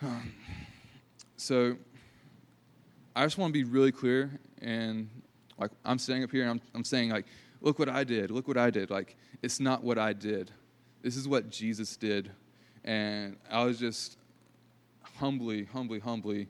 um, 0.02 0.34
so 1.38 1.78
I 3.16 3.24
just 3.26 3.38
want 3.38 3.54
to 3.54 3.54
be 3.54 3.64
really 3.64 3.94
clear, 3.94 4.38
and 4.62 5.10
like 5.58 5.72
I'm 5.86 5.98
standing 5.98 6.26
up 6.26 6.32
here 6.32 6.42
and 6.42 6.52
I'm, 6.52 6.62
I'm 6.74 6.84
saying 6.84 7.10
like, 7.10 7.26
look 7.62 7.80
what 7.80 7.88
I 7.88 8.04
did, 8.04 8.32
look 8.32 8.48
what 8.48 8.58
I 8.58 8.70
did. 8.70 8.90
Like 8.90 9.16
it's 9.42 9.62
not 9.62 9.84
what 9.84 9.98
I 9.98 10.12
did. 10.12 10.52
This 11.02 11.16
is 11.16 11.28
what 11.28 11.50
Jesus 11.50 11.96
did, 11.96 12.32
and 12.84 13.38
I 13.50 13.64
was 13.64 13.80
just 13.80 14.18
humbly, 15.18 15.64
humbly, 15.64 16.00
humbly 16.00 16.50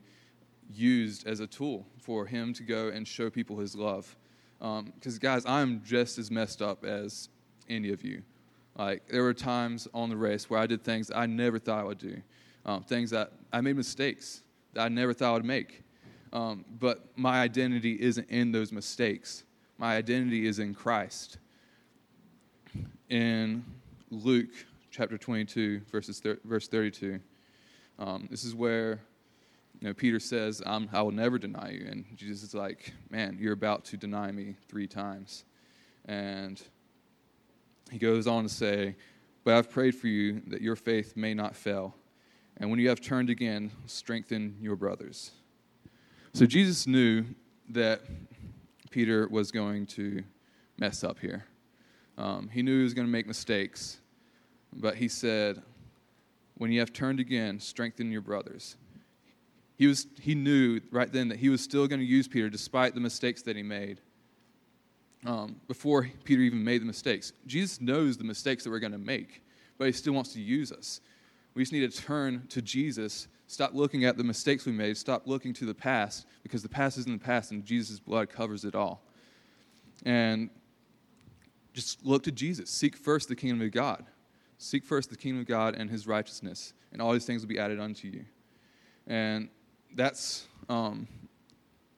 used 0.74 1.28
as 1.28 1.40
a 1.40 1.46
tool 1.46 1.86
for 2.00 2.26
Him 2.26 2.54
to 2.54 2.64
go 2.64 2.88
and 2.88 3.08
show 3.08 3.30
people 3.30 3.60
His 3.60 3.76
love. 3.76 4.16
Because 4.60 5.13
um, 5.15 5.20
guys, 5.20 5.46
I'm 5.46 5.84
just 5.84 6.18
as 6.18 6.32
messed 6.32 6.62
up 6.62 6.84
as 6.86 7.30
any 7.70 7.91
of 7.91 8.04
you. 8.04 8.24
Like 8.78 9.08
there 9.08 9.24
were 9.24 9.34
times 9.34 9.88
on 9.94 10.10
the 10.10 10.18
race 10.18 10.50
where 10.50 10.60
I 10.60 10.68
did 10.68 10.84
things 10.84 11.12
I 11.13 11.26
never 11.26 11.60
thought 11.60 11.80
I 11.80 11.84
would 11.84 11.98
do, 11.98 12.22
um, 12.65 12.84
things 12.84 13.10
that 13.12 13.32
I 13.54 13.62
made 13.62 13.76
mistakes 13.76 14.41
that 14.74 14.82
I 14.82 14.89
never 14.89 15.13
thought 15.13 15.30
I 15.30 15.34
would 15.34 15.46
make. 15.46 15.84
Um, 16.34 16.65
but 16.80 17.08
my 17.15 17.41
identity 17.41 17.94
isn't 18.00 18.30
in 18.30 18.52
those 18.52 18.72
mistakes. 18.72 19.44
My 19.78 19.96
identity 19.96 20.46
is 20.46 20.60
in 20.60 20.74
Christ. 20.74 21.38
In 23.10 23.63
Luke 24.12 24.50
chapter 24.91 25.18
22, 25.18 25.82
verses 25.91 26.20
thir- 26.20 26.39
verse 26.44 26.68
32, 26.68 27.20
um, 28.00 28.28
this 28.30 28.44
is 28.44 28.54
where 28.54 29.00
you 29.86 29.91
know, 29.91 29.93
Peter 29.93 30.19
says, 30.19 30.63
I 30.65 31.04
will 31.04 31.12
never 31.12 31.38
deny 31.38 31.69
you. 31.69 31.86
And 31.88 32.06
Jesus 32.15 32.41
is 32.41 32.56
like, 32.56 32.91
man, 33.12 33.38
you're 33.39 33.54
about 33.54 33.86
to 33.86 33.98
deny 33.98 34.32
me 34.32 34.56
three 34.67 34.88
times. 34.88 35.45
And 36.06 36.60
he 37.91 38.00
goes 38.00 38.26
on 38.26 38.41
to 38.41 38.50
say, 38.50 38.95
But 39.43 39.54
I've 39.54 39.69
prayed 39.69 39.93
for 39.93 40.08
you 40.08 40.41
that 40.48 40.62
your 40.62 40.76
faith 40.76 41.15
may 41.15 41.36
not 41.36 41.56
fail. 41.56 41.93
And 42.58 42.71
when 42.71 42.80
you 42.80 42.89
have 42.89 43.00
turned 43.00 43.30
again, 43.30 43.69
strengthen 43.86 44.58
your 44.60 44.76
brothers. 44.76 45.30
So 46.34 46.48
Jesus 46.48 46.88
knew 46.88 47.24
that 47.69 48.02
Peter 48.89 49.28
was 49.28 49.52
going 49.52 49.86
to 49.86 50.24
mess 50.80 51.04
up 51.04 51.19
here. 51.19 51.45
Um, 52.17 52.50
he 52.52 52.63
knew 52.63 52.78
he 52.78 52.84
was 52.84 52.95
going 52.95 53.06
to 53.06 53.12
make 53.12 53.28
mistakes, 53.28 54.00
but 54.74 54.95
he 54.95 55.08
said, 55.08 55.62
When 56.56 56.71
you 56.71 56.80
have 56.80 56.91
turned 56.91 57.19
again, 57.19 57.60
strengthen 57.60 58.12
your 58.12 58.21
brothers. 58.21 58.78
He, 59.78 59.88
was, 59.88 60.08
he 60.22 60.36
knew 60.36 60.80
right 60.92 61.12
then 61.12 61.28
that 61.30 61.40
he 61.40 61.50
was 61.50 61.62
still 61.62 61.88
going 61.88 62.00
to 62.00 62.06
use 62.06 62.28
Peter 62.28 62.50
despite 62.50 62.94
the 62.94 63.02
mistakes 63.02 63.42
that 63.44 63.56
he 63.56 63.64
made 63.64 64.00
um, 65.26 65.58
before 65.68 66.10
Peter 66.24 66.42
even 66.42 66.64
made 66.64 66.82
the 66.82 66.86
mistakes. 66.86 67.34
Jesus 67.46 67.82
knows 67.82 68.18
the 68.18 68.24
mistakes 68.24 68.64
that 68.64 68.70
we're 68.70 68.80
going 68.80 68.92
to 68.92 68.98
make, 68.98 69.42
but 69.78 69.86
he 69.86 69.92
still 69.92 70.14
wants 70.14 70.34
to 70.34 70.40
use 70.40 70.72
us. 70.72 71.02
We 71.56 71.62
just 71.62 71.74
need 71.74 71.92
to 71.92 72.02
turn 72.02 72.48
to 72.50 72.62
Jesus 72.62 73.28
Stop 73.48 73.74
looking 73.74 74.06
at 74.06 74.18
the 74.18 74.24
mistakes 74.24 74.66
we 74.66 74.72
made. 74.72 74.98
Stop 74.98 75.28
looking 75.28 75.54
to 75.54 75.66
the 75.66 75.74
past 75.74 76.26
because 76.44 76.64
the 76.64 76.70
past 76.70 76.98
is 76.98 77.06
in 77.06 77.14
the 77.14 77.24
past 77.24 77.52
and 77.52 77.64
Jesus' 77.64 78.00
blood 78.00 78.30
covers 78.30 78.66
it 78.66 78.74
all. 78.74 79.04
And 80.06 80.50
just 81.74 82.04
look 82.06 82.24
to 82.24 82.32
Jesus. 82.32 82.70
Seek 82.70 82.96
first 82.96 83.30
the 83.30 83.36
kingdom 83.36 83.62
of 83.62 83.72
God. 83.72 84.06
Seek 84.58 84.84
first 84.84 85.10
the 85.10 85.16
kingdom 85.16 85.42
of 85.42 85.48
God 85.48 85.76
and 85.76 85.90
his 85.90 86.08
righteousness, 86.08 86.74
and 86.94 87.02
all 87.02 87.12
these 87.12 87.26
things 87.26 87.42
will 87.42 87.50
be 87.50 87.60
added 87.60 87.80
unto 87.80 88.08
you. 88.08 88.26
And 89.06 89.50
that's, 89.95 90.45
um, 90.69 91.08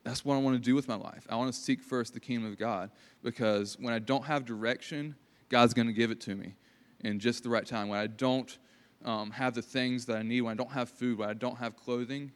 that's 0.04 0.24
what 0.24 0.36
I 0.36 0.38
want 0.38 0.56
to 0.56 0.62
do 0.62 0.76
with 0.76 0.88
my 0.88 0.96
life. 0.96 1.28
I 1.30 1.36
want 1.36 1.54
to 1.54 1.60
seek 1.60 1.82
first 1.82 2.14
the 2.14 2.20
kingdom 2.20 2.50
of 2.50 2.58
God 2.58 2.92
because 3.24 3.78
when 3.80 3.94
I 3.94 4.00
don't 4.00 4.24
have 4.26 4.46
direction, 4.46 5.16
God's 5.50 5.74
going 5.74 5.88
to 5.88 5.94
give 5.94 6.12
it 6.12 6.22
to 6.22 6.36
me 6.36 6.56
in 7.02 7.20
just 7.20 7.44
the 7.44 7.50
right 7.50 7.66
time. 7.66 7.90
When 7.90 8.00
I 8.00 8.08
don't 8.08 8.58
um, 9.04 9.32
have 9.32 9.54
the 9.54 9.62
things 9.62 10.06
that 10.06 10.18
I 10.18 10.24
need, 10.24 10.42
when 10.42 10.54
I 10.54 10.56
don't 10.56 10.72
have 10.72 10.90
food, 10.90 11.18
when 11.18 11.30
I 11.30 11.34
don't 11.34 11.58
have 11.58 11.76
clothing, 11.76 12.32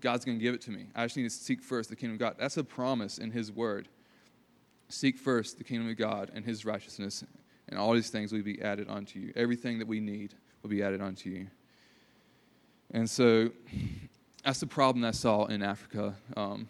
God's 0.00 0.24
going 0.24 0.38
to 0.38 0.42
give 0.42 0.54
it 0.54 0.60
to 0.62 0.70
me. 0.70 0.86
I 0.94 1.04
just 1.04 1.16
need 1.16 1.24
to 1.24 1.30
seek 1.30 1.62
first 1.62 1.90
the 1.90 1.96
kingdom 1.96 2.14
of 2.14 2.20
God. 2.20 2.36
That's 2.38 2.56
a 2.56 2.64
promise 2.64 3.18
in 3.18 3.30
His 3.30 3.52
word. 3.52 3.88
Seek 4.88 5.18
first 5.18 5.58
the 5.58 5.64
kingdom 5.64 5.88
of 5.88 5.96
God 5.96 6.30
and 6.34 6.44
His 6.44 6.64
righteousness, 6.64 7.24
and 7.68 7.78
all 7.78 7.92
these 7.94 8.10
things 8.10 8.32
will 8.32 8.42
be 8.42 8.60
added 8.60 8.88
unto 8.88 9.18
you. 9.18 9.32
Everything 9.36 9.78
that 9.78 9.88
we 9.88 10.00
need 10.00 10.34
will 10.62 10.70
be 10.70 10.82
added 10.82 11.00
unto 11.00 11.30
you. 11.30 11.46
And 12.90 13.08
so 13.08 13.50
that's 14.44 14.60
the 14.60 14.66
problem 14.66 15.04
I 15.04 15.10
saw 15.10 15.46
in 15.46 15.62
Africa. 15.62 16.14
Um, 16.36 16.68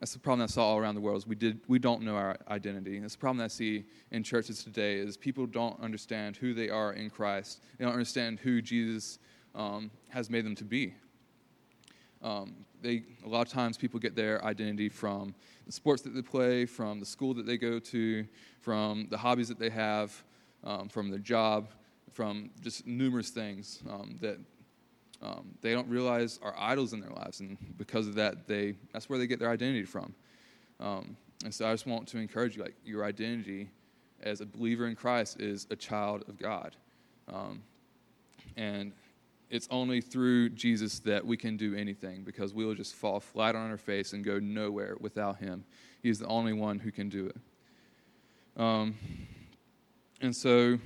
that's 0.00 0.12
the 0.12 0.18
problem 0.18 0.44
I 0.44 0.46
saw 0.46 0.64
all 0.64 0.78
around 0.78 0.94
the 0.94 1.00
world. 1.00 1.18
Is 1.18 1.26
we 1.26 1.34
did 1.34 1.60
we 1.68 1.78
don't 1.78 2.02
know 2.02 2.16
our 2.16 2.36
identity. 2.48 2.98
That's 2.98 3.14
the 3.14 3.20
problem 3.20 3.44
I 3.44 3.48
see 3.48 3.84
in 4.10 4.22
churches 4.22 4.64
today. 4.64 4.96
Is 4.96 5.16
people 5.16 5.46
don't 5.46 5.78
understand 5.80 6.36
who 6.36 6.54
they 6.54 6.70
are 6.70 6.94
in 6.94 7.10
Christ. 7.10 7.62
They 7.78 7.84
don't 7.84 7.92
understand 7.92 8.40
who 8.40 8.60
Jesus 8.62 9.18
um, 9.54 9.90
has 10.08 10.30
made 10.30 10.44
them 10.44 10.54
to 10.56 10.64
be. 10.64 10.94
Um, 12.22 12.64
they 12.80 13.04
a 13.24 13.28
lot 13.28 13.46
of 13.46 13.52
times 13.52 13.76
people 13.76 14.00
get 14.00 14.16
their 14.16 14.42
identity 14.44 14.88
from 14.88 15.34
the 15.66 15.72
sports 15.72 16.02
that 16.02 16.14
they 16.14 16.22
play, 16.22 16.64
from 16.64 16.98
the 16.98 17.06
school 17.06 17.34
that 17.34 17.46
they 17.46 17.58
go 17.58 17.78
to, 17.78 18.26
from 18.60 19.06
the 19.10 19.18
hobbies 19.18 19.48
that 19.48 19.58
they 19.58 19.70
have, 19.70 20.24
um, 20.64 20.88
from 20.88 21.10
their 21.10 21.18
job, 21.18 21.68
from 22.12 22.50
just 22.62 22.86
numerous 22.86 23.30
things 23.30 23.82
um, 23.90 24.16
that 24.20 24.38
um, 25.24 25.46
they 25.62 25.72
don't 25.72 25.88
realize 25.88 26.38
are 26.42 26.54
idols 26.58 26.92
in 26.92 27.00
their 27.00 27.10
lives, 27.10 27.40
and 27.40 27.56
because 27.78 28.06
of 28.06 28.14
that, 28.16 28.46
they 28.46 28.74
that's 28.92 29.08
where 29.08 29.18
they 29.18 29.26
get 29.26 29.38
their 29.38 29.50
identity 29.50 29.84
from. 29.84 30.14
Um, 30.80 31.16
and 31.44 31.52
so 31.52 31.66
I 31.66 31.72
just 31.72 31.86
want 31.86 32.06
to 32.08 32.18
encourage 32.18 32.56
you, 32.56 32.62
like 32.62 32.74
your 32.84 33.04
identity 33.04 33.70
as 34.22 34.40
a 34.40 34.46
believer 34.46 34.86
in 34.86 34.94
Christ 34.94 35.40
is 35.40 35.66
a 35.70 35.76
child 35.76 36.24
of 36.28 36.38
God, 36.38 36.76
um, 37.32 37.62
and 38.56 38.92
it's 39.50 39.68
only 39.70 40.00
through 40.00 40.50
Jesus 40.50 40.98
that 41.00 41.24
we 41.24 41.36
can 41.36 41.56
do 41.56 41.74
anything 41.74 42.22
because 42.22 42.52
we 42.52 42.64
will 42.66 42.74
just 42.74 42.94
fall 42.94 43.20
flat 43.20 43.54
on 43.54 43.70
our 43.70 43.76
face 43.76 44.12
and 44.12 44.24
go 44.24 44.38
nowhere 44.38 44.96
without 45.00 45.38
Him. 45.38 45.64
He's 46.02 46.18
the 46.18 46.26
only 46.26 46.52
one 46.52 46.78
who 46.78 46.90
can 46.90 47.08
do 47.08 47.26
it. 47.26 47.36
Um, 48.60 48.94
and 50.20 50.34
so 50.34 50.78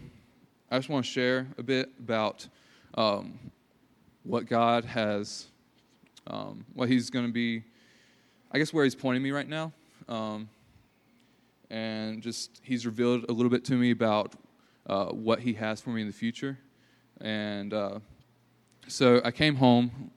I 0.70 0.78
just 0.78 0.88
want 0.88 1.04
to 1.04 1.10
share 1.10 1.48
a 1.56 1.62
bit 1.62 1.90
about 1.98 2.46
um, 2.94 3.38
what 4.28 4.44
God 4.44 4.84
has, 4.84 5.46
um, 6.26 6.66
what 6.74 6.90
He's 6.90 7.08
going 7.08 7.26
to 7.26 7.32
be, 7.32 7.64
I 8.52 8.58
guess, 8.58 8.74
where 8.74 8.84
He's 8.84 8.94
pointing 8.94 9.22
me 9.22 9.30
right 9.30 9.48
now. 9.48 9.72
Um, 10.06 10.50
and 11.70 12.22
just, 12.22 12.60
He's 12.62 12.84
revealed 12.84 13.24
a 13.30 13.32
little 13.32 13.48
bit 13.50 13.64
to 13.66 13.72
me 13.72 13.90
about 13.90 14.34
uh, 14.86 15.06
what 15.06 15.40
He 15.40 15.54
has 15.54 15.80
for 15.80 15.90
me 15.90 16.02
in 16.02 16.06
the 16.06 16.12
future. 16.12 16.58
And 17.22 17.72
uh, 17.72 18.00
so 18.86 19.22
I 19.24 19.30
came 19.30 19.54
home, 19.54 20.10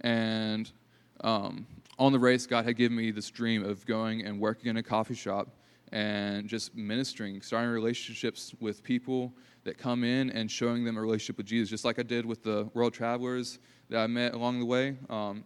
and 0.00 0.72
um, 1.20 1.66
on 1.98 2.12
the 2.12 2.18
race, 2.18 2.46
God 2.46 2.64
had 2.64 2.76
given 2.76 2.96
me 2.96 3.10
this 3.10 3.30
dream 3.30 3.62
of 3.62 3.84
going 3.84 4.24
and 4.24 4.40
working 4.40 4.70
in 4.70 4.78
a 4.78 4.82
coffee 4.82 5.14
shop 5.14 5.48
and 5.92 6.48
just 6.48 6.74
ministering, 6.74 7.40
starting 7.42 7.70
relationships 7.70 8.54
with 8.60 8.82
people 8.82 9.32
that 9.64 9.78
come 9.78 10.04
in 10.04 10.30
and 10.30 10.50
showing 10.50 10.84
them 10.84 10.96
a 10.96 11.00
relationship 11.00 11.38
with 11.38 11.46
Jesus, 11.46 11.70
just 11.70 11.84
like 11.84 11.98
I 11.98 12.02
did 12.02 12.26
with 12.26 12.42
the 12.42 12.68
world 12.74 12.92
travelers 12.92 13.58
that 13.88 13.98
I 13.98 14.06
met 14.06 14.34
along 14.34 14.60
the 14.60 14.66
way. 14.66 14.96
Um, 15.08 15.44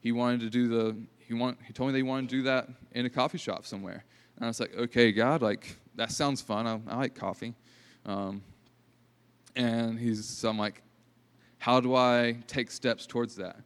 he 0.00 0.12
wanted 0.12 0.40
to 0.40 0.50
do 0.50 0.68
the 0.68 0.96
he 1.18 1.34
want 1.34 1.58
he 1.66 1.72
told 1.72 1.88
me 1.88 1.92
they 1.92 2.02
wanted 2.02 2.28
to 2.30 2.36
do 2.36 2.42
that 2.42 2.68
in 2.92 3.06
a 3.06 3.10
coffee 3.10 3.38
shop 3.38 3.66
somewhere, 3.66 4.04
and 4.36 4.44
I 4.44 4.48
was 4.48 4.60
like, 4.60 4.74
okay, 4.76 5.12
God, 5.12 5.42
like 5.42 5.76
that 5.96 6.12
sounds 6.12 6.40
fun. 6.40 6.66
I, 6.66 6.80
I 6.86 6.96
like 6.96 7.14
coffee, 7.14 7.54
um, 8.04 8.42
and 9.56 9.98
he's 9.98 10.24
so 10.24 10.48
I'm 10.48 10.58
like, 10.58 10.82
how 11.58 11.80
do 11.80 11.94
I 11.94 12.36
take 12.46 12.70
steps 12.70 13.06
towards 13.06 13.36
that? 13.36 13.56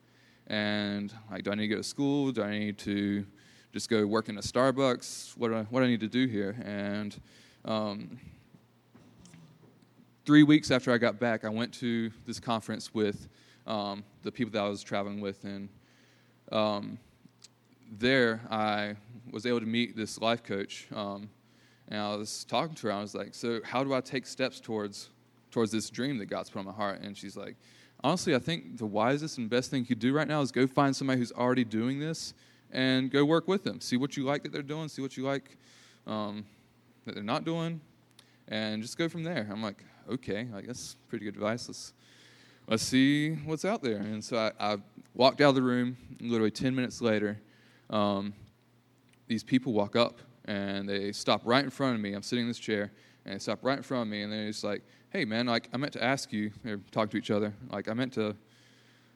And 0.47 1.13
like, 1.31 1.43
do 1.45 1.53
I 1.53 1.55
need 1.55 1.69
to 1.69 1.75
go 1.75 1.77
to 1.77 1.83
school? 1.83 2.33
Do 2.33 2.43
I 2.43 2.59
need 2.59 2.79
to 2.79 3.27
just 3.73 3.89
go 3.89 4.05
work 4.07 4.29
in 4.29 4.37
a 4.37 4.41
Starbucks? 4.41 5.37
What 5.37 5.49
do 5.49 5.57
I, 5.57 5.63
what 5.65 5.81
do 5.81 5.87
I 5.87 5.89
need 5.89 6.01
to 6.01 6.09
do 6.09 6.27
here? 6.27 6.57
And 6.65 7.19
um, 7.65 8.19
three 10.25 10.43
weeks 10.43 10.71
after 10.71 10.93
I 10.93 10.99
got 10.99 11.21
back, 11.21 11.45
I 11.45 11.49
went 11.49 11.73
to 11.75 12.11
this 12.27 12.41
conference 12.41 12.93
with 12.93 13.29
um, 13.67 14.05
the 14.23 14.33
people 14.33 14.53
that 14.53 14.63
I 14.63 14.69
was 14.69 14.83
traveling 14.83 15.21
with, 15.21 15.45
and 15.45 15.69
um, 16.51 16.99
there 17.99 18.41
I 18.51 18.97
was 19.31 19.47
able 19.47 19.61
to 19.61 19.67
meet 19.67 19.97
this 19.97 20.21
life 20.21 20.43
coach, 20.43 20.89
um, 20.95 21.31
and 21.89 22.01
I 22.01 22.17
was 22.17 22.45
talking 22.45 22.75
to 22.77 22.89
her. 22.89 22.93
I 22.93 23.01
was 23.01 23.15
like, 23.15 23.35
"So, 23.35 23.61
how 23.63 23.85
do 23.85 23.95
I 23.95 24.01
take 24.01 24.27
steps 24.27 24.59
towards 24.59 25.11
towards 25.51 25.71
this 25.71 25.91
dream 25.91 26.19
that 26.19 26.27
God's 26.27 26.51
put 26.51 26.61
on 26.61 26.65
my 26.65 26.73
heart?" 26.73 27.01
And 27.03 27.17
she's 27.17 27.37
like, 27.37 27.57
"Honestly, 28.03 28.35
I 28.35 28.39
think 28.41 28.79
the 28.79 28.87
wisest 28.87 29.39
and 29.39 29.49
best 29.49 29.71
thing 29.71 29.81
you 29.81 29.87
could 29.87 30.01
do 30.01 30.13
right 30.13 30.27
now 30.27 30.41
is 30.41 30.51
go 30.51 30.67
find 30.67 30.97
somebody 30.97 31.21
who's 31.21 31.33
already 31.33 31.65
doing 31.65 32.01
this 32.01 32.35
and 32.73 33.11
go 33.11 33.25
work 33.25 33.49
with 33.49 33.65
them. 33.65 33.81
See 33.81 33.97
what 33.97 34.17
you 34.17 34.25
like 34.25 34.43
that 34.43 34.53
they're 34.53 34.63
doing. 34.63 34.89
See 34.89 35.03
what 35.03 35.17
you 35.17 35.25
like 35.25 35.57
um, 36.07 36.45
that 37.05 37.15
they're 37.15 37.25
not 37.25 37.45
doing, 37.45 37.81
and 38.49 38.83
just 38.83 38.97
go 38.97 39.09
from 39.09 39.23
there." 39.23 39.49
I'm 39.51 39.63
like, 39.63 39.85
okay, 40.09 40.49
I 40.55 40.61
guess 40.61 40.97
pretty 41.09 41.25
good 41.25 41.35
advice. 41.35 41.69
Let's 41.69 41.93
let's 42.69 42.83
see 42.83 43.35
what's 43.35 43.65
out 43.65 43.83
there. 43.83 43.99
And 43.99 44.23
so 44.23 44.37
I, 44.37 44.73
I 44.73 44.77
walked 45.15 45.41
out 45.41 45.51
of 45.51 45.55
the 45.55 45.63
room. 45.63 45.97
Literally 46.21 46.51
ten 46.51 46.75
minutes 46.75 47.01
later, 47.01 47.41
um, 47.91 48.33
these 49.27 49.43
people 49.43 49.73
walk 49.73 49.97
up 49.97 50.21
and 50.45 50.89
they 50.89 51.13
stop 51.13 51.43
right 51.45 51.65
in 51.65 51.71
front 51.71 51.95
of 51.95 52.01
me. 52.01 52.13
I'm 52.13 52.23
sitting 52.23 52.45
in 52.45 52.49
this 52.49 52.59
chair, 52.59 52.93
and 53.25 53.35
they 53.35 53.39
stop 53.39 53.61
right 53.63 53.77
in 53.77 53.83
front 53.83 54.03
of 54.03 54.09
me, 54.09 54.23
and 54.23 54.33
they're 54.33 54.49
just 54.49 54.65
like, 54.65 54.83
"Hey, 55.11 55.25
man, 55.25 55.47
like 55.47 55.69
I 55.73 55.77
meant 55.77 55.93
to 55.95 56.03
ask 56.03 56.33
you." 56.33 56.51
They're 56.65 56.81
talking 56.91 57.11
to 57.11 57.17
each 57.17 57.31
other. 57.31 57.55
Like 57.71 57.89
I 57.89 57.95
meant 57.95 58.13
to. 58.15 58.37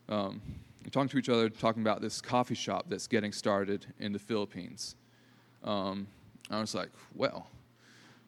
Um, 0.09 0.42
talking 0.91 1.09
to 1.09 1.18
each 1.18 1.28
other, 1.28 1.49
talking 1.49 1.82
about 1.82 2.01
this 2.01 2.20
coffee 2.20 2.55
shop 2.55 2.87
that's 2.89 3.07
getting 3.07 3.32
started 3.32 3.87
in 3.99 4.12
the 4.12 4.18
Philippines. 4.18 4.97
Um, 5.62 6.07
I 6.51 6.61
was 6.61 6.74
like, 6.74 6.91
well, 7.14 7.49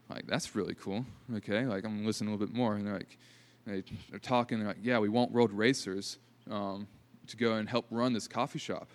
like 0.09 0.27
that's 0.27 0.55
really 0.55 0.75
cool. 0.75 1.05
Okay, 1.37 1.67
like 1.67 1.85
I'm 1.85 2.05
listening 2.05 2.29
a 2.29 2.33
little 2.33 2.47
bit 2.47 2.57
more, 2.57 2.75
and 2.75 2.87
they're 2.87 2.95
like, 2.95 3.19
they, 3.67 3.83
are 4.13 4.19
talking. 4.19 4.59
They're 4.59 4.69
like, 4.69 4.79
yeah, 4.83 4.99
we 4.99 5.09
want 5.09 5.33
World 5.33 5.53
Racers 5.53 6.19
um, 6.51 6.87
to 7.27 7.37
go 7.37 7.55
and 7.55 7.69
help 7.69 7.87
run 7.91 8.13
this 8.13 8.29
coffee 8.29 8.59
shop. 8.59 8.89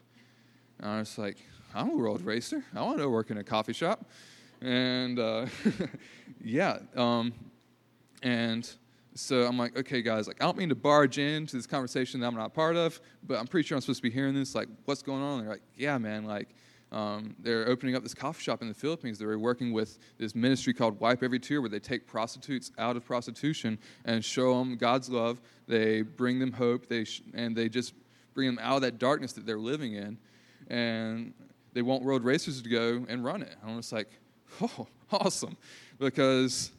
And 0.79 0.89
I 0.89 0.99
was 0.99 1.17
like, 1.17 1.37
I'm 1.75 1.89
a 1.89 1.95
World 1.95 2.21
Racer. 2.21 2.63
I 2.75 2.81
want 2.81 2.99
to 2.99 3.09
work 3.09 3.31
in 3.31 3.37
a 3.37 3.43
coffee 3.43 3.73
shop. 3.73 4.05
And 4.61 5.19
uh, 5.19 5.47
yeah, 6.43 6.79
um, 6.95 7.33
and 8.23 8.69
so 9.13 9.45
I'm 9.45 9.57
like, 9.57 9.77
okay, 9.77 10.01
guys, 10.01 10.27
like 10.27 10.41
I 10.41 10.45
don't 10.45 10.57
mean 10.57 10.69
to 10.69 10.75
barge 10.75 11.17
into 11.17 11.55
this 11.55 11.67
conversation 11.67 12.19
that 12.21 12.27
I'm 12.27 12.35
not 12.35 12.53
part 12.53 12.75
of, 12.75 12.99
but 13.23 13.39
I'm 13.39 13.47
pretty 13.47 13.67
sure 13.67 13.75
I'm 13.75 13.81
supposed 13.81 13.99
to 13.99 14.03
be 14.03 14.11
hearing 14.11 14.33
this. 14.33 14.55
Like, 14.55 14.69
what's 14.85 15.01
going 15.01 15.21
on? 15.21 15.39
And 15.39 15.41
they're 15.43 15.53
like, 15.53 15.63
yeah, 15.75 15.97
man, 15.97 16.25
like 16.25 16.55
um, 16.91 17.35
they're 17.39 17.67
opening 17.67 17.95
up 17.95 18.03
this 18.03 18.13
coffee 18.13 18.41
shop 18.41 18.61
in 18.61 18.67
the 18.67 18.73
Philippines. 18.73 19.17
They're 19.17 19.39
working 19.39 19.71
with 19.71 19.97
this 20.17 20.35
ministry 20.35 20.73
called 20.73 20.99
Wipe 20.99 21.23
Every 21.23 21.39
Tear, 21.39 21.61
where 21.61 21.69
they 21.69 21.79
take 21.79 22.05
prostitutes 22.05 22.71
out 22.77 22.97
of 22.97 23.05
prostitution 23.05 23.79
and 24.05 24.23
show 24.23 24.57
them 24.57 24.75
God's 24.75 25.09
love. 25.09 25.41
They 25.67 26.01
bring 26.01 26.39
them 26.39 26.51
hope, 26.51 26.87
they 26.87 27.05
sh- 27.05 27.23
and 27.33 27.55
they 27.55 27.69
just 27.69 27.93
bring 28.33 28.47
them 28.47 28.59
out 28.61 28.77
of 28.77 28.81
that 28.81 28.97
darkness 28.97 29.33
that 29.33 29.45
they're 29.45 29.59
living 29.59 29.93
in. 29.93 30.17
And 30.69 31.33
they 31.73 31.81
want 31.81 32.03
World 32.03 32.23
Racers 32.23 32.61
to 32.61 32.69
go 32.69 33.05
and 33.07 33.23
run 33.23 33.41
it. 33.41 33.55
And 33.61 33.71
I'm 33.71 33.77
just 33.77 33.93
like, 33.93 34.09
oh, 34.61 34.87
awesome. 35.11 35.55
Because 35.97 36.71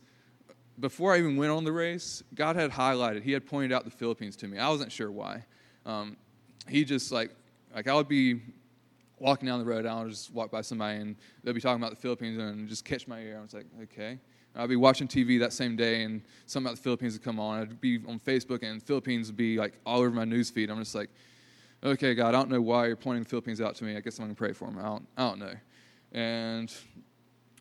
before 0.81 1.15
I 1.15 1.19
even 1.19 1.37
went 1.37 1.53
on 1.53 1.65
the 1.65 1.73
race, 1.73 2.23
God 2.35 2.57
had 2.57 2.71
highlighted, 2.71 3.23
He 3.23 3.33
had 3.33 3.47
pointed 3.47 3.73
out 3.73 3.85
the 3.85 3.91
Philippines 3.91 4.37
to 4.37 4.49
me. 4.49 4.59
I 4.59 4.69
wasn't 4.69 4.93
sure 4.93 5.11
why. 5.11 5.45
Um, 5.85 6.17
he 6.69 6.85
just 6.85 7.13
like, 7.13 7.35
like 7.75 7.89
I 7.89 7.95
would 7.95 8.09
be 8.09 8.41
walking 9.19 9.47
down 9.47 9.59
the 9.59 9.65
road, 9.65 9.87
I'll 9.87 10.09
just 10.09 10.33
walk 10.33 10.51
by 10.51 10.63
somebody 10.63 10.99
and 10.99 11.17
they'll 11.43 11.55
be 11.55 11.61
talking 11.61 11.81
about 11.81 11.95
the 11.95 12.01
Philippines 12.01 12.39
and 12.39 12.69
just 12.69 12.85
catch 12.85 13.07
my 13.07 13.21
ear. 13.21 13.39
I 13.39 13.43
was 13.43 13.55
like, 13.55 13.67
okay. 13.85 14.19
I'd 14.55 14.69
be 14.69 14.77
watching 14.77 15.09
TV 15.09 15.39
that 15.41 15.53
same 15.53 15.77
day 15.77 16.03
and 16.03 16.21
something 16.47 16.67
about 16.67 16.77
the 16.77 16.83
Philippines 16.83 17.15
would 17.15 17.23
come 17.23 17.41
on. 17.41 17.61
I'd 17.61 17.81
be 17.81 18.01
on 18.07 18.21
Facebook 18.21 18.63
and 18.63 18.83
Philippines 18.83 19.29
would 19.29 19.37
be 19.37 19.57
like 19.57 19.79
all 19.87 20.01
over 20.01 20.11
my 20.11 20.25
news 20.25 20.51
feed. 20.51 20.71
I'm 20.71 20.79
just 20.79 20.95
like, 20.95 21.09
okay, 21.83 22.15
God, 22.15 22.29
I 22.29 22.33
don't 22.33 22.51
know 22.51 22.61
why 22.61 22.87
you're 22.87 22.97
pointing 22.97 23.23
the 23.23 23.29
Philippines 23.29 23.61
out 23.61 23.75
to 23.77 23.85
me. 23.85 23.97
I 23.97 24.01
guess 24.01 24.19
I'm 24.19 24.27
going 24.27 24.35
to 24.35 24.39
pray 24.39 24.53
for 24.53 24.67
them. 24.67 24.79
I 24.79 24.83
don't, 24.83 25.07
I 25.17 25.29
don't 25.29 25.39
know. 25.39 25.55
And 26.13 26.75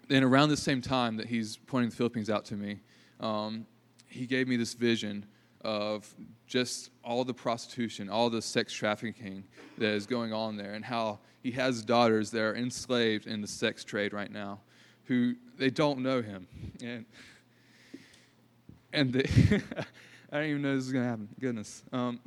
then 0.10 0.24
around 0.24 0.50
the 0.50 0.58
same 0.58 0.82
time 0.82 1.16
that 1.18 1.28
he's 1.28 1.56
pointing 1.56 1.90
the 1.90 1.96
Philippines 1.96 2.30
out 2.30 2.44
to 2.46 2.56
me, 2.56 2.82
um, 3.22 3.66
he 4.08 4.26
gave 4.26 4.48
me 4.48 4.58
this 4.58 4.74
vision 4.74 5.26
of 5.62 6.14
just 6.48 6.90
all 7.04 7.24
the 7.24 7.34
prostitution, 7.34 8.10
all 8.10 8.30
the 8.30 8.42
sex 8.42 8.74
trafficking 8.74 9.44
that 9.78 9.94
is 9.94 10.06
going 10.06 10.34
on 10.34 10.58
there, 10.58 10.74
and 10.74 10.84
how 10.84 11.20
he 11.42 11.52
has 11.52 11.84
daughters 11.84 12.32
that 12.32 12.42
are 12.42 12.56
enslaved 12.56 13.28
in 13.28 13.42
the 13.42 13.48
sex 13.48 13.84
trade 13.84 14.12
right 14.12 14.32
now 14.32 14.60
who 15.06 15.36
they 15.58 15.70
don't 15.70 16.00
know 16.00 16.22
him. 16.22 16.48
And, 16.82 17.06
and 18.94 19.14
they, 19.14 19.24
I 20.32 20.38
don't 20.38 20.50
even 20.50 20.62
know 20.62 20.76
this 20.76 20.86
is 20.86 20.92
going 20.92 21.04
to 21.04 21.10
happen. 21.10 21.30
Goodness. 21.40 21.84
Um, 21.92 22.20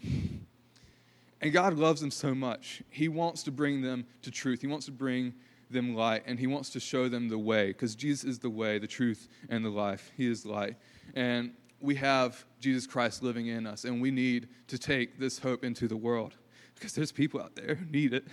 and 1.40 1.52
God 1.52 1.74
loves 1.74 2.00
them 2.00 2.10
so 2.10 2.34
much. 2.34 2.82
He 2.90 3.08
wants 3.08 3.42
to 3.44 3.50
bring 3.50 3.82
them 3.82 4.06
to 4.22 4.30
truth. 4.30 4.60
He 4.60 4.66
wants 4.66 4.86
to 4.86 4.92
bring 4.92 5.34
them 5.74 5.94
light, 5.94 6.22
and 6.24 6.38
He 6.38 6.46
wants 6.46 6.70
to 6.70 6.80
show 6.80 7.10
them 7.10 7.28
the 7.28 7.38
way, 7.38 7.68
because 7.68 7.94
Jesus 7.94 8.24
is 8.24 8.38
the 8.38 8.48
way, 8.48 8.78
the 8.78 8.86
truth, 8.86 9.28
and 9.50 9.62
the 9.62 9.68
life. 9.68 10.10
He 10.16 10.26
is 10.26 10.46
light. 10.46 10.76
And 11.14 11.52
we 11.80 11.96
have 11.96 12.46
Jesus 12.60 12.86
Christ 12.86 13.22
living 13.22 13.48
in 13.48 13.66
us, 13.66 13.84
and 13.84 14.00
we 14.00 14.10
need 14.10 14.48
to 14.68 14.78
take 14.78 15.18
this 15.18 15.38
hope 15.38 15.62
into 15.62 15.86
the 15.86 15.96
world, 15.96 16.34
because 16.74 16.94
there's 16.94 17.12
people 17.12 17.40
out 17.40 17.54
there 17.54 17.74
who 17.74 17.84
need 17.84 18.14
it. 18.14 18.24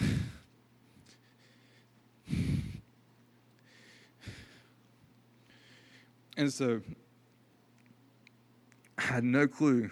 And 6.36 6.52
so 6.52 6.80
I 8.96 9.02
had 9.02 9.24
no 9.24 9.48
clue 9.48 9.90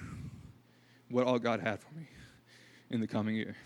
what 1.10 1.26
all 1.26 1.40
God 1.40 1.58
had 1.58 1.80
for 1.80 1.92
me 1.94 2.06
in 2.88 3.00
the 3.00 3.08
coming 3.08 3.34
year. 3.34 3.56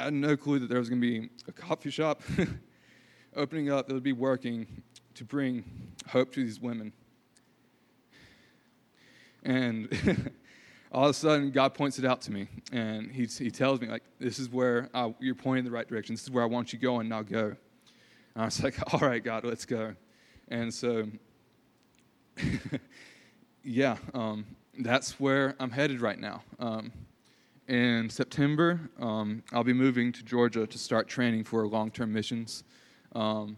I 0.00 0.04
had 0.04 0.14
no 0.14 0.36
clue 0.36 0.58
that 0.58 0.68
there 0.68 0.78
was 0.78 0.88
going 0.88 1.00
to 1.00 1.06
be 1.06 1.28
a 1.46 1.52
coffee 1.52 1.90
shop 1.90 2.22
opening 3.36 3.70
up 3.70 3.86
that 3.86 3.94
would 3.94 4.02
be 4.02 4.12
working 4.12 4.82
to 5.14 5.24
bring 5.24 5.64
hope 6.08 6.32
to 6.32 6.44
these 6.44 6.60
women. 6.60 6.92
And 9.42 10.32
all 10.92 11.04
of 11.04 11.10
a 11.10 11.14
sudden, 11.14 11.50
God 11.50 11.74
points 11.74 11.98
it 11.98 12.04
out 12.04 12.22
to 12.22 12.32
me, 12.32 12.48
and 12.72 13.10
He, 13.10 13.26
he 13.26 13.50
tells 13.50 13.80
me, 13.80 13.88
like, 13.88 14.04
this 14.18 14.38
is 14.38 14.48
where 14.48 14.88
I, 14.94 15.14
you're 15.20 15.34
pointing 15.34 15.66
in 15.66 15.70
the 15.70 15.76
right 15.76 15.86
direction. 15.86 16.14
This 16.14 16.22
is 16.22 16.30
where 16.30 16.42
I 16.42 16.46
want 16.46 16.72
you 16.72 16.78
going. 16.78 17.08
Now 17.08 17.22
go. 17.22 17.54
And 18.34 18.42
I 18.42 18.44
was 18.46 18.62
like, 18.64 18.76
all 18.92 19.00
right, 19.00 19.22
God, 19.22 19.44
let's 19.44 19.66
go. 19.66 19.94
And 20.48 20.72
so 20.72 21.06
yeah, 23.62 23.96
um, 24.14 24.46
that's 24.78 25.20
where 25.20 25.54
I'm 25.60 25.70
headed 25.70 26.00
right 26.00 26.18
now. 26.18 26.42
Um, 26.58 26.92
in 27.70 28.10
September, 28.10 28.80
um, 28.98 29.44
I'll 29.52 29.62
be 29.62 29.72
moving 29.72 30.10
to 30.12 30.24
Georgia 30.24 30.66
to 30.66 30.78
start 30.78 31.06
training 31.06 31.44
for 31.44 31.64
long 31.68 31.92
term 31.92 32.12
missions. 32.12 32.64
Um, 33.14 33.56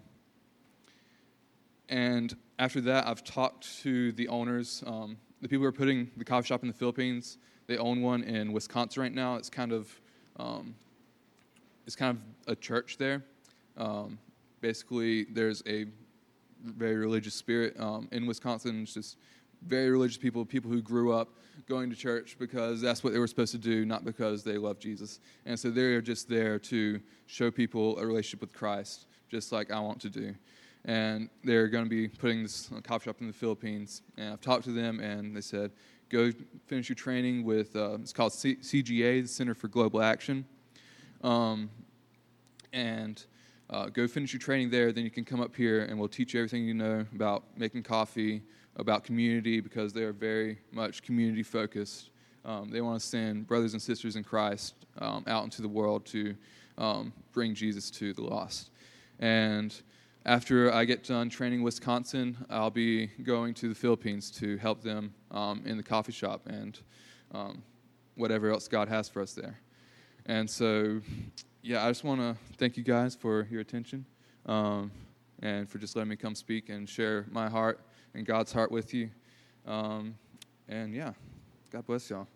and 1.88 2.36
after 2.58 2.82
that, 2.82 3.06
I've 3.06 3.24
talked 3.24 3.80
to 3.80 4.12
the 4.12 4.28
owners, 4.28 4.84
um, 4.86 5.16
the 5.40 5.48
people 5.48 5.62
who 5.62 5.68
are 5.68 5.72
putting 5.72 6.10
the 6.18 6.26
coffee 6.26 6.46
shop 6.46 6.60
in 6.60 6.68
the 6.68 6.74
Philippines. 6.74 7.38
They 7.66 7.78
own 7.78 8.02
one 8.02 8.22
in 8.24 8.52
Wisconsin 8.52 9.02
right 9.02 9.14
now. 9.14 9.36
It's 9.36 9.48
kind 9.48 9.72
of 9.72 10.00
um, 10.36 10.74
it's 11.86 11.96
kind 11.96 12.14
of 12.14 12.52
a 12.52 12.54
church 12.54 12.98
there. 12.98 13.24
basically, 14.60 15.24
there's 15.24 15.62
a 15.66 15.86
very 16.62 16.96
religious 16.96 17.34
spirit 17.34 17.80
um, 17.80 18.08
in 18.12 18.26
Wisconsin. 18.26 18.82
It's 18.82 18.92
just 18.92 19.16
very 19.66 19.90
religious 19.90 20.16
people, 20.16 20.44
people 20.44 20.70
who 20.70 20.82
grew 20.82 21.12
up 21.12 21.28
going 21.68 21.90
to 21.90 21.96
church 21.96 22.36
because 22.38 22.80
that's 22.80 23.04
what 23.04 23.12
they 23.12 23.18
were 23.18 23.26
supposed 23.26 23.52
to 23.52 23.58
do, 23.58 23.84
not 23.84 24.04
because 24.04 24.42
they 24.42 24.58
love 24.58 24.78
Jesus. 24.78 25.20
And 25.46 25.58
so 25.58 25.70
they're 25.70 26.00
just 26.00 26.28
there 26.28 26.58
to 26.60 27.00
show 27.26 27.50
people 27.50 27.98
a 27.98 28.06
relationship 28.06 28.40
with 28.40 28.52
Christ, 28.52 29.06
just 29.30 29.52
like 29.52 29.70
I 29.70 29.78
want 29.80 30.00
to 30.02 30.10
do. 30.10 30.34
And 30.84 31.28
they're 31.44 31.68
going 31.68 31.84
to 31.84 31.90
be 31.90 32.08
putting 32.08 32.42
this 32.42 32.70
coffee 32.82 33.04
shop 33.04 33.20
in 33.20 33.28
the 33.28 33.32
Philippines. 33.32 34.02
And 34.16 34.32
I've 34.32 34.40
talked 34.40 34.64
to 34.64 34.72
them, 34.72 34.98
and 35.00 35.36
they 35.36 35.40
said, 35.40 35.70
go 36.08 36.32
finish 36.66 36.88
your 36.88 36.96
training 36.96 37.44
with, 37.44 37.74
uh, 37.76 37.98
it's 38.00 38.12
called 38.12 38.32
C- 38.32 38.56
CGA, 38.56 39.22
the 39.22 39.28
Center 39.28 39.54
for 39.54 39.68
Global 39.68 40.02
Action. 40.02 40.44
Um, 41.22 41.70
and 42.72 43.24
uh, 43.70 43.86
go 43.86 44.06
finish 44.06 44.32
your 44.32 44.40
training 44.40 44.70
there. 44.70 44.92
Then 44.92 45.04
you 45.04 45.10
can 45.10 45.24
come 45.24 45.40
up 45.40 45.56
here 45.56 45.84
and 45.84 45.98
we'll 45.98 46.08
teach 46.08 46.34
you 46.34 46.40
everything 46.40 46.64
you 46.64 46.74
know 46.74 47.06
about 47.14 47.44
making 47.56 47.84
coffee, 47.84 48.42
about 48.76 49.04
community, 49.04 49.60
because 49.60 49.92
they 49.92 50.02
are 50.02 50.12
very 50.12 50.58
much 50.70 51.02
community 51.02 51.42
focused. 51.42 52.10
Um, 52.44 52.70
they 52.70 52.80
want 52.80 53.00
to 53.00 53.06
send 53.06 53.46
brothers 53.46 53.72
and 53.72 53.82
sisters 53.82 54.16
in 54.16 54.24
Christ 54.24 54.74
um, 54.98 55.24
out 55.26 55.44
into 55.44 55.62
the 55.62 55.68
world 55.68 56.04
to 56.06 56.34
um, 56.78 57.12
bring 57.32 57.54
Jesus 57.54 57.90
to 57.92 58.12
the 58.12 58.22
lost. 58.22 58.70
And 59.20 59.74
after 60.24 60.72
I 60.72 60.84
get 60.84 61.04
done 61.04 61.28
training 61.28 61.62
Wisconsin, 61.62 62.36
I'll 62.48 62.70
be 62.70 63.08
going 63.22 63.54
to 63.54 63.68
the 63.68 63.74
Philippines 63.74 64.30
to 64.32 64.56
help 64.56 64.82
them 64.82 65.14
um, 65.30 65.62
in 65.64 65.76
the 65.76 65.82
coffee 65.82 66.12
shop 66.12 66.46
and 66.46 66.78
um, 67.32 67.62
whatever 68.16 68.50
else 68.50 68.68
God 68.68 68.88
has 68.88 69.08
for 69.08 69.22
us 69.22 69.32
there. 69.32 69.58
And 70.26 70.48
so 70.48 71.00
yeah, 71.62 71.84
I 71.84 71.90
just 71.90 72.04
want 72.04 72.20
to 72.20 72.36
thank 72.56 72.76
you 72.76 72.82
guys 72.82 73.14
for 73.14 73.46
your 73.50 73.60
attention 73.60 74.04
um, 74.46 74.90
and 75.42 75.68
for 75.68 75.78
just 75.78 75.96
letting 75.96 76.10
me 76.10 76.16
come 76.16 76.34
speak 76.34 76.68
and 76.68 76.88
share 76.88 77.26
my 77.30 77.48
heart 77.48 77.80
and 78.14 78.26
God's 78.26 78.52
heart 78.52 78.70
with 78.70 78.92
you. 78.94 79.10
Um, 79.66 80.16
and 80.68 80.94
yeah, 80.94 81.12
God 81.70 81.86
bless 81.86 82.10
y'all. 82.10 82.26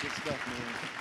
Good 0.00 0.12
stuff, 0.12 0.46
man. 0.46 0.97